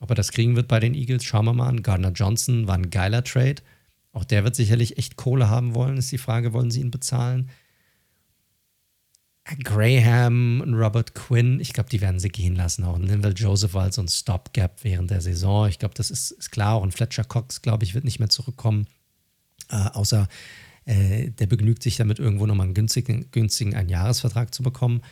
[0.00, 1.82] Ob er das kriegen wird bei den Eagles, schauen wir mal an.
[1.82, 3.56] Gardner Johnson war ein geiler Trade.
[4.12, 7.50] Auch der wird sicherlich echt Kohle haben wollen, ist die Frage, wollen sie ihn bezahlen?
[9.62, 12.84] Graham und Robert Quinn, ich glaube, die werden sie gehen lassen.
[12.84, 15.68] Auch Linville Joseph war halt so ein Stopgap während der Saison.
[15.68, 16.74] Ich glaube, das ist, ist, klar.
[16.74, 18.86] Auch ein Fletcher Cox, glaube ich, wird nicht mehr zurückkommen.
[19.70, 20.28] Äh, außer
[20.84, 25.02] äh, der begnügt sich damit, irgendwo nochmal einen günstigen, günstigen Einjahresvertrag zu bekommen.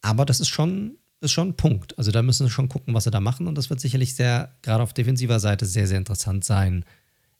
[0.00, 1.96] Aber das ist schon, ist schon ein Punkt.
[1.98, 3.46] Also da müssen sie schon gucken, was sie da machen.
[3.46, 6.84] Und das wird sicherlich sehr, gerade auf defensiver Seite, sehr, sehr interessant sein,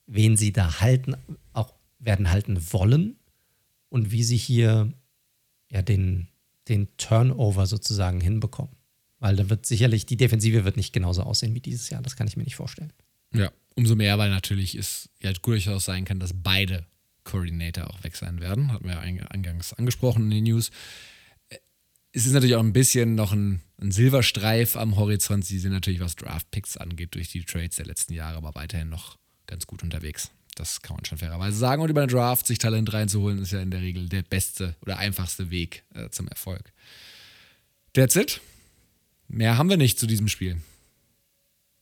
[0.06, 1.16] wen sie da halten,
[1.52, 3.16] auch werden halten wollen
[3.88, 4.92] und wie sie hier
[5.70, 6.28] ja den,
[6.68, 8.74] den Turnover sozusagen hinbekommen.
[9.18, 12.02] Weil da wird sicherlich, die Defensive wird nicht genauso aussehen wie dieses Jahr.
[12.02, 12.92] Das kann ich mir nicht vorstellen.
[13.34, 16.86] Ja, umso mehr, weil natürlich es ja durchaus sein kann, dass beide
[17.24, 18.72] Coordinator auch weg sein werden.
[18.72, 20.70] Hatten wir ja eingangs angesprochen in den News.
[22.12, 25.44] Es ist natürlich auch ein bisschen noch ein, ein Silberstreif am Horizont.
[25.44, 29.18] Sie sind natürlich, was Draft-Picks angeht, durch die Trades der letzten Jahre, aber weiterhin noch
[29.46, 30.30] ganz gut unterwegs.
[30.54, 31.82] Das kann man schon fairerweise sagen.
[31.82, 34.98] Und über den Draft sich Talent reinzuholen, ist ja in der Regel der beste oder
[34.98, 36.72] einfachste Weg äh, zum Erfolg.
[37.94, 38.40] That's it.
[39.28, 40.58] Mehr haben wir nicht zu diesem Spiel.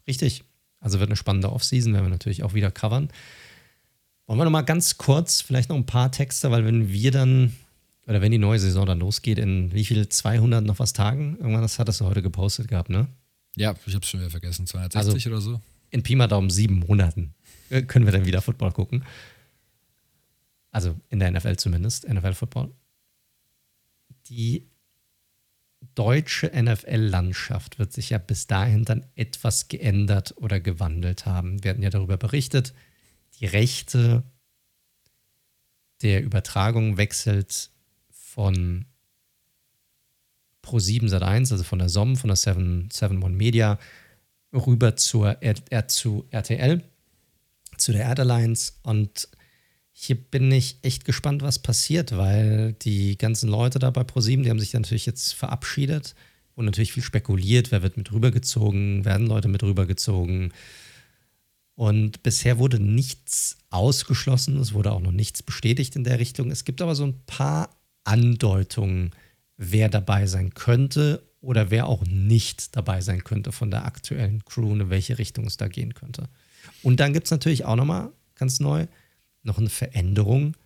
[0.07, 0.45] Richtig.
[0.81, 3.11] Also wird eine spannende Offseason, werden wir natürlich auch wieder covern.
[4.27, 7.53] Wollen wir noch mal ganz kurz, vielleicht noch ein paar Texte, weil wenn wir dann,
[8.07, 11.37] oder wenn die neue Saison dann losgeht, in wie viel, 200 noch was Tagen?
[11.39, 13.09] Irgendwann, das hattest du heute gepostet gehabt, ne?
[13.57, 15.61] Ja, ich habe es schon wieder vergessen, 260 also oder so.
[15.91, 17.35] In Pi mal Daumen sieben Monaten
[17.71, 19.05] können wir dann wieder Football gucken.
[20.71, 22.73] Also in der NFL zumindest, NFL-Football.
[24.29, 24.69] Die
[25.95, 31.65] deutsche NFL-Landschaft wird sich ja bis dahin dann etwas geändert oder gewandelt haben.
[31.65, 32.75] Wir hatten ja darüber berichtet,
[33.41, 34.23] die Rechte
[36.03, 37.71] der Übertragung wechselt
[38.11, 38.85] von
[40.63, 42.91] Pro7 Sat1, also von der SOM, von der 7,
[43.23, 43.79] One Media,
[44.53, 46.90] rüber zur R zu RTL
[47.81, 49.29] zu der Airlines und
[49.93, 54.51] hier bin ich echt gespannt, was passiert, weil die ganzen Leute da bei ProSieben, die
[54.51, 56.15] haben sich natürlich jetzt verabschiedet
[56.55, 60.55] und natürlich viel spekuliert, wer wird mit rübergezogen, werden Leute mit rübergezogen.
[61.75, 66.51] Und bisher wurde nichts ausgeschlossen, es wurde auch noch nichts bestätigt in der Richtung.
[66.51, 67.71] Es gibt aber so ein paar
[68.05, 69.11] Andeutungen,
[69.57, 74.73] wer dabei sein könnte oder wer auch nicht dabei sein könnte von der aktuellen Crew,
[74.73, 76.29] in welche Richtung es da gehen könnte.
[76.83, 78.87] Und dann gibt es natürlich auch nochmal ganz neu
[79.43, 80.57] noch eine Veränderung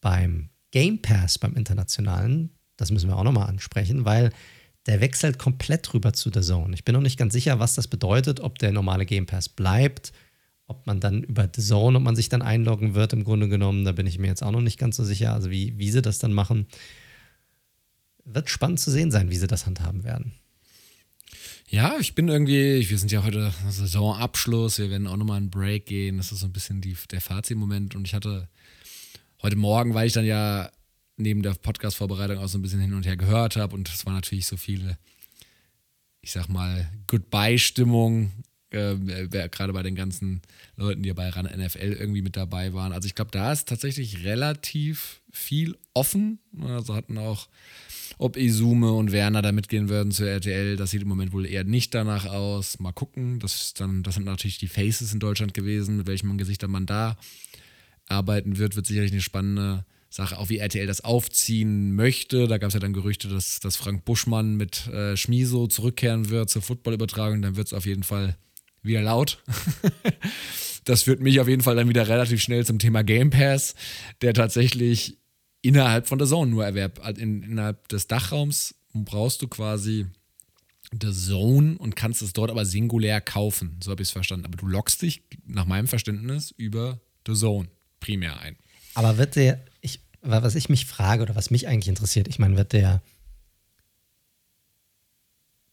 [0.00, 2.50] beim Game Pass, beim internationalen.
[2.76, 4.30] Das müssen wir auch nochmal ansprechen, weil
[4.86, 6.74] der wechselt komplett rüber zu der Zone.
[6.74, 10.12] Ich bin noch nicht ganz sicher, was das bedeutet, ob der normale Game Pass bleibt,
[10.66, 13.84] ob man dann über The Zone, ob man sich dann einloggen wird, im Grunde genommen.
[13.84, 16.00] Da bin ich mir jetzt auch noch nicht ganz so sicher, also wie, wie sie
[16.00, 16.66] das dann machen.
[18.24, 20.32] Wird spannend zu sehen sein, wie sie das handhaben werden.
[21.72, 25.86] Ja, ich bin irgendwie, wir sind ja heute Saisonabschluss, wir werden auch nochmal einen Break
[25.86, 26.16] gehen.
[26.16, 27.94] Das ist so ein bisschen die, der Fazitmoment.
[27.94, 28.48] Und ich hatte
[29.40, 30.72] heute Morgen, weil ich dann ja
[31.16, 34.12] neben der Podcast-Vorbereitung auch so ein bisschen hin und her gehört habe und es war
[34.12, 34.98] natürlich so viele,
[36.22, 38.32] ich sag mal, Goodbye-Stimmung
[38.70, 38.96] äh,
[39.28, 40.42] gerade bei den ganzen
[40.74, 42.92] Leuten, die bei RAN NFL irgendwie mit dabei waren.
[42.92, 46.40] Also ich glaube, da ist tatsächlich relativ viel offen.
[46.60, 47.46] Also hatten auch,
[48.18, 51.64] ob Izume und Werner da mitgehen würden zur RTL, das sieht im Moment wohl eher
[51.64, 52.78] nicht danach aus.
[52.78, 53.38] Mal gucken.
[53.40, 57.16] Das, dann, das sind natürlich die Faces in Deutschland gewesen, mit welchem Gesichter man da
[58.10, 62.48] arbeiten wird, wird sicherlich eine spannende Sache, auch wie RTL das aufziehen möchte.
[62.48, 66.50] Da gab es ja dann Gerüchte, dass, dass Frank Buschmann mit äh, Schmiso zurückkehren wird
[66.50, 67.42] zur Footballübertragung.
[67.42, 68.36] Dann wird es auf jeden Fall
[68.82, 69.42] wieder laut.
[70.84, 73.76] das führt mich auf jeden Fall dann wieder relativ schnell zum Thema Game Pass,
[74.20, 75.19] der tatsächlich
[75.62, 77.00] innerhalb von der Zone nur erwerbt.
[77.00, 80.06] Also in, innerhalb des Dachraums brauchst du quasi
[80.92, 83.78] The Zone und kannst es dort aber singulär kaufen.
[83.82, 84.46] So habe ich es verstanden.
[84.46, 87.68] Aber du lockst dich nach meinem Verständnis über The Zone
[88.00, 88.56] primär ein.
[88.94, 92.56] Aber wird der, ich, was ich mich frage oder was mich eigentlich interessiert, ich meine,
[92.56, 93.02] wird der,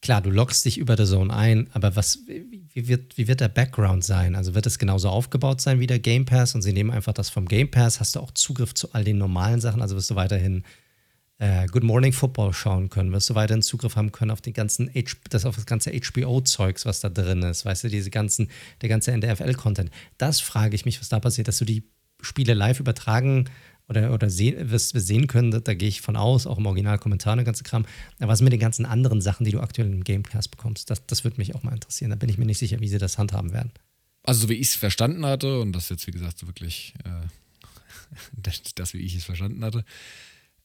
[0.07, 3.49] klar, du lockst dich über der Zone ein, aber was, wie wird, wie wird der
[3.49, 4.37] Background sein?
[4.37, 7.29] Also wird es genauso aufgebaut sein wie der Game Pass und sie nehmen einfach das
[7.29, 7.99] vom Game Pass?
[7.99, 9.81] Hast du auch Zugriff zu all den normalen Sachen?
[9.81, 10.63] Also wirst du weiterhin
[11.39, 13.11] äh, Good Morning Football schauen können?
[13.11, 16.85] Wirst du weiterhin Zugriff haben können auf, die ganzen H das, auf das ganze HBO-Zeugs,
[16.85, 17.65] was da drin ist?
[17.65, 18.49] Weißt du, diese ganzen,
[18.81, 19.91] der ganze NDFL-Content.
[20.17, 21.83] Das frage ich mich, was da passiert, dass du die
[22.21, 23.49] Spiele live übertragen
[23.89, 27.33] oder, oder sehen, wirst, sehen können, da, da gehe ich von aus, auch im Originalkommentar
[27.33, 27.85] und der ganze Kram.
[28.19, 31.05] Aber was mit den ganzen anderen Sachen, die du aktuell im Game Pass bekommst, das,
[31.05, 32.09] das würde mich auch mal interessieren.
[32.09, 33.71] Da bin ich mir nicht sicher, wie sie das handhaben werden.
[34.23, 37.27] Also, so wie ich es verstanden hatte, und das jetzt, wie gesagt, so wirklich äh,
[38.33, 39.85] das, das, wie ich es verstanden hatte,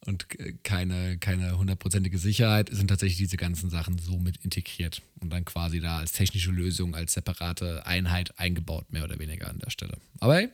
[0.05, 0.27] und
[0.65, 5.79] keine, keine hundertprozentige Sicherheit, sind tatsächlich diese ganzen Sachen so mit integriert und dann quasi
[5.79, 9.97] da als technische Lösung, als separate Einheit eingebaut, mehr oder weniger an der Stelle.
[10.19, 10.49] Aber hey,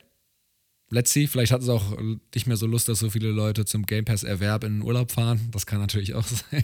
[0.89, 1.97] let's see, vielleicht hat es auch
[2.33, 5.11] nicht mehr so Lust, dass so viele Leute zum Game Pass Erwerb in den Urlaub
[5.11, 5.49] fahren.
[5.51, 6.63] Das kann natürlich auch sein.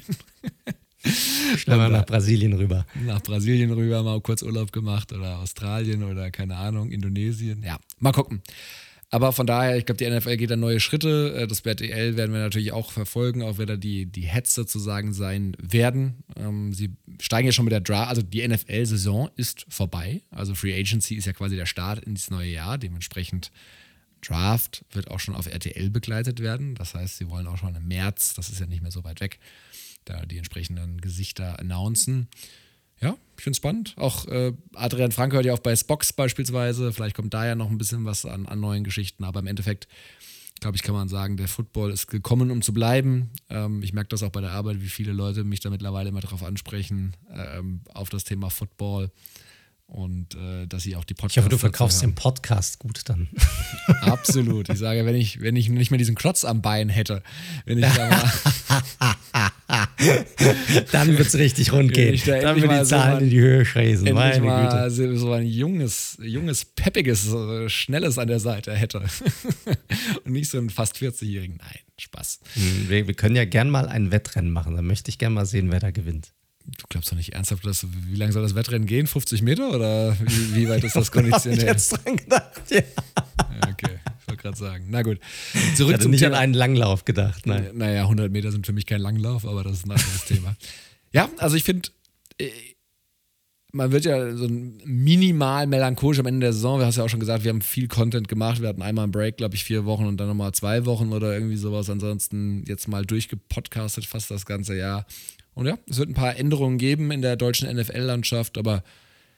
[1.58, 2.86] Schnell mal nach Brasilien rüber.
[3.06, 7.62] Nach Brasilien rüber, mal kurz Urlaub gemacht oder Australien oder keine Ahnung, Indonesien.
[7.64, 8.42] Ja, mal gucken.
[9.12, 11.34] Aber von daher, ich glaube, die NFL geht da neue Schritte.
[11.38, 15.14] Äh, das BRTL werden wir natürlich auch verfolgen, auch wenn da die, die Heads sozusagen
[15.14, 16.24] sein werden.
[16.36, 16.90] Ähm, sie
[17.22, 20.24] steigen ja schon mit der Draft, also die NFL-Saison ist vorbei.
[20.32, 22.78] Also Free Agency ist ja quasi der Start ins neue Jahr.
[22.78, 23.52] Dementsprechend
[24.28, 26.76] Draft wird auch schon auf RTL begleitet werden.
[26.76, 29.22] Das heißt, sie wollen auch schon im März, das ist ja nicht mehr so weit
[29.22, 29.40] weg,
[30.06, 32.28] da die entsprechenden Gesichter announcen.
[33.02, 33.94] Ja, ich finde es spannend.
[33.98, 36.94] Auch äh, Adrian Frank hört ja auch bei Spox beispielsweise.
[36.94, 39.26] Vielleicht kommt da ja noch ein bisschen was an, an neuen Geschichten.
[39.26, 39.88] Aber im Endeffekt,
[40.62, 43.32] glaube ich, kann man sagen, der Football ist gekommen, um zu bleiben.
[43.50, 46.22] Ähm, ich merke das auch bei der Arbeit, wie viele Leute mich da mittlerweile immer
[46.22, 49.12] darauf ansprechen, ähm, auf das Thema Football
[49.88, 51.38] und äh, dass sie auch die Podcasts.
[51.38, 53.28] Ich hoffe, du verkaufst den Podcast gut dann.
[54.02, 54.70] Absolut.
[54.70, 57.22] Ich sage, wenn ich, wenn ich nicht mehr diesen Klotz am Bein hätte,
[57.66, 58.32] wenn ich da mal
[60.92, 62.20] dann wird es richtig rund gehen.
[62.26, 64.14] Da dann wird die Zahlen so in die Höhe schräsen.
[64.14, 65.18] Meine mal Güte.
[65.18, 67.34] so ein junges, junges, peppiges,
[67.68, 69.04] schnelles an der Seite hätte.
[70.26, 71.58] Und nicht so einen fast 40-Jährigen.
[71.58, 72.40] Nein, Spaß.
[72.54, 74.76] Hm, wir, wir können ja gern mal ein Wettrennen machen.
[74.76, 76.32] Da möchte ich gern mal sehen, wer da gewinnt.
[76.78, 79.08] Du glaubst doch nicht ernsthaft, dass, wie lange soll das Wettrennen gehen?
[79.08, 81.60] 50 Meter oder wie, wie weit ist das konditionell?
[81.60, 82.82] ich jetzt dran gedacht, ja.
[83.72, 84.86] okay, ich wollte gerade sagen.
[84.90, 85.20] Na gut.
[85.76, 86.36] Zurück ich hatte zum nicht Thema.
[86.36, 87.46] an einen Langlauf gedacht.
[87.46, 87.70] Nein.
[87.74, 90.56] Naja, 100 Meter sind für mich kein Langlauf, aber das ist ein anderes Thema.
[91.12, 91.90] Ja, also ich finde,
[92.40, 92.50] äh,
[93.72, 96.80] man wird ja so minimal melancholisch am Ende der Saison.
[96.80, 98.62] Du hast ja auch schon gesagt, wir haben viel Content gemacht.
[98.62, 101.34] Wir hatten einmal einen Break, glaube ich, vier Wochen und dann nochmal zwei Wochen oder
[101.34, 101.90] irgendwie sowas.
[101.90, 105.06] Ansonsten jetzt mal durchgepodcastet fast das ganze Jahr.
[105.56, 108.84] Und ja, es wird ein paar Änderungen geben in der deutschen NFL-Landschaft, aber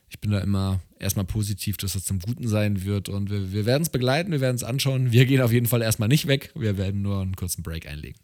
[0.09, 3.07] ich bin da immer erstmal positiv, dass das zum Guten sein wird.
[3.07, 5.11] Und wir, wir werden es begleiten, wir werden es anschauen.
[5.11, 6.51] Wir gehen auf jeden Fall erstmal nicht weg.
[6.55, 8.19] Wir werden nur einen kurzen Break einlegen.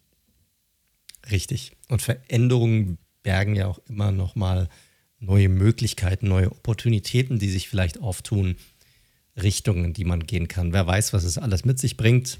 [1.30, 1.74] Richtig.
[1.88, 4.70] Und Veränderungen bergen ja auch immer noch mal
[5.20, 8.56] neue Möglichkeiten, neue Opportunitäten, die sich vielleicht auftun,
[9.42, 10.74] Richtungen, die man gehen kann.
[10.74, 12.40] Wer weiß, was es alles mit sich bringt.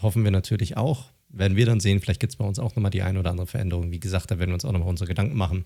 [0.00, 2.00] Hoffen wir natürlich auch werden wir dann sehen.
[2.00, 3.90] Vielleicht gibt es bei uns auch nochmal die eine oder andere Veränderung.
[3.90, 5.64] Wie gesagt, da werden wir uns auch nochmal unsere Gedanken machen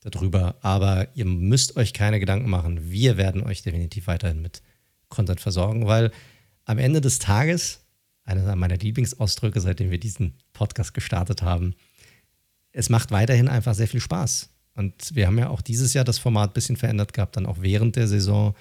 [0.00, 0.56] darüber.
[0.60, 2.90] Aber ihr müsst euch keine Gedanken machen.
[2.90, 4.62] Wir werden euch definitiv weiterhin mit
[5.08, 6.10] Content versorgen, weil
[6.64, 7.80] am Ende des Tages,
[8.24, 11.74] einer meiner Lieblingsausdrücke, seitdem wir diesen Podcast gestartet haben,
[12.72, 14.50] es macht weiterhin einfach sehr viel Spaß.
[14.74, 17.58] Und wir haben ja auch dieses Jahr das Format ein bisschen verändert gehabt, dann auch
[17.60, 18.54] während der Saison.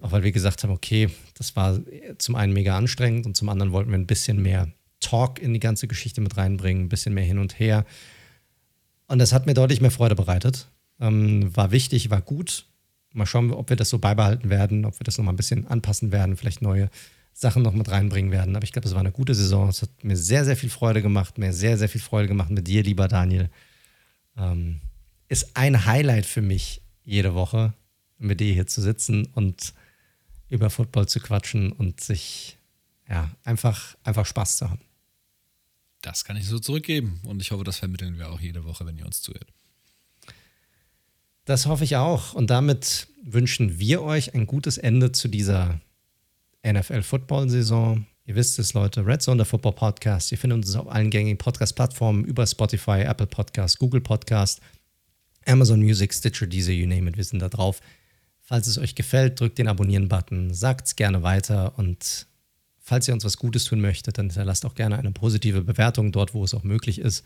[0.00, 1.80] Auch weil wir gesagt haben, okay, das war
[2.18, 4.68] zum einen mega anstrengend und zum anderen wollten wir ein bisschen mehr
[5.00, 7.84] Talk in die ganze Geschichte mit reinbringen, ein bisschen mehr hin und her.
[9.06, 10.68] Und das hat mir deutlich mehr Freude bereitet.
[11.00, 12.66] Ähm, war wichtig, war gut.
[13.12, 16.12] Mal schauen, ob wir das so beibehalten werden, ob wir das nochmal ein bisschen anpassen
[16.12, 16.90] werden, vielleicht neue
[17.32, 18.56] Sachen noch mit reinbringen werden.
[18.56, 19.68] Aber ich glaube, es war eine gute Saison.
[19.68, 22.66] Es hat mir sehr, sehr viel Freude gemacht, mir sehr, sehr viel Freude gemacht mit
[22.66, 23.48] dir, lieber Daniel.
[24.36, 24.80] Ähm,
[25.28, 27.74] ist ein Highlight für mich jede Woche,
[28.18, 29.72] mit dir hier zu sitzen und
[30.48, 32.58] über Football zu quatschen und sich
[33.08, 34.87] ja einfach, einfach Spaß zu haben.
[36.02, 38.96] Das kann ich so zurückgeben und ich hoffe, das vermitteln wir auch jede Woche, wenn
[38.96, 39.52] ihr uns zuhört.
[41.48, 42.34] Das hoffe ich auch.
[42.34, 45.80] Und damit wünschen wir euch ein gutes Ende zu dieser
[46.62, 48.06] NFL-Football-Saison.
[48.26, 50.30] Ihr wisst es, Leute, Red Zone, der Football Podcast.
[50.30, 54.60] Ihr findet uns auf allen gängigen Podcast-Plattformen über Spotify, Apple Podcast, Google Podcast,
[55.46, 57.16] Amazon Music, Stitcher, Deezer, you name it.
[57.16, 57.80] Wir sind da drauf.
[58.40, 62.27] Falls es euch gefällt, drückt den Abonnieren-Button, sagt es gerne weiter und
[62.88, 66.32] falls ihr uns was Gutes tun möchtet, dann hinterlasst auch gerne eine positive Bewertung dort,
[66.32, 67.22] wo es auch möglich ist.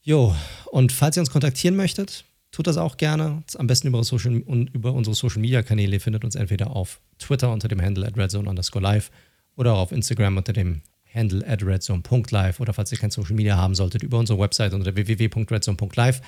[0.00, 0.34] Jo,
[0.70, 3.42] und falls ihr uns kontaktieren möchtet, tut das auch gerne.
[3.56, 5.92] Am besten über, Social, über unsere Social Media Kanäle.
[5.92, 9.10] Ihr findet uns entweder auf Twitter unter dem Handle at redzone underscore live
[9.56, 10.80] oder auch auf Instagram unter dem
[11.14, 14.94] Handle at redzone.live oder falls ihr kein Social Media haben solltet, über unsere Website unter
[14.94, 16.22] www.redzone.live.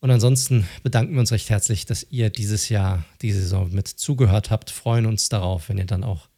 [0.00, 4.50] Und ansonsten bedanken wir uns recht herzlich, dass ihr dieses Jahr, diese Saison mit zugehört
[4.50, 4.70] habt.
[4.70, 6.29] Freuen uns darauf, wenn ihr dann auch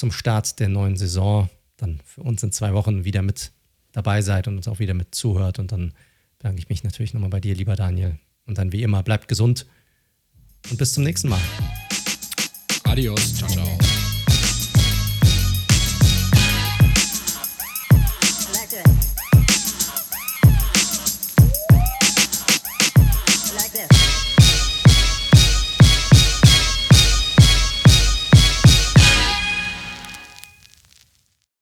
[0.00, 3.52] zum Start der neuen Saison dann für uns in zwei Wochen wieder mit
[3.92, 5.58] dabei seid und uns auch wieder mit zuhört.
[5.58, 5.92] Und dann
[6.38, 8.18] bedanke ich mich natürlich nochmal bei dir, lieber Daniel.
[8.46, 9.66] Und dann wie immer, bleibt gesund
[10.70, 11.40] und bis zum nächsten Mal.
[12.84, 13.34] Adios.
[13.34, 13.89] Ciao, ciao.